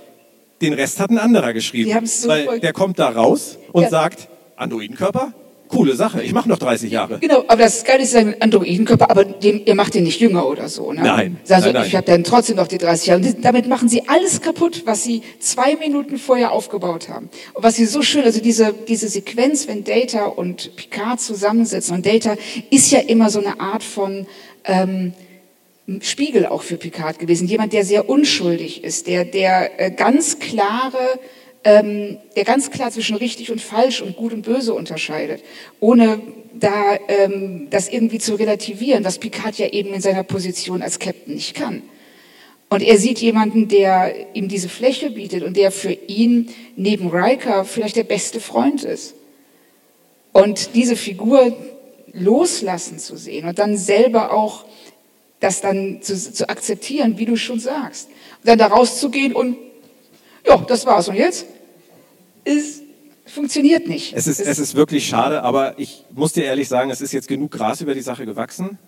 den 0.62 0.72
Rest 0.72 1.02
hat 1.02 1.10
ein 1.10 1.18
anderer 1.18 1.52
geschrieben. 1.52 2.06
So 2.06 2.30
weil 2.30 2.62
der 2.62 2.72
kommt 2.72 3.00
da 3.00 3.10
raus 3.10 3.60
und 3.74 3.84
Ja. 3.84 3.90
sagt, 3.90 4.30
Androidenkörper, 4.56 5.34
coole 5.68 5.98
Sache, 5.98 6.24
ich 6.24 6.32
mache 6.32 6.48
noch 6.48 6.58
30 6.58 6.90
Jahre. 6.90 7.20
Genau, 7.20 7.44
aber 7.50 7.64
das 7.64 7.84
Geile 7.84 8.04
ist 8.04 8.16
ein 8.16 8.42
Androidenkörper, 8.42 9.12
aber 9.12 9.26
dem, 9.26 9.62
ihr 9.66 9.76
macht 9.76 9.94
den 9.96 10.06
nicht 10.06 10.22
jünger 10.22 10.48
oder 10.48 10.70
so. 10.70 10.94
Ne? 10.94 11.02
Nein, 11.04 11.38
Also 11.50 11.66
nein, 11.66 11.74
nein. 11.74 11.86
ich 11.86 11.96
habe 11.98 12.06
dann 12.06 12.24
trotzdem 12.24 12.56
noch 12.56 12.68
die 12.68 12.78
30 12.78 13.08
Jahre. 13.08 13.22
Und 13.22 13.44
damit 13.44 13.68
machen 13.68 13.90
sie 13.90 14.08
alles 14.08 14.40
kaputt, 14.40 14.84
was 14.86 15.04
sie 15.04 15.22
zwei 15.42 15.76
Minuten 15.76 16.18
vorher 16.18 16.54
aufgebaut 16.54 17.10
haben. 17.10 17.30
Und 17.54 17.64
was 17.66 17.76
sie 17.76 17.86
so 17.86 18.02
schön, 18.04 18.24
also 18.24 18.40
diese, 18.40 18.74
diese 18.88 19.10
Sequenz, 19.10 19.68
wenn 19.68 19.84
Data 19.84 20.28
und 20.28 20.78
Picard 20.78 21.20
zusammensitzen. 21.20 21.94
Und 21.94 22.06
Data 22.06 22.36
ist 22.70 22.90
ja 22.90 23.00
immer 23.00 23.30
so 23.30 23.40
eine 23.42 23.60
Art 23.60 23.84
von 23.84 24.26
ähm, 24.64 25.12
Spiegel 26.02 26.46
auch 26.46 26.64
für 26.64 26.78
Picard 26.78 27.18
gewesen. 27.18 27.48
Jemand, 27.48 27.72
der 27.72 27.86
sehr 27.86 28.10
unschuldig 28.10 28.84
ist, 28.84 29.08
der, 29.08 29.24
der 29.24 29.80
äh, 29.80 29.92
ganz 29.92 30.40
klare, 30.40 31.20
ähm, 31.64 32.18
der 32.36 32.44
ganz 32.44 32.72
klar 32.72 32.92
zwischen 32.92 33.16
richtig 33.16 33.52
und 33.52 33.62
falsch 33.62 34.02
und 34.02 34.18
gut 34.18 34.34
und 34.34 34.42
böse 34.42 34.74
unterscheidet, 34.74 35.44
ohne 35.80 36.20
da 36.54 36.98
ähm, 37.08 37.68
das 37.70 37.88
irgendwie 37.88 38.20
zu 38.20 38.36
relativieren, 38.36 39.06
was 39.06 39.20
Picard 39.20 39.58
ja 39.58 39.68
eben 39.68 39.94
in 39.94 40.02
seiner 40.02 40.24
Position 40.24 40.82
als 40.82 41.00
Captain 41.00 41.36
nicht 41.36 41.56
kann. 41.56 41.84
Und 42.70 42.84
er 42.84 42.98
sieht 42.98 43.20
jemanden, 43.20 43.70
der 43.70 44.36
ihm 44.36 44.50
diese 44.50 44.68
Fläche 44.68 45.12
bietet 45.12 45.44
und 45.44 45.56
der 45.56 45.72
für 45.72 45.94
ihn 45.94 46.50
neben 46.76 47.08
Riker 47.10 47.64
vielleicht 47.64 47.96
der 47.96 48.04
beste 48.04 48.42
Freund 48.42 48.84
ist. 48.84 49.16
Und 50.34 50.76
diese 50.76 50.98
Figur 50.98 51.56
loslassen 52.12 53.00
zu 53.00 53.16
sehen 53.16 53.48
und 53.48 53.58
dann 53.58 53.78
selber 53.78 54.34
auch 54.34 54.66
das 55.40 55.62
dann 55.62 56.02
zu, 56.02 56.16
zu 56.16 56.50
akzeptieren, 56.50 57.18
wie 57.18 57.26
du 57.26 57.36
schon 57.36 57.60
sagst. 57.60 58.08
Und 58.08 58.48
dann 58.48 58.58
da 58.58 58.68
rauszugehen 58.68 59.34
und, 59.34 59.58
ja, 60.46 60.58
das 60.58 60.86
war's. 60.86 61.08
Und 61.08 61.16
jetzt? 61.16 61.46
Es 62.44 62.82
funktioniert 63.26 63.88
nicht. 63.88 64.14
Es 64.16 64.28
ist, 64.28 64.40
es 64.40 64.58
ist 64.58 64.76
wirklich 64.76 65.08
schade, 65.08 65.44
aber 65.44 65.78
ich 65.78 66.06
muss 66.12 66.34
dir 66.34 66.46
ehrlich 66.46 66.68
sagen, 66.68 66.90
es 66.90 67.02
ist 67.02 67.12
jetzt 67.12 67.28
genug 67.28 67.52
Gras 67.52 67.82
über 67.82 67.94
die 67.94 68.02
Sache 68.02 68.26
gewachsen. 68.26 68.80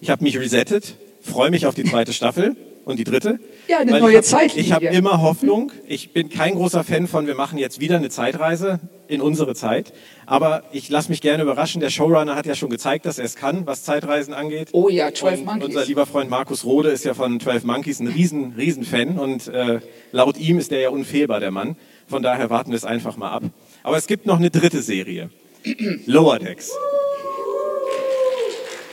Ich 0.00 0.10
habe 0.10 0.22
mich 0.22 0.38
resettet, 0.38 0.94
freue 1.20 1.50
mich 1.50 1.66
auf 1.66 1.74
die 1.74 1.84
zweite 1.84 2.12
Staffel 2.12 2.56
Und 2.90 2.98
die 2.98 3.04
dritte? 3.04 3.38
Ja, 3.68 3.78
eine 3.78 3.92
Weil 3.92 4.00
neue 4.00 4.10
ich 4.12 4.16
hab, 4.18 4.24
Zeitlinie. 4.24 4.62
Ich 4.66 4.72
habe 4.72 4.86
immer 4.86 5.22
Hoffnung. 5.22 5.72
Ich 5.86 6.12
bin 6.12 6.28
kein 6.28 6.54
großer 6.54 6.84
Fan 6.84 7.06
von, 7.06 7.26
wir 7.26 7.34
machen 7.34 7.58
jetzt 7.58 7.80
wieder 7.80 7.96
eine 7.96 8.10
Zeitreise 8.10 8.80
in 9.06 9.20
unsere 9.20 9.54
Zeit. 9.54 9.92
Aber 10.26 10.64
ich 10.72 10.88
lasse 10.88 11.08
mich 11.10 11.20
gerne 11.20 11.42
überraschen. 11.42 11.80
Der 11.80 11.90
Showrunner 11.90 12.36
hat 12.36 12.46
ja 12.46 12.54
schon 12.54 12.70
gezeigt, 12.70 13.06
dass 13.06 13.18
er 13.18 13.24
es 13.24 13.36
kann, 13.36 13.66
was 13.66 13.84
Zeitreisen 13.84 14.34
angeht. 14.34 14.68
Oh 14.72 14.88
ja, 14.88 15.12
12 15.12 15.40
Und 15.40 15.46
Monkeys. 15.46 15.66
Unser 15.68 15.84
lieber 15.86 16.06
Freund 16.06 16.30
Markus 16.30 16.64
Rode 16.64 16.90
ist 16.90 17.04
ja 17.04 17.14
von 17.14 17.40
12 17.40 17.64
Monkeys 17.64 18.00
ein 18.00 18.08
riesen, 18.08 18.54
riesen 18.56 18.84
Fan. 18.84 19.18
Und 19.18 19.48
äh, 19.48 19.80
laut 20.12 20.36
ihm 20.38 20.58
ist 20.58 20.70
der 20.70 20.80
ja 20.80 20.90
unfehlbar, 20.90 21.40
der 21.40 21.50
Mann. 21.50 21.76
Von 22.08 22.22
daher 22.22 22.50
warten 22.50 22.70
wir 22.70 22.76
es 22.76 22.84
einfach 22.84 23.16
mal 23.16 23.30
ab. 23.30 23.44
Aber 23.82 23.96
es 23.96 24.06
gibt 24.06 24.26
noch 24.26 24.38
eine 24.38 24.50
dritte 24.50 24.82
Serie. 24.82 25.30
Lower 26.06 26.38
Decks. 26.38 26.70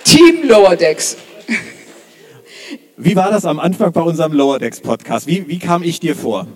Team 0.04 0.48
Lower 0.48 0.76
Decks. 0.76 1.18
Wie 3.00 3.16
war 3.16 3.30
das 3.30 3.46
am 3.46 3.60
Anfang 3.60 3.92
bei 3.92 4.02
unserem 4.02 4.34
Lower 4.34 4.58
Decks 4.58 4.80
Podcast? 4.80 5.28
Wie, 5.28 5.48
wie 5.48 5.60
kam 5.60 5.84
ich 5.84 6.00
dir 6.00 6.16
vor? 6.16 6.48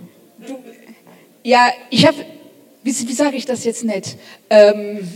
Ja, 1.43 1.69
ich 1.91 2.07
habe, 2.07 2.17
wie, 2.81 2.89
wie 2.89 3.13
sage 3.13 3.35
ich 3.35 3.45
das 3.45 3.63
jetzt 3.63 3.83
nett? 3.83 4.17
Ähm, 4.49 5.07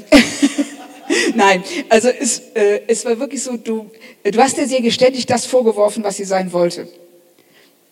Nein, 1.35 1.63
also 1.89 2.09
es, 2.09 2.51
äh, 2.53 2.81
es 2.85 3.05
war 3.05 3.19
wirklich 3.19 3.41
so, 3.41 3.57
du, 3.57 3.89
du 4.23 4.37
hast 4.39 4.57
der 4.57 4.67
Serie 4.67 4.91
ständig 4.91 5.25
das 5.25 5.47
vorgeworfen, 5.47 6.03
was 6.03 6.17
sie 6.17 6.25
sein 6.25 6.53
wollte. 6.53 6.87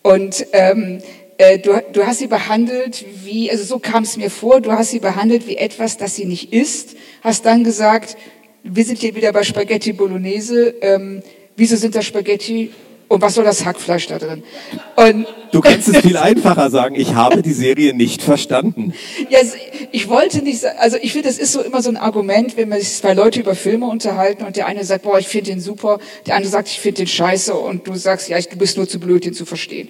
Und 0.02 0.46
ähm, 0.52 1.02
äh, 1.36 1.58
du, 1.58 1.82
du 1.92 2.06
hast 2.06 2.20
sie 2.20 2.28
behandelt 2.28 3.04
wie, 3.24 3.50
also 3.50 3.64
so 3.64 3.80
kam 3.80 4.04
es 4.04 4.16
mir 4.16 4.30
vor, 4.30 4.60
du 4.60 4.70
hast 4.70 4.90
sie 4.90 5.00
behandelt 5.00 5.48
wie 5.48 5.56
etwas, 5.56 5.96
das 5.96 6.14
sie 6.14 6.26
nicht 6.26 6.52
ist, 6.52 6.94
hast 7.22 7.44
dann 7.44 7.64
gesagt, 7.64 8.16
wir 8.62 8.84
sind 8.84 9.00
hier 9.00 9.16
wieder 9.16 9.32
bei 9.32 9.42
Spaghetti 9.42 9.92
Bolognese, 9.92 10.76
ähm, 10.80 11.20
wieso 11.56 11.74
sind 11.74 11.96
da 11.96 12.02
Spaghetti 12.02 12.70
und 13.08 13.20
was 13.22 13.34
soll 13.34 13.44
das 13.44 13.64
Hackfleisch 13.64 14.06
da 14.08 14.18
drin? 14.18 14.42
Und 14.96 15.26
Du 15.52 15.60
kannst 15.60 15.86
es 15.88 15.98
viel 15.98 16.16
einfacher 16.16 16.68
sagen. 16.68 16.96
Ich 16.96 17.14
habe 17.14 17.40
die 17.40 17.52
Serie 17.52 17.94
nicht 17.94 18.22
verstanden. 18.22 18.92
Ja, 19.30 19.38
es- 19.40 19.54
ich 19.92 20.08
wollte 20.08 20.42
nicht, 20.42 20.64
also 20.80 20.96
ich 21.00 21.12
finde, 21.12 21.28
das 21.28 21.38
ist 21.38 21.52
so 21.52 21.60
immer 21.60 21.80
so 21.80 21.90
ein 21.90 21.96
Argument, 21.96 22.56
wenn 22.56 22.68
man 22.68 22.80
sich 22.80 22.92
zwei 22.96 23.14
Leute 23.14 23.38
über 23.38 23.54
Filme 23.54 23.86
unterhalten 23.86 24.42
und 24.44 24.56
der 24.56 24.66
eine 24.66 24.82
sagt, 24.84 25.04
boah, 25.04 25.18
ich 25.20 25.28
finde 25.28 25.52
den 25.52 25.60
super, 25.60 26.00
der 26.26 26.34
andere 26.34 26.50
sagt, 26.50 26.66
ich 26.68 26.80
finde 26.80 26.98
den 27.02 27.06
scheiße 27.06 27.54
und 27.54 27.86
du 27.86 27.94
sagst, 27.94 28.28
ja, 28.28 28.36
ich, 28.36 28.48
du 28.48 28.56
bist 28.56 28.76
nur 28.76 28.88
zu 28.88 28.98
blöd, 28.98 29.24
den 29.24 29.32
zu 29.34 29.46
verstehen. 29.46 29.88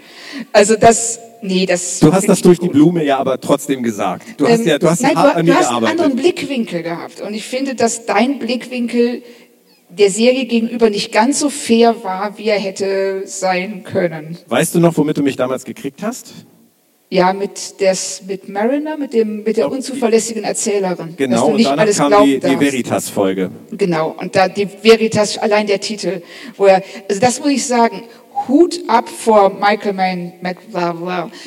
Also 0.52 0.76
das, 0.76 1.18
nee, 1.40 1.64
das. 1.64 2.00
Du 2.00 2.12
hast 2.12 2.28
das 2.28 2.42
durch 2.42 2.58
nicht 2.60 2.62
die 2.62 2.66
gut. 2.66 2.74
Blume 2.74 3.02
ja 3.04 3.16
aber 3.16 3.40
trotzdem 3.40 3.82
gesagt. 3.82 4.26
Du 4.36 4.46
hast 4.46 4.60
Ähm, 4.60 4.66
ja, 4.66 4.78
du 4.78 4.90
hast 4.90 5.00
nein, 5.00 5.14
du, 5.14 5.42
du 5.44 5.54
hast 5.54 5.70
einen 5.70 5.86
anderen. 5.86 6.16
Blickwinkel 6.16 6.82
gehabt 6.82 7.22
und 7.22 7.32
ich 7.32 7.44
finde, 7.46 7.74
dass 7.74 8.04
dein 8.04 8.38
Blickwinkel 8.38 9.22
der 9.98 10.10
Serie 10.10 10.46
gegenüber 10.46 10.90
nicht 10.90 11.12
ganz 11.12 11.40
so 11.40 11.50
fair 11.50 12.02
war, 12.02 12.36
wie 12.38 12.48
er 12.48 12.58
hätte 12.58 13.22
sein 13.26 13.84
können. 13.84 14.38
Weißt 14.48 14.74
du 14.74 14.80
noch, 14.80 14.96
womit 14.96 15.18
du 15.18 15.22
mich 15.22 15.36
damals 15.36 15.64
gekriegt 15.64 16.02
hast? 16.02 16.32
Ja, 17.10 17.32
mit, 17.32 17.80
des, 17.80 18.22
mit 18.26 18.48
Mariner, 18.48 18.96
mit, 18.96 19.12
dem, 19.12 19.44
mit 19.44 19.56
der 19.56 19.70
unzuverlässigen 19.70 20.42
Erzählerin. 20.42 21.14
dass 21.16 21.16
Genau, 21.16 21.46
und 21.46 21.56
nicht 21.56 21.66
danach 21.66 21.82
alles 21.82 21.98
kam 21.98 22.24
die, 22.24 22.40
die. 22.40 22.58
Veritas-Folge. 22.58 23.50
Genau, 23.70 24.16
und 24.18 24.34
da 24.34 24.48
die 24.48 24.68
Veritas, 24.82 25.38
allein 25.38 25.66
der 25.66 25.80
Titel, 25.80 26.22
wo 26.56 26.66
er, 26.66 26.82
also 27.08 27.20
das 27.20 27.38
muss 27.38 27.50
ich 27.50 27.66
sagen, 27.66 28.02
Hut 28.48 28.80
ab 28.88 29.08
vor 29.08 29.50
Michael 29.50 29.92
Mann, 29.92 30.32
Mac, 30.40 30.56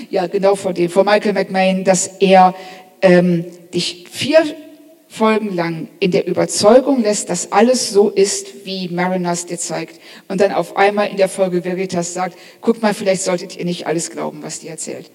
ja 0.09 0.27
genau 0.27 0.55
vor 0.55 0.73
dem, 0.73 0.89
vor 0.89 1.03
Michael 1.03 1.33
McMahon, 1.33 1.83
dass 1.83 2.07
er 2.19 2.55
ähm, 3.01 3.43
dich 3.73 4.05
vier 4.09 4.39
Folgen 5.07 5.55
lang 5.55 5.87
in 5.99 6.11
der 6.11 6.27
Überzeugung 6.27 7.01
lässt, 7.01 7.29
dass 7.29 7.51
alles 7.51 7.89
so 7.89 8.09
ist, 8.09 8.65
wie 8.65 8.89
Mariners 8.89 9.45
dir 9.45 9.57
zeigt. 9.57 9.99
Und 10.27 10.41
dann 10.41 10.51
auf 10.51 10.75
einmal 10.75 11.09
in 11.09 11.17
der 11.17 11.29
Folge 11.29 11.63
Veritas 11.63 12.13
sagt, 12.13 12.37
guck 12.61 12.81
mal, 12.81 12.93
vielleicht 12.93 13.21
solltet 13.21 13.57
ihr 13.57 13.65
nicht 13.65 13.87
alles 13.87 14.11
glauben, 14.11 14.43
was 14.43 14.59
die 14.59 14.67
erzählt. 14.67 15.09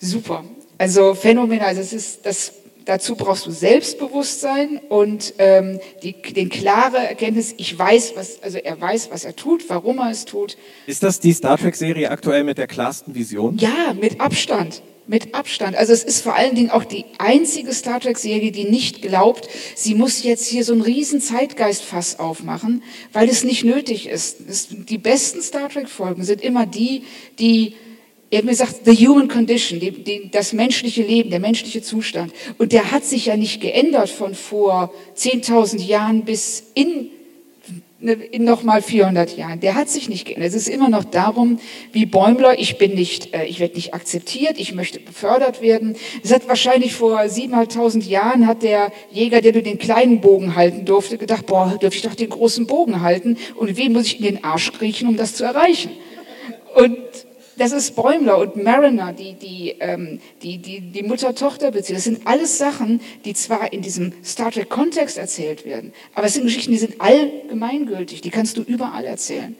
Super. 0.00 0.44
Also 0.78 1.14
phänomenal. 1.14 1.74
Das 1.74 1.92
ist, 1.92 2.26
das, 2.26 2.52
dazu 2.84 3.16
brauchst 3.16 3.46
du 3.46 3.50
Selbstbewusstsein 3.50 4.80
und 4.88 5.34
ähm, 5.38 5.80
die, 6.02 6.12
den 6.12 6.48
klare 6.48 6.98
Erkenntnis, 6.98 7.54
ich 7.56 7.78
weiß, 7.78 8.14
was, 8.16 8.42
also 8.42 8.58
er 8.58 8.80
weiß, 8.80 9.10
was 9.10 9.24
er 9.24 9.36
tut, 9.36 9.68
warum 9.68 9.98
er 9.98 10.10
es 10.10 10.24
tut. 10.24 10.56
Ist 10.86 11.02
das 11.02 11.20
die 11.20 11.32
Star 11.32 11.56
Trek-Serie 11.56 12.10
aktuell 12.10 12.44
mit 12.44 12.58
der 12.58 12.66
klarsten 12.66 13.14
Vision? 13.14 13.56
Ja, 13.58 13.94
mit 13.98 14.20
Abstand. 14.20 14.82
Mit 15.08 15.34
Abstand. 15.34 15.76
Also 15.76 15.92
es 15.92 16.02
ist 16.02 16.22
vor 16.22 16.34
allen 16.34 16.56
Dingen 16.56 16.70
auch 16.70 16.84
die 16.84 17.04
einzige 17.18 17.72
Star 17.72 18.00
Trek-Serie, 18.00 18.50
die 18.50 18.64
nicht 18.64 19.02
glaubt, 19.02 19.48
sie 19.76 19.94
muss 19.94 20.24
jetzt 20.24 20.46
hier 20.48 20.64
so 20.64 20.72
einen 20.72 20.82
riesen 20.82 21.20
Zeitgeistfass 21.20 22.18
aufmachen, 22.18 22.82
weil 23.12 23.28
es 23.28 23.44
nicht 23.44 23.64
nötig 23.64 24.08
ist. 24.08 24.38
Es, 24.48 24.68
die 24.70 24.98
besten 24.98 25.42
Star 25.42 25.68
Trek-Folgen 25.68 26.24
sind 26.24 26.42
immer 26.42 26.66
die, 26.66 27.04
die 27.38 27.76
er 28.30 28.38
hat 28.38 28.44
mir 28.44 28.50
gesagt, 28.50 28.80
the 28.84 29.06
human 29.06 29.28
condition, 29.28 29.78
die, 29.78 29.92
die, 29.92 30.30
das 30.30 30.52
menschliche 30.52 31.02
Leben, 31.02 31.30
der 31.30 31.38
menschliche 31.38 31.80
Zustand. 31.80 32.32
Und 32.58 32.72
der 32.72 32.90
hat 32.90 33.04
sich 33.04 33.26
ja 33.26 33.36
nicht 33.36 33.60
geändert 33.60 34.10
von 34.10 34.34
vor 34.34 34.92
10.000 35.16 35.80
Jahren 35.80 36.24
bis 36.24 36.64
in 36.74 37.10
in 37.98 38.44
nochmal 38.44 38.82
400 38.82 39.38
Jahren. 39.38 39.60
Der 39.60 39.74
hat 39.74 39.88
sich 39.88 40.10
nicht 40.10 40.26
geändert. 40.26 40.50
Es 40.50 40.54
ist 40.54 40.68
immer 40.68 40.90
noch 40.90 41.04
darum, 41.04 41.58
wie 41.92 42.04
Bäumler, 42.04 42.58
ich 42.58 42.76
bin 42.76 42.94
nicht, 42.94 43.34
äh, 43.34 43.46
ich 43.46 43.58
werde 43.58 43.74
nicht 43.74 43.94
akzeptiert, 43.94 44.58
ich 44.58 44.74
möchte 44.74 45.00
befördert 45.00 45.62
werden. 45.62 45.96
Es 46.22 46.32
hat 46.32 46.46
wahrscheinlich 46.46 46.94
vor 46.94 47.18
7.500 47.18 48.04
Jahren 48.04 48.46
hat 48.46 48.62
der 48.62 48.92
Jäger, 49.10 49.40
der 49.40 49.54
nur 49.54 49.62
den 49.62 49.78
kleinen 49.78 50.20
Bogen 50.20 50.56
halten 50.56 50.84
durfte, 50.84 51.16
gedacht, 51.16 51.46
boah, 51.46 51.78
dürfte 51.80 51.96
ich 51.96 52.02
doch 52.02 52.14
den 52.14 52.28
großen 52.28 52.66
Bogen 52.66 53.00
halten 53.00 53.38
und 53.54 53.78
wen 53.78 53.92
muss 53.92 54.06
ich 54.06 54.18
in 54.18 54.26
den 54.26 54.44
Arsch 54.44 54.72
kriechen, 54.72 55.08
um 55.08 55.16
das 55.16 55.34
zu 55.34 55.44
erreichen? 55.44 55.90
Und 56.74 56.98
das 57.58 57.72
ist 57.72 57.96
Bäumler 57.96 58.38
und 58.38 58.62
Mariner, 58.62 59.12
die, 59.12 59.34
die, 59.34 59.76
ähm, 59.80 60.20
die, 60.42 60.58
die, 60.58 60.80
die 60.80 61.02
Mutter-Tochter-Beziehung. 61.02 61.96
Das 61.96 62.04
sind 62.04 62.26
alles 62.26 62.58
Sachen, 62.58 63.00
die 63.24 63.34
zwar 63.34 63.72
in 63.72 63.82
diesem 63.82 64.12
Star 64.24 64.50
Trek-Kontext 64.50 65.18
erzählt 65.18 65.64
werden, 65.64 65.92
aber 66.14 66.26
es 66.26 66.34
sind 66.34 66.44
Geschichten, 66.44 66.72
die 66.72 66.78
sind 66.78 67.00
allgemeingültig, 67.00 68.20
die 68.20 68.30
kannst 68.30 68.56
du 68.56 68.62
überall 68.62 69.04
erzählen. 69.04 69.56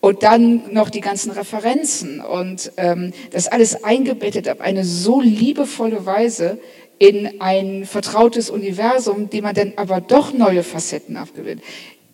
Und 0.00 0.22
dann 0.22 0.72
noch 0.72 0.88
die 0.88 1.02
ganzen 1.02 1.30
Referenzen 1.30 2.20
und 2.20 2.72
ähm, 2.78 3.12
das 3.32 3.48
alles 3.48 3.84
eingebettet 3.84 4.48
auf 4.48 4.60
eine 4.60 4.82
so 4.84 5.20
liebevolle 5.20 6.06
Weise 6.06 6.58
in 6.98 7.40
ein 7.40 7.84
vertrautes 7.84 8.48
Universum, 8.48 9.28
dem 9.28 9.44
man 9.44 9.54
dann 9.54 9.74
aber 9.76 10.00
doch 10.00 10.32
neue 10.32 10.62
Facetten 10.62 11.16
abgewinnt. 11.16 11.62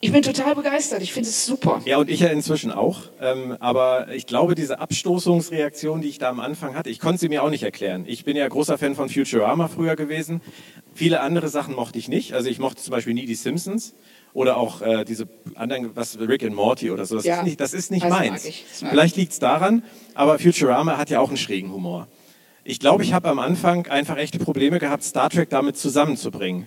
Ich 0.00 0.12
bin 0.12 0.22
total 0.22 0.54
begeistert, 0.54 1.02
ich 1.02 1.12
finde 1.12 1.28
es 1.28 1.46
super. 1.46 1.80
Ja, 1.86 1.96
und 1.96 2.10
ich 2.10 2.20
ja 2.20 2.28
inzwischen 2.28 2.70
auch. 2.70 3.00
Ähm, 3.20 3.56
aber 3.60 4.12
ich 4.12 4.26
glaube, 4.26 4.54
diese 4.54 4.78
Abstoßungsreaktion, 4.78 6.02
die 6.02 6.08
ich 6.08 6.18
da 6.18 6.28
am 6.28 6.40
Anfang 6.40 6.74
hatte, 6.74 6.90
ich 6.90 7.00
konnte 7.00 7.18
sie 7.18 7.28
mir 7.28 7.42
auch 7.42 7.50
nicht 7.50 7.62
erklären. 7.62 8.04
Ich 8.06 8.24
bin 8.24 8.36
ja 8.36 8.46
großer 8.46 8.76
Fan 8.78 8.94
von 8.94 9.08
Futurama 9.08 9.68
früher 9.68 9.96
gewesen. 9.96 10.42
Viele 10.94 11.20
andere 11.20 11.48
Sachen 11.48 11.74
mochte 11.74 11.98
ich 11.98 12.08
nicht. 12.08 12.34
Also 12.34 12.48
ich 12.48 12.58
mochte 12.58 12.82
zum 12.82 12.90
Beispiel 12.90 13.14
nie 13.14 13.26
die 13.26 13.34
Simpsons 13.34 13.94
oder 14.34 14.58
auch 14.58 14.82
äh, 14.82 15.04
diese 15.04 15.28
anderen, 15.54 15.96
was 15.96 16.18
Rick 16.20 16.44
and 16.44 16.54
Morty 16.54 16.90
oder 16.90 17.06
so. 17.06 17.16
Das 17.16 17.24
Ja, 17.24 17.38
ist 17.38 17.44
nicht, 17.44 17.60
das 17.60 17.72
ist 17.72 17.90
nicht 17.90 18.02
mag 18.08 18.20
meins. 18.30 18.46
Vielleicht 18.88 19.16
liegt 19.16 19.32
es 19.32 19.38
daran, 19.38 19.82
aber 20.14 20.38
Futurama 20.38 20.98
hat 20.98 21.08
ja 21.10 21.20
auch 21.20 21.28
einen 21.28 21.38
schrägen 21.38 21.72
Humor. 21.72 22.06
Ich 22.64 22.80
glaube, 22.80 23.02
ich 23.02 23.12
habe 23.12 23.28
am 23.28 23.38
Anfang 23.38 23.86
einfach 23.86 24.16
echte 24.18 24.38
Probleme 24.38 24.78
gehabt, 24.78 25.04
Star 25.04 25.30
Trek 25.30 25.48
damit 25.50 25.76
zusammenzubringen. 25.78 26.66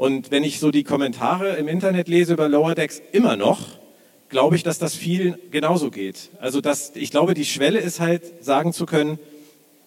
Und 0.00 0.30
wenn 0.30 0.44
ich 0.44 0.60
so 0.60 0.70
die 0.70 0.82
Kommentare 0.82 1.56
im 1.56 1.68
Internet 1.68 2.08
lese 2.08 2.32
über 2.32 2.48
Lower 2.48 2.74
Decks 2.74 3.02
immer 3.12 3.36
noch, 3.36 3.58
glaube 4.30 4.56
ich, 4.56 4.62
dass 4.62 4.78
das 4.78 4.94
vielen 4.94 5.34
genauso 5.50 5.90
geht. 5.90 6.30
Also 6.40 6.62
dass, 6.62 6.92
ich 6.94 7.10
glaube, 7.10 7.34
die 7.34 7.44
Schwelle 7.44 7.80
ist 7.80 8.00
halt, 8.00 8.42
sagen 8.42 8.72
zu 8.72 8.86
können, 8.86 9.18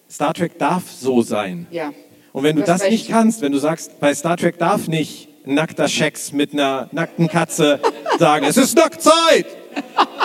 Star 0.08 0.32
Trek 0.32 0.56
darf 0.56 0.84
so 0.88 1.22
sein. 1.22 1.66
Ja. 1.72 1.92
Und 2.32 2.44
wenn 2.44 2.54
du 2.54 2.62
das 2.62 2.82
recht. 2.82 2.92
nicht 2.92 3.08
kannst, 3.08 3.42
wenn 3.42 3.50
du 3.50 3.58
sagst, 3.58 3.98
bei 3.98 4.14
Star 4.14 4.36
Trek 4.36 4.56
darf 4.56 4.86
nicht 4.86 5.26
ein 5.48 5.54
nackter 5.54 5.88
Schex 5.88 6.30
mit 6.30 6.52
einer 6.52 6.88
nackten 6.92 7.26
Katze 7.26 7.80
sagen, 8.20 8.44
es 8.44 8.56
ist 8.56 8.76
Nacktzeit! 8.76 9.46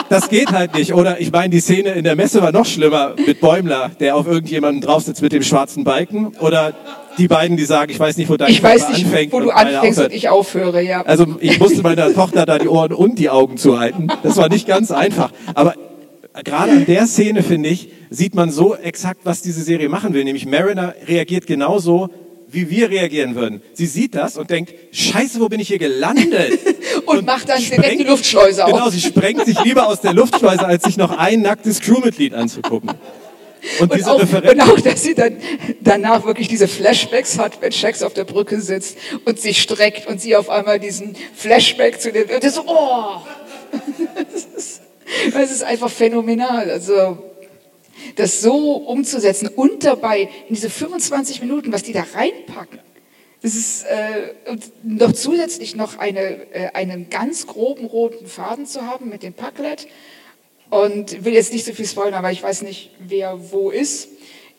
Das 0.10 0.30
geht 0.30 0.52
halt 0.52 0.76
nicht. 0.76 0.94
Oder 0.94 1.20
ich 1.20 1.32
meine, 1.32 1.50
die 1.50 1.62
Szene 1.62 1.94
in 1.94 2.04
der 2.04 2.16
Messe 2.16 2.44
war 2.44 2.52
noch 2.52 2.68
schlimmer 2.68 3.16
mit 3.16 3.42
Bäumler, 3.42 3.90
der 4.00 4.16
auf 4.16 4.28
irgendjemanden 4.28 4.82
drauf 4.82 5.02
sitzt 5.02 5.24
mit 5.24 5.32
dem 5.32 5.42
schwarzen 5.42 5.84
Balken. 5.84 6.28
Oder 6.38 6.76
die 7.20 7.28
beiden, 7.28 7.58
die 7.58 7.66
sagen, 7.66 7.92
ich 7.92 8.00
weiß 8.00 8.18
nicht, 8.18 8.30
wo 8.30 8.38
dein 8.38 8.50
Ich 8.50 8.64
weiß 8.64 8.90
nicht, 8.90 9.06
anfängt 9.06 9.32
wo 9.32 9.38
und 9.38 9.44
du 9.44 9.50
anfängst 9.52 10.00
und 10.00 10.14
ich 10.14 10.30
aufhöre, 10.30 10.82
ja. 10.82 11.04
Also 11.04 11.38
ich 11.40 11.60
musste 11.60 11.82
meiner 11.82 12.14
Tochter 12.16 12.46
da 12.46 12.58
die 12.58 12.68
Ohren 12.68 12.94
und 12.94 13.20
die 13.20 13.30
Augen 13.30 13.58
zuhalten. 13.58 14.08
Das 14.24 14.38
war 14.38 14.50
nicht 14.50 14.68
ganz 14.68 14.92
einfach. 14.92 15.32
Aber 15.54 15.76
gerade 16.44 16.72
an 16.72 16.86
der 16.86 17.06
Szene, 17.06 17.44
finde 17.44 17.70
ich, 17.70 17.90
sieht 18.10 18.34
man 18.34 18.50
so 18.50 18.76
exakt, 18.76 19.22
was 19.26 19.42
diese 19.42 19.62
Serie 19.62 19.90
machen 19.90 20.14
will. 20.14 20.24
Nämlich 20.24 20.46
Mariner 20.46 20.96
reagiert 21.08 21.46
genauso, 21.46 22.10
wie 22.52 22.70
wir 22.70 22.90
reagieren 22.90 23.36
würden. 23.36 23.62
Sie 23.74 23.86
sieht 23.86 24.16
das 24.16 24.38
und 24.38 24.50
denkt, 24.50 24.74
scheiße, 24.92 25.40
wo 25.40 25.50
bin 25.50 25.60
ich 25.60 25.68
hier 25.68 25.78
gelandet? 25.78 26.60
Und 27.06 27.26
macht 27.26 27.50
dann 27.50 27.62
direkt 27.62 28.00
die 28.00 28.04
Luftschleuse 28.04 28.66
auf. 28.66 28.72
Genau, 28.72 28.90
sie 28.90 29.02
sprengt 29.02 29.46
sich 29.46 29.64
lieber 29.64 29.88
aus 29.88 30.02
der 30.02 30.14
Luftschleuse, 30.14 30.66
als 30.66 30.84
sich 30.84 30.98
noch 30.98 31.18
ein 31.18 31.42
nacktes 31.42 31.80
Crewmitglied 31.82 32.34
anzugucken. 32.34 32.92
Und, 33.80 33.92
Und 33.92 34.06
auch, 34.06 34.22
und 34.22 34.62
auch, 34.62 34.80
dass 34.80 35.04
sie 35.04 35.16
dann 35.16 35.38
danach 35.82 36.26
wirklich 36.26 36.48
diese 36.48 36.68
Flashbacks 36.68 37.38
hat, 37.38 37.62
wenn 37.62 37.72
Shax 37.72 38.04
auf 38.04 38.14
der 38.14 38.24
Brücke 38.24 38.62
sitzt 38.62 38.98
und 39.26 39.40
sich 39.40 39.62
streckt 39.62 40.08
und 40.08 40.22
sie 40.22 40.36
auf 40.36 40.50
einmal 40.50 40.80
diesen 40.80 41.16
Flashback 41.36 42.00
zu 42.00 42.12
dem, 42.12 42.30
und 42.30 42.44
das 42.44 42.56
so, 42.56 42.64
oh! 42.66 43.22
Das 44.16 44.46
ist, 44.56 44.82
das 45.34 45.52
ist 45.52 45.64
einfach 45.64 45.90
phänomenal. 45.90 46.70
Also, 46.70 47.18
Das 48.16 48.42
so 48.42 48.74
umzusetzen 48.74 49.48
und 49.48 49.84
dabei 49.84 50.30
in 50.48 50.56
diese 50.56 50.70
25 50.70 51.42
Minuten, 51.42 51.72
was 51.72 51.84
die 51.84 51.94
da 51.94 52.06
reinpacken, 52.14 52.80
das 53.42 53.56
ist 53.56 53.86
äh, 53.86 54.50
und 54.50 54.72
noch 54.84 55.14
zusätzlich 55.14 55.76
noch 55.76 55.98
eine, 55.98 56.54
äh, 56.54 56.72
einen 56.74 57.10
ganz 57.10 57.48
groben 57.48 57.86
roten 57.86 58.28
Faden 58.28 58.66
zu 58.66 58.86
haben 58.86 59.10
mit 59.10 59.24
dem 59.24 59.34
Packlet. 59.34 59.88
Und 60.70 61.26
will 61.26 61.34
jetzt 61.34 61.52
nicht 61.52 61.66
so 61.66 61.74
viel 61.74 61.88
spoilern, 61.88 62.14
aber 62.14 62.32
ich 62.32 62.44
weiß 62.44 62.62
nicht, 62.62 62.92
wer 63.00 63.52
wo 63.52 63.72
ist 63.72 64.10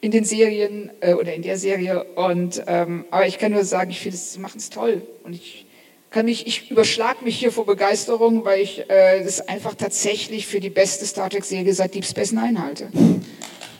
in 0.01 0.11
den 0.11 0.25
Serien 0.25 0.91
äh, 1.01 1.15
oder 1.15 1.35
in 1.35 1.43
der 1.43 1.59
Serie. 1.59 2.05
Und 2.15 2.63
ähm, 2.67 3.05
aber 3.11 3.27
ich 3.27 3.39
kann 3.39 3.53
nur 3.53 3.65
sagen, 3.65 3.91
ich 3.91 4.01
finde, 4.01 4.17
sie 4.17 4.39
machen 4.39 4.59
es 4.59 4.71
toll 4.71 5.03
und 5.25 5.35
ich 5.35 5.67
kann 6.11 6.25
mich, 6.25 6.47
ich 6.47 6.71
überschlag 6.71 7.23
mich 7.23 7.39
hier 7.39 7.53
vor 7.53 7.67
Begeisterung, 7.67 8.45
weil 8.45 8.61
ich 8.61 8.91
äh, 8.91 9.23
das 9.23 9.47
einfach 9.49 9.75
tatsächlich 9.75 10.47
für 10.47 10.59
die 10.59 10.71
beste 10.71 11.07
Star 11.07 11.31
Trek 11.31 11.45
Serie 11.45 11.73
seit 11.73 11.95
Deep 11.95 12.05
Space 12.05 12.33
Nine 12.33 12.61
halte. 12.61 12.89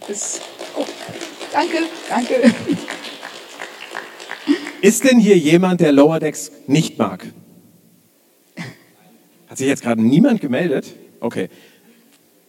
Das, 0.07 0.41
oh, 0.77 0.85
danke, 1.53 1.79
danke. 2.09 2.55
Ist 4.81 5.05
denn 5.05 5.19
hier 5.19 5.37
jemand, 5.37 5.81
der 5.81 5.93
Lower 5.93 6.21
Decks 6.21 6.53
nicht 6.67 6.99
mag? 6.99 7.27
Hat 9.49 9.59
sich 9.59 9.67
jetzt 9.67 9.83
gerade 9.83 10.01
niemand 10.01 10.41
gemeldet? 10.41 10.95
Okay. 11.19 11.49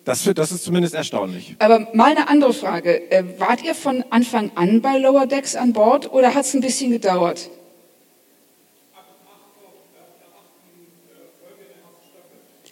Das, 0.04 0.24
das 0.24 0.52
ist 0.52 0.64
zumindest 0.64 0.96
erstaunlich. 0.96 1.56
Aber 1.60 1.88
mal 1.94 2.12
eine 2.12 2.28
andere 2.28 2.54
Frage. 2.54 3.12
Äh, 3.12 3.40
wart 3.40 3.64
ihr 3.64 3.76
von 3.76 4.04
Anfang 4.10 4.52
an 4.56 4.82
bei 4.82 4.98
Lower 4.98 5.28
Decks 5.28 5.56
an 5.56 5.74
Bord 5.74 6.12
oder 6.12 6.34
hat 6.34 6.46
es 6.46 6.54
ein 6.56 6.62
bisschen 6.62 6.92
gedauert? 6.92 7.50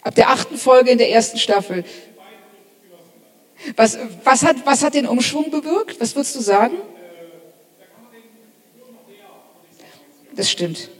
Ab 0.02 0.14
der 0.14 0.30
achten 0.30 0.56
Folge 0.56 0.90
in 0.90 0.98
der 0.98 1.10
ersten 1.10 1.38
Staffel. 1.38 1.84
Was, 3.76 3.98
was, 4.24 4.42
hat, 4.42 4.56
was 4.64 4.82
hat 4.82 4.94
den 4.94 5.06
Umschwung 5.06 5.50
bewirkt? 5.50 6.00
Was 6.00 6.16
würdest 6.16 6.34
du 6.34 6.40
sagen? 6.40 6.78
Das 10.34 10.50
stimmt. 10.50 10.90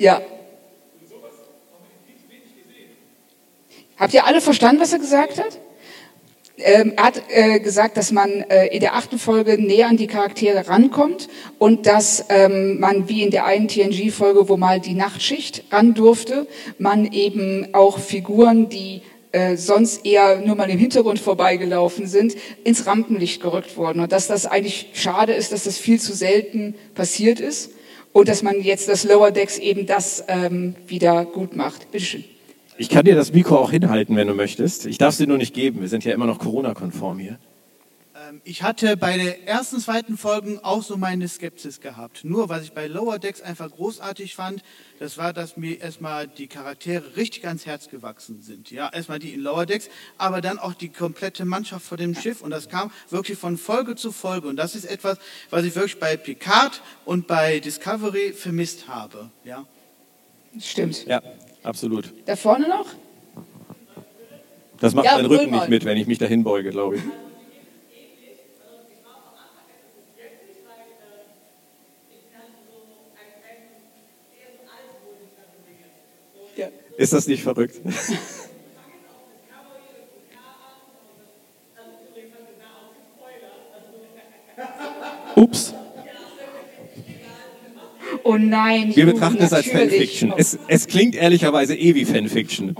Ja. 0.00 0.22
Habt 3.98 4.14
ihr 4.14 4.24
alle 4.24 4.40
verstanden, 4.40 4.80
was 4.80 4.94
er 4.94 4.98
gesagt 4.98 5.38
hat? 5.38 5.58
Ähm, 6.56 6.94
er 6.96 7.04
hat 7.04 7.22
äh, 7.28 7.60
gesagt, 7.60 7.98
dass 7.98 8.10
man 8.10 8.30
äh, 8.30 8.68
in 8.68 8.80
der 8.80 8.94
achten 8.94 9.18
Folge 9.18 9.58
näher 9.62 9.88
an 9.88 9.98
die 9.98 10.06
Charaktere 10.06 10.68
rankommt 10.68 11.28
und 11.58 11.84
dass 11.84 12.24
ähm, 12.30 12.80
man 12.80 13.10
wie 13.10 13.22
in 13.22 13.30
der 13.30 13.44
einen 13.44 13.68
TNG-Folge, 13.68 14.48
wo 14.48 14.56
mal 14.56 14.80
die 14.80 14.94
Nachtschicht 14.94 15.64
ran 15.70 15.92
durfte, 15.92 16.46
man 16.78 17.12
eben 17.12 17.74
auch 17.74 17.98
Figuren, 17.98 18.70
die 18.70 19.02
äh, 19.32 19.56
sonst 19.56 20.06
eher 20.06 20.40
nur 20.40 20.56
mal 20.56 20.70
im 20.70 20.78
Hintergrund 20.78 21.18
vorbeigelaufen 21.18 22.06
sind, 22.06 22.36
ins 22.64 22.86
Rampenlicht 22.86 23.42
gerückt 23.42 23.76
wurden. 23.76 24.00
Und 24.00 24.12
dass 24.12 24.28
das 24.28 24.46
eigentlich 24.46 24.88
schade 24.94 25.34
ist, 25.34 25.52
dass 25.52 25.64
das 25.64 25.76
viel 25.76 26.00
zu 26.00 26.14
selten 26.14 26.74
passiert 26.94 27.38
ist 27.38 27.72
und 28.12 28.28
dass 28.28 28.42
man 28.42 28.60
jetzt 28.60 28.88
das 28.88 29.04
Lower 29.04 29.30
Decks 29.30 29.58
eben 29.58 29.86
das 29.86 30.24
ähm, 30.28 30.74
wieder 30.86 31.24
gut 31.24 31.56
macht. 31.56 31.90
Bitteschön. 31.92 32.24
Ich 32.76 32.88
kann 32.88 33.04
dir 33.04 33.14
das 33.14 33.32
Mikro 33.32 33.58
auch 33.58 33.70
hinhalten, 33.70 34.16
wenn 34.16 34.26
du 34.26 34.34
möchtest. 34.34 34.86
Ich 34.86 34.96
darf 34.98 35.10
es 35.10 35.18
dir 35.18 35.26
nur 35.26 35.36
nicht 35.36 35.54
geben. 35.54 35.80
Wir 35.80 35.88
sind 35.88 36.04
ja 36.04 36.14
immer 36.14 36.26
noch 36.26 36.38
Corona-konform 36.38 37.18
hier. 37.18 37.38
Ähm, 38.30 38.40
ich 38.44 38.62
hatte 38.62 38.96
bei 38.96 39.16
den 39.16 39.46
ersten, 39.46 39.80
zweiten 39.80 40.16
Folgen 40.16 40.58
auch 40.62 40.82
so 40.82 40.96
meine 40.96 41.28
Skepsis 41.28 41.80
gehabt. 41.80 42.24
Nur 42.24 42.48
was 42.48 42.62
ich 42.62 42.72
bei 42.72 42.86
Lower 42.86 43.18
Decks 43.18 43.40
einfach 43.40 43.70
großartig 43.70 44.34
fand, 44.34 44.62
das 44.98 45.18
war, 45.18 45.32
dass 45.32 45.56
mir 45.56 45.80
erstmal 45.80 46.28
die 46.28 46.46
Charaktere 46.46 47.16
richtig 47.16 47.46
ans 47.46 47.66
Herz 47.66 47.88
gewachsen 47.88 48.42
sind. 48.42 48.70
Ja, 48.70 48.90
erstmal 48.92 49.18
die 49.18 49.32
in 49.32 49.40
Lower 49.40 49.66
Decks, 49.66 49.88
aber 50.18 50.40
dann 50.40 50.58
auch 50.58 50.74
die 50.74 50.88
komplette 50.88 51.44
Mannschaft 51.44 51.86
vor 51.86 51.98
dem 51.98 52.14
Schiff. 52.14 52.42
Und 52.42 52.50
das 52.50 52.68
kam 52.68 52.90
wirklich 53.08 53.38
von 53.38 53.56
Folge 53.56 53.96
zu 53.96 54.12
Folge. 54.12 54.48
Und 54.48 54.56
das 54.56 54.74
ist 54.74 54.84
etwas, 54.84 55.18
was 55.50 55.64
ich 55.64 55.74
wirklich 55.74 55.98
bei 55.98 56.16
Picard 56.16 56.82
und 57.04 57.26
bei 57.26 57.60
Discovery 57.60 58.32
vermisst 58.32 58.88
habe. 58.88 59.30
Ja. 59.44 59.66
Stimmt. 60.58 61.06
Ja, 61.06 61.22
absolut. 61.62 62.12
Da 62.26 62.36
vorne 62.36 62.68
noch? 62.68 62.86
Das 64.80 64.94
macht 64.94 65.04
Ja, 65.04 65.16
mein 65.16 65.26
Rücken 65.26 65.50
nicht 65.50 65.68
mit, 65.68 65.84
wenn 65.84 65.98
ich 65.98 66.06
mich 66.06 66.18
dahin 66.18 66.42
beuge, 66.42 66.70
glaube 66.70 66.96
ich. 66.96 67.02
Ja. 76.60 76.68
Ist 76.96 77.12
das 77.12 77.26
nicht 77.26 77.42
verrückt? 77.42 77.80
Ups. 85.36 85.74
Oh 88.24 88.36
nein. 88.36 88.94
Wir 88.94 89.06
betrachten 89.06 89.42
es 89.42 89.52
als. 89.52 89.66
Fanfiction. 89.66 90.34
Es, 90.36 90.58
es 90.68 90.86
klingt 90.86 91.14
ehrlicherweise 91.14 91.74
eh 91.74 91.94
wie 91.94 92.04
Fanfiction. 92.04 92.76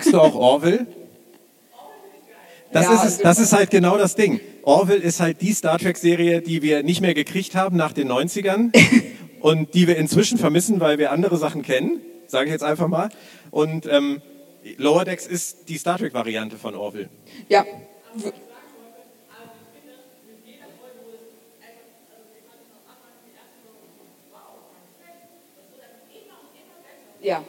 Magst 0.00 0.14
du 0.14 0.18
auch 0.18 0.34
Orville? 0.34 0.86
Das, 2.72 2.86
Ja, 2.86 2.94
ist 2.94 3.04
es, 3.04 3.18
das 3.18 3.38
ist 3.38 3.52
halt 3.52 3.70
genau 3.70 3.98
das 3.98 4.14
Ding. 4.14 4.40
Orville 4.62 4.98
ist 4.98 5.20
halt 5.20 5.42
die 5.42 5.52
Star 5.52 5.78
Trek-Serie, 5.78 6.40
die 6.40 6.62
wir 6.62 6.82
nicht 6.82 7.02
mehr 7.02 7.12
gekriegt 7.12 7.54
haben 7.54 7.76
nach 7.76 7.92
den 7.92 8.10
90ern 8.10 8.72
und 9.40 9.74
die 9.74 9.86
wir 9.86 9.98
inzwischen 9.98 10.38
vermissen, 10.38 10.80
weil 10.80 10.96
wir 10.96 11.12
andere 11.12 11.36
Sachen 11.36 11.60
kennen, 11.60 12.00
sage 12.26 12.46
ich 12.46 12.52
jetzt 12.52 12.64
einfach 12.64 12.88
mal. 12.88 13.10
Und 13.50 13.84
ähm, 13.92 14.22
Lower 14.78 15.04
Decks 15.04 15.26
ist 15.26 15.68
die 15.68 15.76
Star 15.76 15.98
Trek-Variante 15.98 16.56
von 16.56 16.74
Orville. 16.74 17.10
Ja. 17.50 17.66
Ja. 27.20 27.44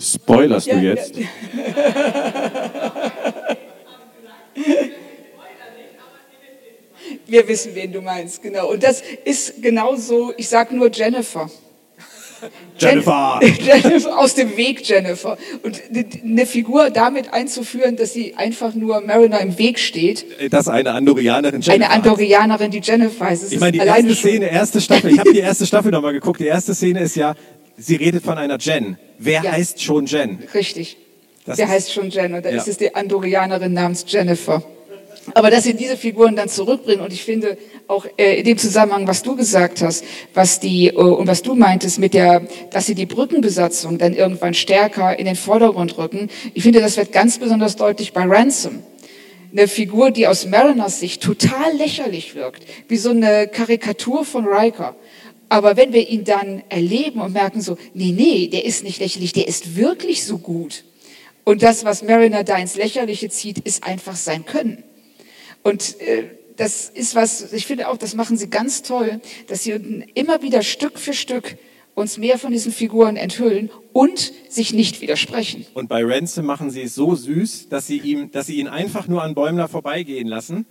Spoilerst 0.00 0.66
du 0.66 0.70
Ja, 0.76 0.80
jetzt? 0.80 1.14
Wir 7.26 7.46
wissen, 7.48 7.74
wen 7.74 7.92
du 7.92 8.00
meinst, 8.00 8.42
genau. 8.42 8.70
Und 8.70 8.82
das 8.82 9.02
ist 9.24 9.62
genauso, 9.62 10.32
ich 10.36 10.48
sage 10.48 10.74
nur 10.76 10.90
Jennifer. 10.92 11.48
Jennifer! 12.78 13.38
Jen- 13.42 13.82
Jennifer, 13.84 14.18
aus 14.18 14.34
dem 14.34 14.56
Weg 14.56 14.86
Jennifer. 14.88 15.36
Und 15.62 15.80
eine 16.24 16.46
Figur 16.46 16.90
damit 16.90 17.32
einzuführen, 17.32 17.96
dass 17.96 18.12
sie 18.14 18.34
einfach 18.36 18.74
nur 18.74 19.00
Mariner 19.02 19.40
im 19.40 19.58
Weg 19.58 19.78
steht. 19.78 20.24
Das 20.50 20.66
eine 20.68 20.92
Andorianerin 20.92 21.60
Jennifer. 21.60 21.72
Eine 21.74 21.90
Andorianerin, 21.90 22.70
die 22.70 22.80
Jennifer 22.80 23.26
heißt. 23.26 23.44
Es 23.44 23.52
Ich 23.52 23.60
meine, 23.60 23.72
die 23.72 23.78
erste 23.86 24.14
Szene, 24.14 24.50
erste 24.50 24.80
Staffel, 24.80 25.12
ich 25.12 25.18
habe 25.18 25.32
die 25.32 25.40
erste 25.40 25.66
Staffel 25.66 25.90
nochmal 25.92 26.12
geguckt. 26.14 26.40
Die 26.40 26.46
erste 26.46 26.74
Szene 26.74 27.00
ist 27.00 27.14
ja, 27.16 27.34
sie 27.76 27.96
redet 27.96 28.24
von 28.24 28.38
einer 28.38 28.58
Jen. 28.58 28.96
Wer 29.22 29.42
Ja. 29.42 29.52
heißt 29.52 29.82
schon 29.82 30.06
Jen? 30.06 30.38
Richtig. 30.54 30.96
Das 31.44 31.56
Der 31.58 31.68
heißt 31.68 31.92
schon 31.92 32.08
Jen 32.10 32.32
und 32.34 32.44
da 32.44 32.50
Ja. 32.50 32.56
ist 32.56 32.68
es 32.68 32.78
die 32.78 32.94
Andorianerin 32.94 33.72
namens 33.74 34.04
Jennifer. 34.08 34.62
Aber 35.34 35.50
dass 35.50 35.64
sie 35.64 35.74
diese 35.74 35.98
Figuren 35.98 36.34
dann 36.36 36.48
zurückbringen 36.48 37.02
und 37.02 37.12
ich 37.12 37.22
finde 37.22 37.58
auch 37.86 38.06
äh, 38.16 38.38
in 38.38 38.44
dem 38.46 38.56
Zusammenhang, 38.56 39.06
was 39.06 39.22
du 39.22 39.36
gesagt 39.36 39.82
hast, 39.82 40.02
was 40.32 40.58
die 40.58 40.88
äh, 40.88 40.92
und 40.94 41.26
was 41.26 41.42
du 41.42 41.54
meintest 41.54 41.98
mit 41.98 42.14
der, 42.14 42.46
dass 42.70 42.86
sie 42.86 42.94
die 42.94 43.04
Brückenbesatzung 43.04 43.98
dann 43.98 44.14
irgendwann 44.14 44.54
stärker 44.54 45.18
in 45.18 45.26
den 45.26 45.36
Vordergrund 45.36 45.98
rücken. 45.98 46.30
Ich 46.54 46.62
finde, 46.62 46.80
das 46.80 46.96
wird 46.96 47.12
ganz 47.12 47.38
besonders 47.38 47.76
deutlich 47.76 48.14
bei 48.14 48.22
Ransom. 48.24 48.82
Eine 49.52 49.68
Figur, 49.68 50.10
die 50.12 50.26
aus 50.28 50.46
Mariners 50.46 51.00
Sicht 51.00 51.22
total 51.22 51.76
lächerlich 51.76 52.34
wirkt, 52.34 52.62
wie 52.88 52.96
so 52.96 53.10
eine 53.10 53.48
Karikatur 53.48 54.24
von 54.24 54.46
Riker. 54.46 54.94
Aber 55.50 55.76
wenn 55.76 55.92
wir 55.92 56.08
ihn 56.08 56.24
dann 56.24 56.62
erleben 56.68 57.20
und 57.20 57.32
merken 57.32 57.60
so, 57.60 57.76
nee, 57.92 58.12
nee, 58.12 58.46
der 58.46 58.64
ist 58.64 58.84
nicht 58.84 59.00
lächerlich, 59.00 59.32
der 59.32 59.48
ist 59.48 59.76
wirklich 59.76 60.24
so 60.24 60.38
gut. 60.38 60.84
Und 61.44 61.64
das, 61.64 61.84
was 61.84 62.04
Mariner 62.04 62.44
da 62.44 62.56
ins 62.56 62.76
Lächerliche 62.76 63.28
zieht, 63.30 63.58
ist 63.58 63.82
einfach 63.82 64.14
sein 64.14 64.46
Können. 64.46 64.84
Und 65.64 66.00
äh, 66.00 66.24
das 66.56 66.88
ist 66.88 67.16
was, 67.16 67.52
ich 67.52 67.66
finde 67.66 67.88
auch, 67.88 67.96
das 67.96 68.14
machen 68.14 68.36
sie 68.36 68.48
ganz 68.48 68.82
toll, 68.82 69.20
dass 69.48 69.64
sie 69.64 69.72
immer 70.14 70.40
wieder 70.40 70.62
Stück 70.62 71.00
für 71.00 71.14
Stück 71.14 71.56
uns 71.96 72.16
mehr 72.16 72.38
von 72.38 72.52
diesen 72.52 72.70
Figuren 72.70 73.16
enthüllen 73.16 73.70
und 73.92 74.32
sich 74.48 74.72
nicht 74.72 75.00
widersprechen. 75.00 75.66
Und 75.74 75.88
bei 75.88 76.04
Ransom 76.04 76.46
machen 76.46 76.70
sie 76.70 76.82
es 76.82 76.94
so 76.94 77.16
süß, 77.16 77.68
dass 77.70 77.88
sie, 77.88 77.98
ihm, 77.98 78.30
dass 78.30 78.46
sie 78.46 78.56
ihn 78.56 78.68
einfach 78.68 79.08
nur 79.08 79.24
an 79.24 79.34
Bäumler 79.34 79.66
vorbeigehen 79.66 80.28
lassen, 80.28 80.64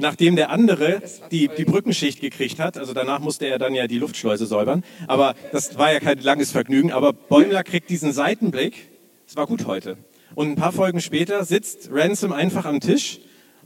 nachdem 0.00 0.36
der 0.36 0.50
andere 0.50 1.02
die, 1.30 1.48
die 1.48 1.64
Brückenschicht 1.64 2.20
gekriegt 2.20 2.58
hat. 2.58 2.76
Also 2.76 2.92
danach 2.94 3.20
musste 3.20 3.46
er 3.46 3.58
dann 3.58 3.74
ja 3.74 3.86
die 3.86 3.98
Luftschleuse 3.98 4.46
säubern. 4.46 4.84
Aber 5.06 5.34
das 5.52 5.78
war 5.78 5.92
ja 5.92 6.00
kein 6.00 6.18
langes 6.20 6.50
Vergnügen. 6.50 6.92
Aber 6.92 7.12
Bäumler 7.12 7.62
kriegt 7.62 7.90
diesen 7.90 8.12
Seitenblick. 8.12 8.88
Es 9.26 9.36
war 9.36 9.46
gut 9.46 9.66
heute. 9.66 9.96
Und 10.34 10.48
ein 10.48 10.56
paar 10.56 10.72
Folgen 10.72 11.00
später 11.00 11.44
sitzt 11.44 11.90
Ransom 11.92 12.32
einfach 12.32 12.64
am 12.64 12.80
Tisch 12.80 13.20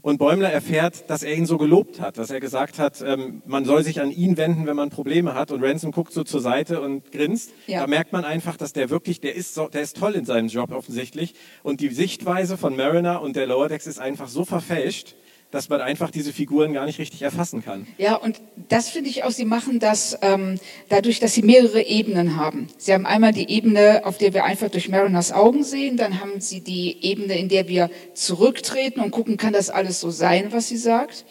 und 0.04 0.18
Bäumler 0.18 0.52
erfährt, 0.52 1.08
dass 1.08 1.22
er 1.22 1.34
ihn 1.34 1.46
so 1.46 1.56
gelobt 1.56 1.98
hat, 1.98 2.18
dass 2.18 2.28
er 2.30 2.38
gesagt 2.38 2.78
hat, 2.78 3.00
ähm, 3.00 3.40
man 3.46 3.64
soll 3.64 3.82
sich 3.82 4.02
an 4.02 4.10
ihn 4.10 4.36
wenden, 4.36 4.66
wenn 4.66 4.76
man 4.76 4.90
Probleme 4.90 5.34
hat. 5.34 5.50
Und 5.50 5.64
Ransom 5.64 5.92
guckt 5.92 6.12
so 6.12 6.24
zur 6.24 6.42
Seite 6.42 6.82
und 6.82 7.10
grinst. 7.10 7.52
Ja. 7.66 7.80
Da 7.80 7.86
merkt 7.86 8.12
man 8.12 8.22
einfach, 8.22 8.58
dass 8.58 8.74
der 8.74 8.90
wirklich, 8.90 9.22
der 9.22 9.34
ist, 9.34 9.54
so, 9.54 9.66
der 9.68 9.80
ist 9.80 9.96
toll 9.96 10.12
in 10.12 10.26
seinem 10.26 10.48
Job 10.48 10.72
offensichtlich. 10.72 11.34
Und 11.62 11.80
die 11.80 11.88
Sichtweise 11.88 12.58
von 12.58 12.76
Mariner 12.76 13.22
und 13.22 13.34
der 13.34 13.46
Lower 13.46 13.68
Decks 13.68 13.86
ist 13.86 13.98
einfach 13.98 14.28
so 14.28 14.44
verfälscht, 14.44 15.16
dass 15.54 15.68
man 15.68 15.80
einfach 15.80 16.10
diese 16.10 16.32
Figuren 16.32 16.72
gar 16.72 16.84
nicht 16.84 16.98
richtig 16.98 17.22
erfassen 17.22 17.64
kann. 17.64 17.86
Ja, 17.96 18.16
und 18.16 18.40
das 18.68 18.88
finde 18.88 19.08
ich 19.08 19.22
auch, 19.22 19.30
Sie 19.30 19.44
machen 19.44 19.78
das 19.78 20.18
ähm, 20.20 20.58
dadurch, 20.88 21.20
dass 21.20 21.32
Sie 21.32 21.42
mehrere 21.42 21.80
Ebenen 21.80 22.36
haben. 22.36 22.66
Sie 22.76 22.92
haben 22.92 23.06
einmal 23.06 23.32
die 23.32 23.48
Ebene, 23.48 24.04
auf 24.04 24.18
der 24.18 24.34
wir 24.34 24.44
einfach 24.44 24.68
durch 24.68 24.88
Mariners 24.88 25.30
Augen 25.30 25.62
sehen, 25.62 25.96
dann 25.96 26.20
haben 26.20 26.40
Sie 26.40 26.60
die 26.60 27.04
Ebene, 27.04 27.38
in 27.38 27.48
der 27.48 27.68
wir 27.68 27.88
zurücktreten 28.14 28.98
und 28.98 29.12
gucken, 29.12 29.36
kann 29.36 29.52
das 29.52 29.70
alles 29.70 30.00
so 30.00 30.10
sein, 30.10 30.48
was 30.50 30.68
sie 30.68 30.76
sagt. 30.76 31.24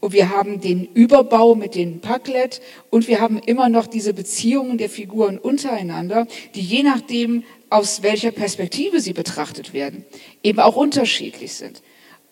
Und 0.00 0.12
wir 0.12 0.28
haben 0.28 0.60
den 0.60 0.84
Überbau 0.92 1.54
mit 1.54 1.74
den 1.74 2.00
Packlet 2.02 2.60
und 2.90 3.08
wir 3.08 3.18
haben 3.18 3.38
immer 3.38 3.70
noch 3.70 3.86
diese 3.86 4.12
Beziehungen 4.12 4.76
der 4.76 4.90
Figuren 4.90 5.38
untereinander, 5.38 6.26
die 6.54 6.60
je 6.60 6.82
nachdem, 6.82 7.44
aus 7.70 8.02
welcher 8.02 8.30
Perspektive 8.30 9.00
sie 9.00 9.14
betrachtet 9.14 9.72
werden, 9.72 10.04
eben 10.42 10.58
auch 10.58 10.76
unterschiedlich 10.76 11.54
sind. 11.54 11.82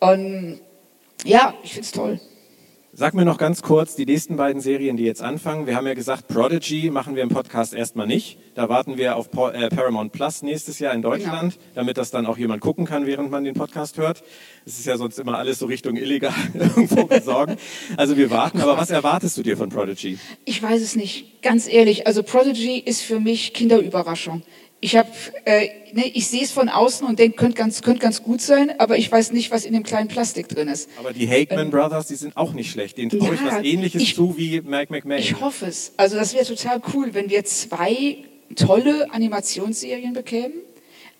Und 0.01 0.61
ja, 1.25 1.55
ich 1.63 1.73
finde 1.73 1.85
es 1.85 1.93
toll. 1.93 2.21
Sag 2.99 3.15
mir 3.15 3.25
noch 3.25 3.39
ganz 3.39 3.63
kurz 3.63 3.95
die 3.95 4.07
nächsten 4.07 4.35
beiden 4.37 4.61
Serien, 4.61 4.97
die 4.97 5.05
jetzt 5.05 5.23
anfangen. 5.23 5.69
Wir 5.69 5.77
haben 5.77 5.87
ja 5.87 5.95
gesagt, 5.95 6.27
Prodigy 6.27 6.91
machen 6.91 7.15
wir 7.15 7.23
im 7.23 7.29
Podcast 7.29 7.73
erstmal 7.73 8.09
nicht. 8.09 8.39
Da 8.57 8.69
warten 8.69 8.97
wir 8.97 9.15
auf 9.15 9.29
äh, 9.29 9.69
Paramount 9.69 10.11
Plus 10.11 10.43
nächstes 10.43 10.81
Jahr 10.81 10.95
in 10.95 11.03
Deutschland, 11.03 11.53
genau. 11.53 11.65
damit 11.77 11.97
das 11.97 12.11
dann 12.11 12.27
auch 12.27 12.37
jemand 12.39 12.61
gucken 12.61 12.87
kann, 12.87 13.07
während 13.07 13.31
man 13.31 13.45
den 13.45 13.55
Podcast 13.55 13.99
hört. 13.99 14.25
Es 14.67 14.81
ist 14.81 14.87
ja 14.87 14.97
sonst 14.97 15.17
immer 15.21 15.39
alles 15.39 15.61
so 15.61 15.67
Richtung 15.67 15.97
illegal 15.97 16.35
irgendwo 16.55 17.05
besorgen. 17.05 17.57
Also 17.97 18.17
wir 18.17 18.31
warten. 18.31 18.61
Aber 18.63 18.77
was 18.77 18.91
erwartest 18.91 19.39
du 19.39 19.45
dir 19.45 19.57
von 19.57 19.69
Prodigy? 19.69 20.19
Ich 20.45 20.61
weiß 20.61 20.83
es 20.83 20.97
nicht. 20.97 21.41
Ganz 21.41 21.69
ehrlich. 21.69 22.09
Also 22.09 22.25
Prodigy 22.25 22.81
ist 22.81 23.03
für 23.03 23.21
mich 23.21 23.55
Kinderüberraschung. 23.55 24.43
Ich 24.81 24.97
habe, 24.97 25.09
äh, 25.45 25.69
ne, 25.93 26.07
ich 26.15 26.29
sehe 26.29 26.43
es 26.43 26.53
von 26.53 26.69
außen 26.69 27.05
und 27.05 27.19
denke, 27.19 27.37
könnte 27.37 27.57
ganz, 27.57 27.83
könnte 27.83 28.01
ganz 28.01 28.23
gut 28.23 28.41
sein, 28.41 28.73
aber 28.79 28.97
ich 28.97 29.11
weiß 29.11 29.33
nicht, 29.33 29.51
was 29.51 29.65
in 29.65 29.73
dem 29.73 29.83
kleinen 29.83 30.07
Plastik 30.07 30.49
drin 30.49 30.69
ist. 30.69 30.89
Aber 30.99 31.13
die 31.13 31.29
Hageman 31.29 31.67
ähm, 31.67 31.71
Brothers, 31.73 32.07
die 32.07 32.15
sind 32.15 32.37
auch 32.37 32.53
nicht 32.53 32.71
schlecht. 32.71 32.97
Denen 32.97 33.11
traue 33.11 33.29
ja, 33.29 33.35
ich 33.35 33.45
was 33.45 33.65
Ähnliches 33.65 34.03
ich, 34.03 34.15
zu 34.15 34.37
wie 34.37 34.61
Mac 34.61 34.91
McMahon. 34.91 35.19
Ich 35.19 35.41
hoffe 35.41 35.67
es. 35.67 35.93
Also 35.97 36.17
das 36.17 36.33
wäre 36.33 36.45
total 36.45 36.81
cool, 36.95 37.13
wenn 37.13 37.29
wir 37.29 37.45
zwei 37.45 38.19
tolle 38.55 39.13
Animationsserien 39.13 40.13
bekämen. 40.13 40.55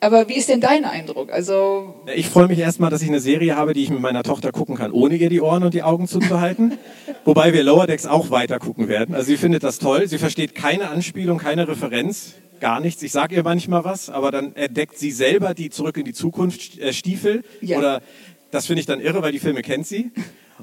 Aber 0.01 0.29
wie 0.29 0.35
ist 0.35 0.49
denn 0.49 0.61
dein 0.61 0.85
Eindruck? 0.85 1.33
Also 1.33 1.97
ich 2.15 2.29
freue 2.29 2.47
mich 2.47 2.61
erstmal, 2.61 2.91
dass 2.91 3.03
ich 3.03 3.09
eine 3.09 3.19
Serie 3.19 3.57
habe, 3.57 3.75
die 3.75 3.83
ich 3.83 3.91
mit 3.91 4.01
meiner 4.01 4.23
Tochter 4.23 4.53
gucken 4.53 4.77
kann, 4.77 4.93
ohne 4.93 5.17
ihr 5.17 5.29
die 5.29 5.41
Ohren 5.41 5.65
und 5.65 5.75
die 5.75 5.83
Augen 5.83 6.07
zuzuhalten. 6.07 6.79
Wobei 7.25 7.53
wir 7.53 7.65
Lower 7.65 7.89
Decks 7.89 8.07
auch 8.07 8.31
weiter 8.31 8.61
gucken 8.61 8.87
werden. 8.87 9.17
Also 9.17 9.27
sie 9.27 9.37
findet 9.37 9.65
das 9.65 9.81
toll. 9.81 10.07
Sie 10.07 10.19
versteht 10.19 10.55
keine 10.55 10.91
Anspielung, 10.91 11.39
keine 11.39 11.67
Referenz 11.67 12.35
gar 12.61 12.81
nichts. 12.81 13.03
Ich 13.03 13.13
sage 13.13 13.37
ihr 13.37 13.43
manchmal 13.43 13.85
was, 13.85 14.11
aber 14.11 14.31
dann 14.31 14.55
entdeckt 14.57 14.99
sie 14.99 15.11
selber 15.11 15.55
die 15.55 15.71
Zurück 15.71 15.97
in 15.97 16.05
die 16.05 16.13
Zukunft 16.13 16.79
äh, 16.79 16.93
Stiefel. 16.93 17.45
Ja. 17.61 17.79
Oder 17.79 18.03
das 18.51 18.67
finde 18.67 18.81
ich 18.81 18.87
dann 18.87 19.01
irre, 19.01 19.23
weil 19.23 19.33
die 19.33 19.39
Filme 19.39 19.63
kennt 19.63 19.87
sie. 19.87 20.11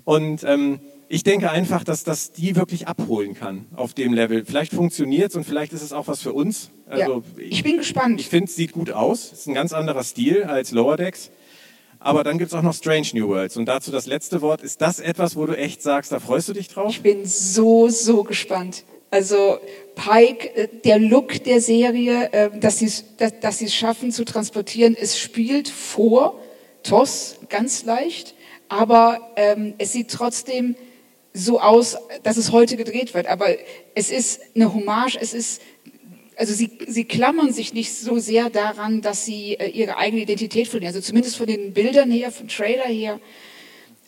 Und 0.04 0.44
ähm, 0.44 0.80
ich 1.08 1.24
denke 1.24 1.52
einfach, 1.52 1.84
dass 1.84 2.04
das 2.04 2.32
die 2.32 2.56
wirklich 2.56 2.88
abholen 2.88 3.36
kann 3.36 3.66
auf 3.76 3.94
dem 3.94 4.14
Level. 4.14 4.44
Vielleicht 4.44 4.74
funktioniert 4.74 5.30
es 5.30 5.36
und 5.36 5.44
vielleicht 5.44 5.72
ist 5.74 5.84
es 5.84 5.94
auch 5.94 6.08
was 6.08 6.22
für 6.22 6.34
uns. 6.34 6.72
Also, 6.88 7.24
ja, 7.38 7.44
ich 7.44 7.64
bin 7.64 7.78
gespannt. 7.78 8.20
Ich 8.20 8.28
finde, 8.28 8.46
es 8.46 8.56
sieht 8.56 8.72
gut 8.72 8.92
aus. 8.92 9.32
Es 9.32 9.40
ist 9.40 9.48
ein 9.48 9.54
ganz 9.54 9.72
anderer 9.74 10.04
Stil 10.04 10.44
als 10.44 10.72
Lower 10.72 10.98
Decks. 10.98 11.30
Aber 12.00 12.24
dann 12.24 12.38
gibt 12.38 12.52
es 12.52 12.58
auch 12.58 12.62
noch 12.62 12.74
Strange 12.74 13.08
New 13.14 13.28
Worlds. 13.30 13.58
Und 13.58 13.66
dazu 13.66 13.92
das 13.92 14.06
letzte 14.06 14.42
Wort. 14.42 14.62
Ist 14.62 14.82
das 14.82 15.00
etwas, 15.00 15.36
wo 15.36 15.46
du 15.46 15.58
echt 15.58 15.82
sagst, 15.82 16.12
da 16.12 16.20
freust 16.20 16.50
du 16.50 16.54
dich 16.54 16.68
drauf? 16.68 16.90
Ich 16.90 17.02
bin 17.02 17.26
so, 17.26 17.90
so 17.90 18.24
gespannt. 18.24 18.84
Also 19.12 19.60
Pike, 19.96 20.56
äh, 20.56 20.68
der 20.84 21.00
Look 21.00 21.44
der 21.44 21.62
Serie, 21.62 22.32
äh, 22.32 22.60
dass 22.60 22.80
sie 22.80 22.92
dass, 23.18 23.40
dass 23.40 23.62
es 23.62 23.74
schaffen 23.74 24.12
zu 24.12 24.26
transportieren, 24.26 24.96
es 25.00 25.18
spielt 25.18 25.70
vor 25.70 26.40
TOS 26.84 27.38
ganz 27.50 27.84
leicht, 27.86 28.36
aber 28.70 29.32
ähm, 29.36 29.74
es 29.78 29.94
sieht 29.94 30.12
trotzdem 30.12 30.76
so 31.34 31.60
aus, 31.60 31.98
dass 32.24 32.38
es 32.38 32.52
heute 32.52 32.78
gedreht 32.78 33.14
wird. 33.14 33.28
Aber 33.28 33.48
es 33.94 34.12
ist 34.12 34.42
eine 34.56 34.74
Hommage, 34.74 35.18
es 35.20 35.34
ist 35.34 35.62
also 36.38 36.54
sie, 36.54 36.72
sie 36.88 37.06
klammern 37.06 37.54
sich 37.54 37.74
nicht 37.74 37.94
so 37.94 38.20
sehr 38.20 38.50
daran, 38.50 39.02
dass 39.02 39.26
sie 39.26 39.54
äh, 39.54 39.70
ihre 39.70 39.98
eigene 39.98 40.22
Identität 40.22 40.68
verlieren. 40.68 40.94
Also 40.94 41.06
zumindest 41.06 41.38
von 41.38 41.48
den 41.48 41.74
Bildern 41.74 42.12
her, 42.12 42.32
vom 42.32 42.48
Trailer 42.48 42.86
her 42.86 43.20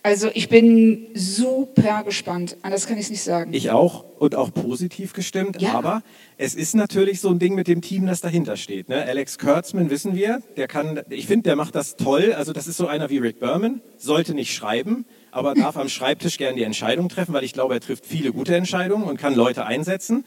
also 0.07 0.29
ich 0.33 0.47
bin 0.47 1.07
super 1.15 2.03
gespannt. 2.05 2.55
Anders 2.61 2.87
kann 2.87 2.95
ich 2.97 3.03
es 3.03 3.09
nicht 3.09 3.23
sagen. 3.23 3.53
Ich 3.53 3.71
auch 3.71 4.05
und 4.19 4.35
auch 4.35 4.53
positiv 4.53 5.11
gestimmt. 5.11 5.61
Ja. 5.61 5.73
Aber 5.73 6.01
es 6.37 6.55
ist 6.55 6.75
natürlich 6.75 7.19
so 7.19 7.29
ein 7.29 7.39
Ding 7.39 7.55
mit 7.55 7.67
dem 7.67 7.81
Team, 7.81 8.05
das 8.05 8.21
dahinter 8.21 8.55
steht. 8.55 8.87
Ne? 8.87 9.03
Alex 9.03 9.37
Kurtzman 9.37 9.89
wissen 9.89 10.15
wir, 10.15 10.41
der 10.55 10.69
kann, 10.69 11.01
ich 11.09 11.27
finde, 11.27 11.43
der 11.43 11.57
macht 11.57 11.75
das 11.75 11.97
toll. 11.97 12.33
Also 12.37 12.53
das 12.53 12.67
ist 12.67 12.77
so 12.77 12.87
einer 12.87 13.09
wie 13.09 13.17
Rick 13.17 13.41
Berman, 13.41 13.81
sollte 13.97 14.33
nicht 14.33 14.53
schreiben, 14.53 15.03
aber 15.31 15.55
darf 15.55 15.75
am 15.75 15.89
Schreibtisch 15.89 16.37
gern 16.37 16.55
die 16.55 16.63
Entscheidung 16.63 17.09
treffen, 17.09 17.33
weil 17.33 17.43
ich 17.43 17.51
glaube, 17.51 17.73
er 17.73 17.81
trifft 17.81 18.05
viele 18.05 18.31
gute 18.31 18.55
Entscheidungen 18.55 19.03
und 19.03 19.17
kann 19.17 19.35
Leute 19.35 19.65
einsetzen. 19.65 20.23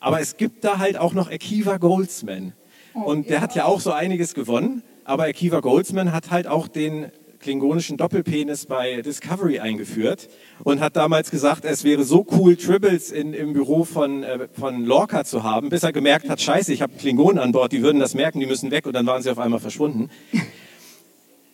Aber 0.00 0.22
es 0.22 0.38
gibt 0.38 0.64
da 0.64 0.78
halt 0.78 0.96
auch 0.96 1.12
noch 1.12 1.30
Akiva 1.30 1.76
Goldsman. 1.76 2.54
Oh, 2.94 3.00
und 3.00 3.28
der 3.28 3.42
hat 3.42 3.54
ja 3.54 3.66
auch 3.66 3.80
so 3.80 3.92
einiges 3.92 4.32
gewonnen. 4.32 4.82
Aber 5.04 5.24
Akiva 5.24 5.60
Goldsman 5.60 6.12
hat 6.12 6.30
halt 6.30 6.46
auch 6.46 6.66
den 6.66 7.12
klingonischen 7.38 7.96
Doppelpenis 7.96 8.66
bei 8.66 9.02
Discovery 9.02 9.58
eingeführt 9.58 10.28
und 10.64 10.80
hat 10.80 10.96
damals 10.96 11.30
gesagt, 11.30 11.64
es 11.64 11.84
wäre 11.84 12.04
so 12.04 12.26
cool, 12.32 12.56
Tribbles 12.56 13.10
in, 13.10 13.34
im 13.34 13.52
Büro 13.52 13.84
von, 13.84 14.22
äh, 14.22 14.48
von 14.52 14.84
Lorca 14.84 15.24
zu 15.24 15.42
haben, 15.42 15.68
bis 15.68 15.82
er 15.82 15.92
gemerkt 15.92 16.28
hat, 16.28 16.40
scheiße, 16.40 16.72
ich 16.72 16.82
habe 16.82 16.94
Klingonen 16.98 17.38
an 17.38 17.52
Bord, 17.52 17.72
die 17.72 17.82
würden 17.82 18.00
das 18.00 18.14
merken, 18.14 18.40
die 18.40 18.46
müssen 18.46 18.70
weg 18.70 18.86
und 18.86 18.92
dann 18.94 19.06
waren 19.06 19.22
sie 19.22 19.30
auf 19.30 19.38
einmal 19.38 19.60
verschwunden. 19.60 20.10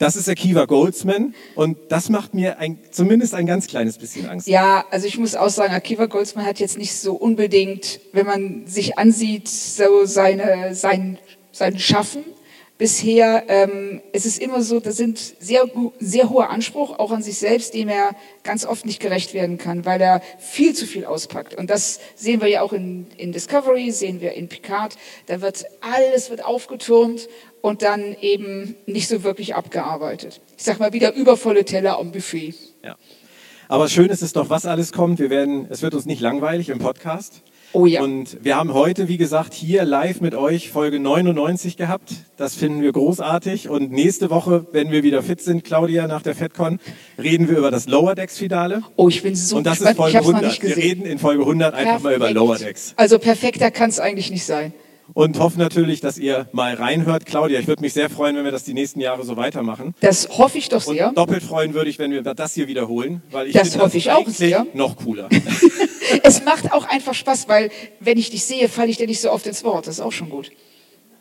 Das 0.02 0.16
ist 0.16 0.28
Akiva 0.28 0.64
Goldsman 0.64 1.32
und 1.54 1.78
das 1.88 2.08
macht 2.08 2.34
mir 2.34 2.58
ein, 2.58 2.76
zumindest 2.90 3.34
ein 3.34 3.46
ganz 3.46 3.68
kleines 3.68 3.98
bisschen 3.98 4.28
Angst. 4.28 4.48
Ja, 4.48 4.84
also 4.90 5.06
ich 5.06 5.16
muss 5.16 5.36
auch 5.36 5.48
sagen, 5.48 5.72
Akiva 5.74 6.06
Goldsman 6.06 6.44
hat 6.44 6.58
jetzt 6.58 6.76
nicht 6.76 6.94
so 6.94 7.14
unbedingt, 7.14 8.00
wenn 8.12 8.26
man 8.26 8.66
sich 8.66 8.98
ansieht, 8.98 9.46
so 9.46 10.04
seine, 10.04 10.74
sein, 10.74 11.18
sein 11.52 11.78
Schaffen, 11.78 12.24
bisher, 12.82 13.44
ähm, 13.46 14.02
es 14.12 14.26
ist 14.26 14.42
immer 14.42 14.60
so, 14.60 14.80
das 14.80 14.96
sind 14.96 15.16
sehr, 15.38 15.66
sehr 16.00 16.30
hoher 16.30 16.50
Anspruch, 16.50 16.98
auch 16.98 17.12
an 17.12 17.22
sich 17.22 17.38
selbst, 17.38 17.74
dem 17.74 17.88
er 17.88 18.16
ganz 18.42 18.66
oft 18.66 18.86
nicht 18.86 18.98
gerecht 18.98 19.34
werden 19.34 19.56
kann, 19.56 19.84
weil 19.84 20.00
er 20.00 20.20
viel 20.40 20.74
zu 20.74 20.84
viel 20.84 21.04
auspackt. 21.04 21.54
Und 21.54 21.70
das 21.70 22.00
sehen 22.16 22.40
wir 22.40 22.48
ja 22.48 22.60
auch 22.60 22.72
in, 22.72 23.06
in 23.16 23.30
Discovery, 23.30 23.92
sehen 23.92 24.20
wir 24.20 24.32
in 24.32 24.48
Picard. 24.48 24.96
Da 25.26 25.40
wird 25.40 25.64
alles 25.80 26.28
wird 26.28 26.44
aufgetürmt 26.44 27.28
und 27.60 27.82
dann 27.82 28.16
eben 28.20 28.74
nicht 28.86 29.06
so 29.06 29.22
wirklich 29.22 29.54
abgearbeitet. 29.54 30.40
Ich 30.58 30.64
sag 30.64 30.80
mal 30.80 30.92
wieder 30.92 31.14
übervolle 31.14 31.64
Teller 31.64 32.00
am 32.00 32.10
Buffet. 32.10 32.52
Ja. 32.82 32.96
Aber 33.68 33.88
schön 33.88 34.10
ist 34.10 34.22
es 34.22 34.32
doch, 34.32 34.50
was 34.50 34.66
alles 34.66 34.90
kommt. 34.90 35.20
Wir 35.20 35.30
werden, 35.30 35.68
es 35.70 35.82
wird 35.82 35.94
uns 35.94 36.04
nicht 36.04 36.20
langweilig 36.20 36.68
im 36.68 36.80
Podcast. 36.80 37.42
Oh 37.74 37.86
ja. 37.86 38.02
Und 38.02 38.38
wir 38.42 38.56
haben 38.56 38.74
heute, 38.74 39.08
wie 39.08 39.16
gesagt, 39.16 39.54
hier 39.54 39.84
live 39.84 40.20
mit 40.20 40.34
euch 40.34 40.70
Folge 40.70 41.00
99 41.00 41.76
gehabt. 41.76 42.12
Das 42.36 42.54
finden 42.54 42.82
wir 42.82 42.92
großartig. 42.92 43.68
Und 43.70 43.90
nächste 43.90 44.28
Woche, 44.28 44.66
wenn 44.72 44.90
wir 44.90 45.02
wieder 45.02 45.22
fit 45.22 45.40
sind, 45.40 45.64
Claudia, 45.64 46.06
nach 46.06 46.22
der 46.22 46.34
FedCon, 46.34 46.80
reden 47.18 47.48
wir 47.48 47.56
über 47.56 47.70
das 47.70 47.86
Lower 47.86 48.14
Decks 48.14 48.36
Finale. 48.36 48.82
Oh, 48.96 49.08
ich 49.08 49.22
bin 49.22 49.34
so 49.34 49.56
Und 49.56 49.66
das 49.66 49.78
gespannt. 49.78 50.14
ist 50.14 50.14
Folge 50.14 50.18
100. 50.18 50.62
Wir 50.62 50.76
reden 50.76 51.06
in 51.06 51.18
Folge 51.18 51.42
100 51.42 51.72
Perfekt. 51.72 51.88
einfach 51.90 52.02
mal 52.04 52.14
über 52.14 52.30
Lower 52.30 52.58
Decks. 52.58 52.92
Also 52.96 53.18
perfekter 53.18 53.70
kann 53.70 53.88
es 53.88 53.98
eigentlich 53.98 54.30
nicht 54.30 54.44
sein 54.44 54.72
und 55.14 55.38
hoffe 55.38 55.58
natürlich, 55.58 56.00
dass 56.00 56.18
ihr 56.18 56.48
mal 56.52 56.74
reinhört. 56.74 57.26
Claudia, 57.26 57.60
ich 57.60 57.66
würde 57.66 57.82
mich 57.82 57.92
sehr 57.92 58.10
freuen, 58.10 58.36
wenn 58.36 58.44
wir 58.44 58.52
das 58.52 58.64
die 58.64 58.74
nächsten 58.74 59.00
Jahre 59.00 59.24
so 59.24 59.36
weitermachen. 59.36 59.94
Das 60.00 60.28
hoffe 60.28 60.58
ich 60.58 60.68
doch 60.68 60.82
sehr. 60.82 61.08
Und 61.08 61.18
doppelt 61.18 61.42
freuen 61.42 61.74
würde 61.74 61.90
ich, 61.90 61.98
wenn 61.98 62.10
wir 62.10 62.22
das 62.22 62.54
hier 62.54 62.68
wiederholen, 62.68 63.22
weil 63.30 63.48
ich 63.48 63.54
das 63.54 63.74
hoffe 63.76 63.84
das 63.84 63.94
ich 63.94 64.10
auch 64.10 64.28
sehr. 64.28 64.66
noch 64.74 64.96
cooler. 64.96 65.28
es 66.22 66.44
macht 66.44 66.72
auch 66.72 66.88
einfach 66.88 67.14
Spaß, 67.14 67.48
weil 67.48 67.70
wenn 68.00 68.18
ich 68.18 68.30
dich 68.30 68.44
sehe, 68.44 68.68
falle 68.68 68.90
ich 68.90 68.96
dir 68.96 69.06
nicht 69.06 69.20
so 69.20 69.30
oft 69.30 69.46
ins 69.46 69.64
Wort. 69.64 69.86
Das 69.86 69.96
ist 69.96 70.00
auch 70.00 70.12
schon 70.12 70.30
gut. 70.30 70.50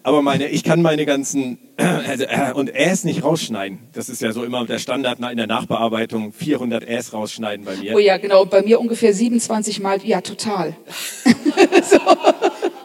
Aber 0.03 0.23
meine, 0.23 0.47
ich 0.47 0.63
kann 0.63 0.81
meine 0.81 1.05
ganzen 1.05 1.59
also, 1.77 2.23
äh, 2.23 2.53
und 2.53 2.73
Äs 2.73 3.03
nicht 3.03 3.23
rausschneiden. 3.23 3.79
Das 3.93 4.09
ist 4.09 4.21
ja 4.21 4.31
so 4.31 4.43
immer 4.43 4.65
der 4.65 4.79
Standard 4.79 5.19
in 5.19 5.37
der 5.37 5.47
Nachbearbeitung. 5.47 6.33
400 6.33 6.87
Äs 6.87 7.13
rausschneiden 7.13 7.65
bei 7.65 7.75
mir. 7.75 7.95
Oh 7.95 7.99
ja, 7.99 8.17
genau. 8.17 8.45
Bei 8.45 8.63
mir 8.63 8.79
ungefähr 8.79 9.13
27 9.13 9.79
Mal. 9.79 10.03
Ja, 10.03 10.21
total. 10.21 10.75
so. 11.83 11.99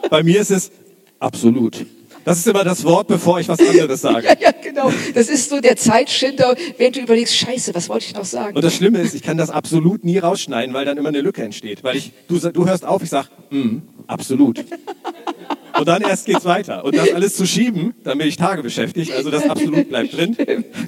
Bei 0.09 0.21
mir 0.23 0.39
ist 0.41 0.51
es 0.51 0.71
absolut. 1.19 1.85
Das 2.25 2.39
ist 2.39 2.47
immer 2.47 2.65
das 2.65 2.83
Wort, 2.83 3.07
bevor 3.07 3.39
ich 3.39 3.47
was 3.47 3.59
anderes 3.59 4.01
sage. 4.01 4.27
ja, 4.27 4.35
ja, 4.37 4.51
genau. 4.51 4.91
Das 5.13 5.29
ist 5.29 5.49
so 5.49 5.61
der 5.61 5.77
Zeitschinder, 5.77 6.55
während 6.77 6.97
du 6.97 6.99
überlegst, 6.99 7.33
scheiße, 7.37 7.73
was 7.73 7.87
wollte 7.87 8.05
ich 8.05 8.15
noch 8.15 8.25
sagen? 8.25 8.53
Und 8.53 8.65
das 8.65 8.75
Schlimme 8.75 8.99
ist, 8.99 9.15
ich 9.15 9.21
kann 9.21 9.37
das 9.37 9.49
absolut 9.49 10.03
nie 10.03 10.17
rausschneiden, 10.17 10.73
weil 10.73 10.83
dann 10.83 10.97
immer 10.97 11.07
eine 11.07 11.21
Lücke 11.21 11.41
entsteht. 11.43 11.85
Weil 11.85 11.95
ich, 11.95 12.11
du, 12.27 12.37
du 12.37 12.67
hörst 12.67 12.83
auf, 12.83 13.01
ich 13.01 13.09
sag, 13.09 13.29
mm, 13.49 13.77
absolut. 14.07 14.65
Und 15.79 15.87
dann 15.87 16.01
erst 16.01 16.25
geht's 16.25 16.43
weiter. 16.43 16.83
Und 16.83 16.97
das 16.97 17.13
alles 17.13 17.35
zu 17.35 17.45
schieben, 17.45 17.93
dann 18.03 18.17
bin 18.17 18.27
ich 18.27 18.35
Tage 18.35 18.63
beschäftigt. 18.63 19.13
Also 19.13 19.29
das 19.29 19.49
absolut 19.49 19.87
bleibt 19.87 20.11
drin. 20.17 20.35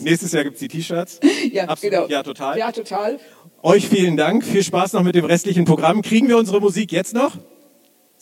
Nächstes 0.02 0.32
Jahr 0.32 0.44
gibt's 0.44 0.60
die 0.60 0.68
T-Shirts. 0.68 1.20
Ja, 1.54 1.66
absolut. 1.66 1.94
genau. 1.94 2.08
Ja, 2.08 2.24
total. 2.24 2.58
Ja, 2.58 2.72
total. 2.72 3.20
Euch 3.62 3.88
vielen 3.88 4.18
Dank. 4.18 4.44
Viel 4.44 4.64
Spaß 4.64 4.94
noch 4.94 5.04
mit 5.04 5.16
dem 5.16 5.26
restlichen 5.26 5.66
Programm. 5.66 6.02
Kriegen 6.02 6.28
wir 6.28 6.38
unsere 6.38 6.60
Musik 6.60 6.92
jetzt 6.92 7.14
noch? 7.14 7.38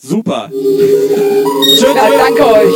Super. 0.00 0.48
Schön. 0.50 1.96
Ja, 1.96 2.08
danke 2.16 2.46
euch. 2.46 2.74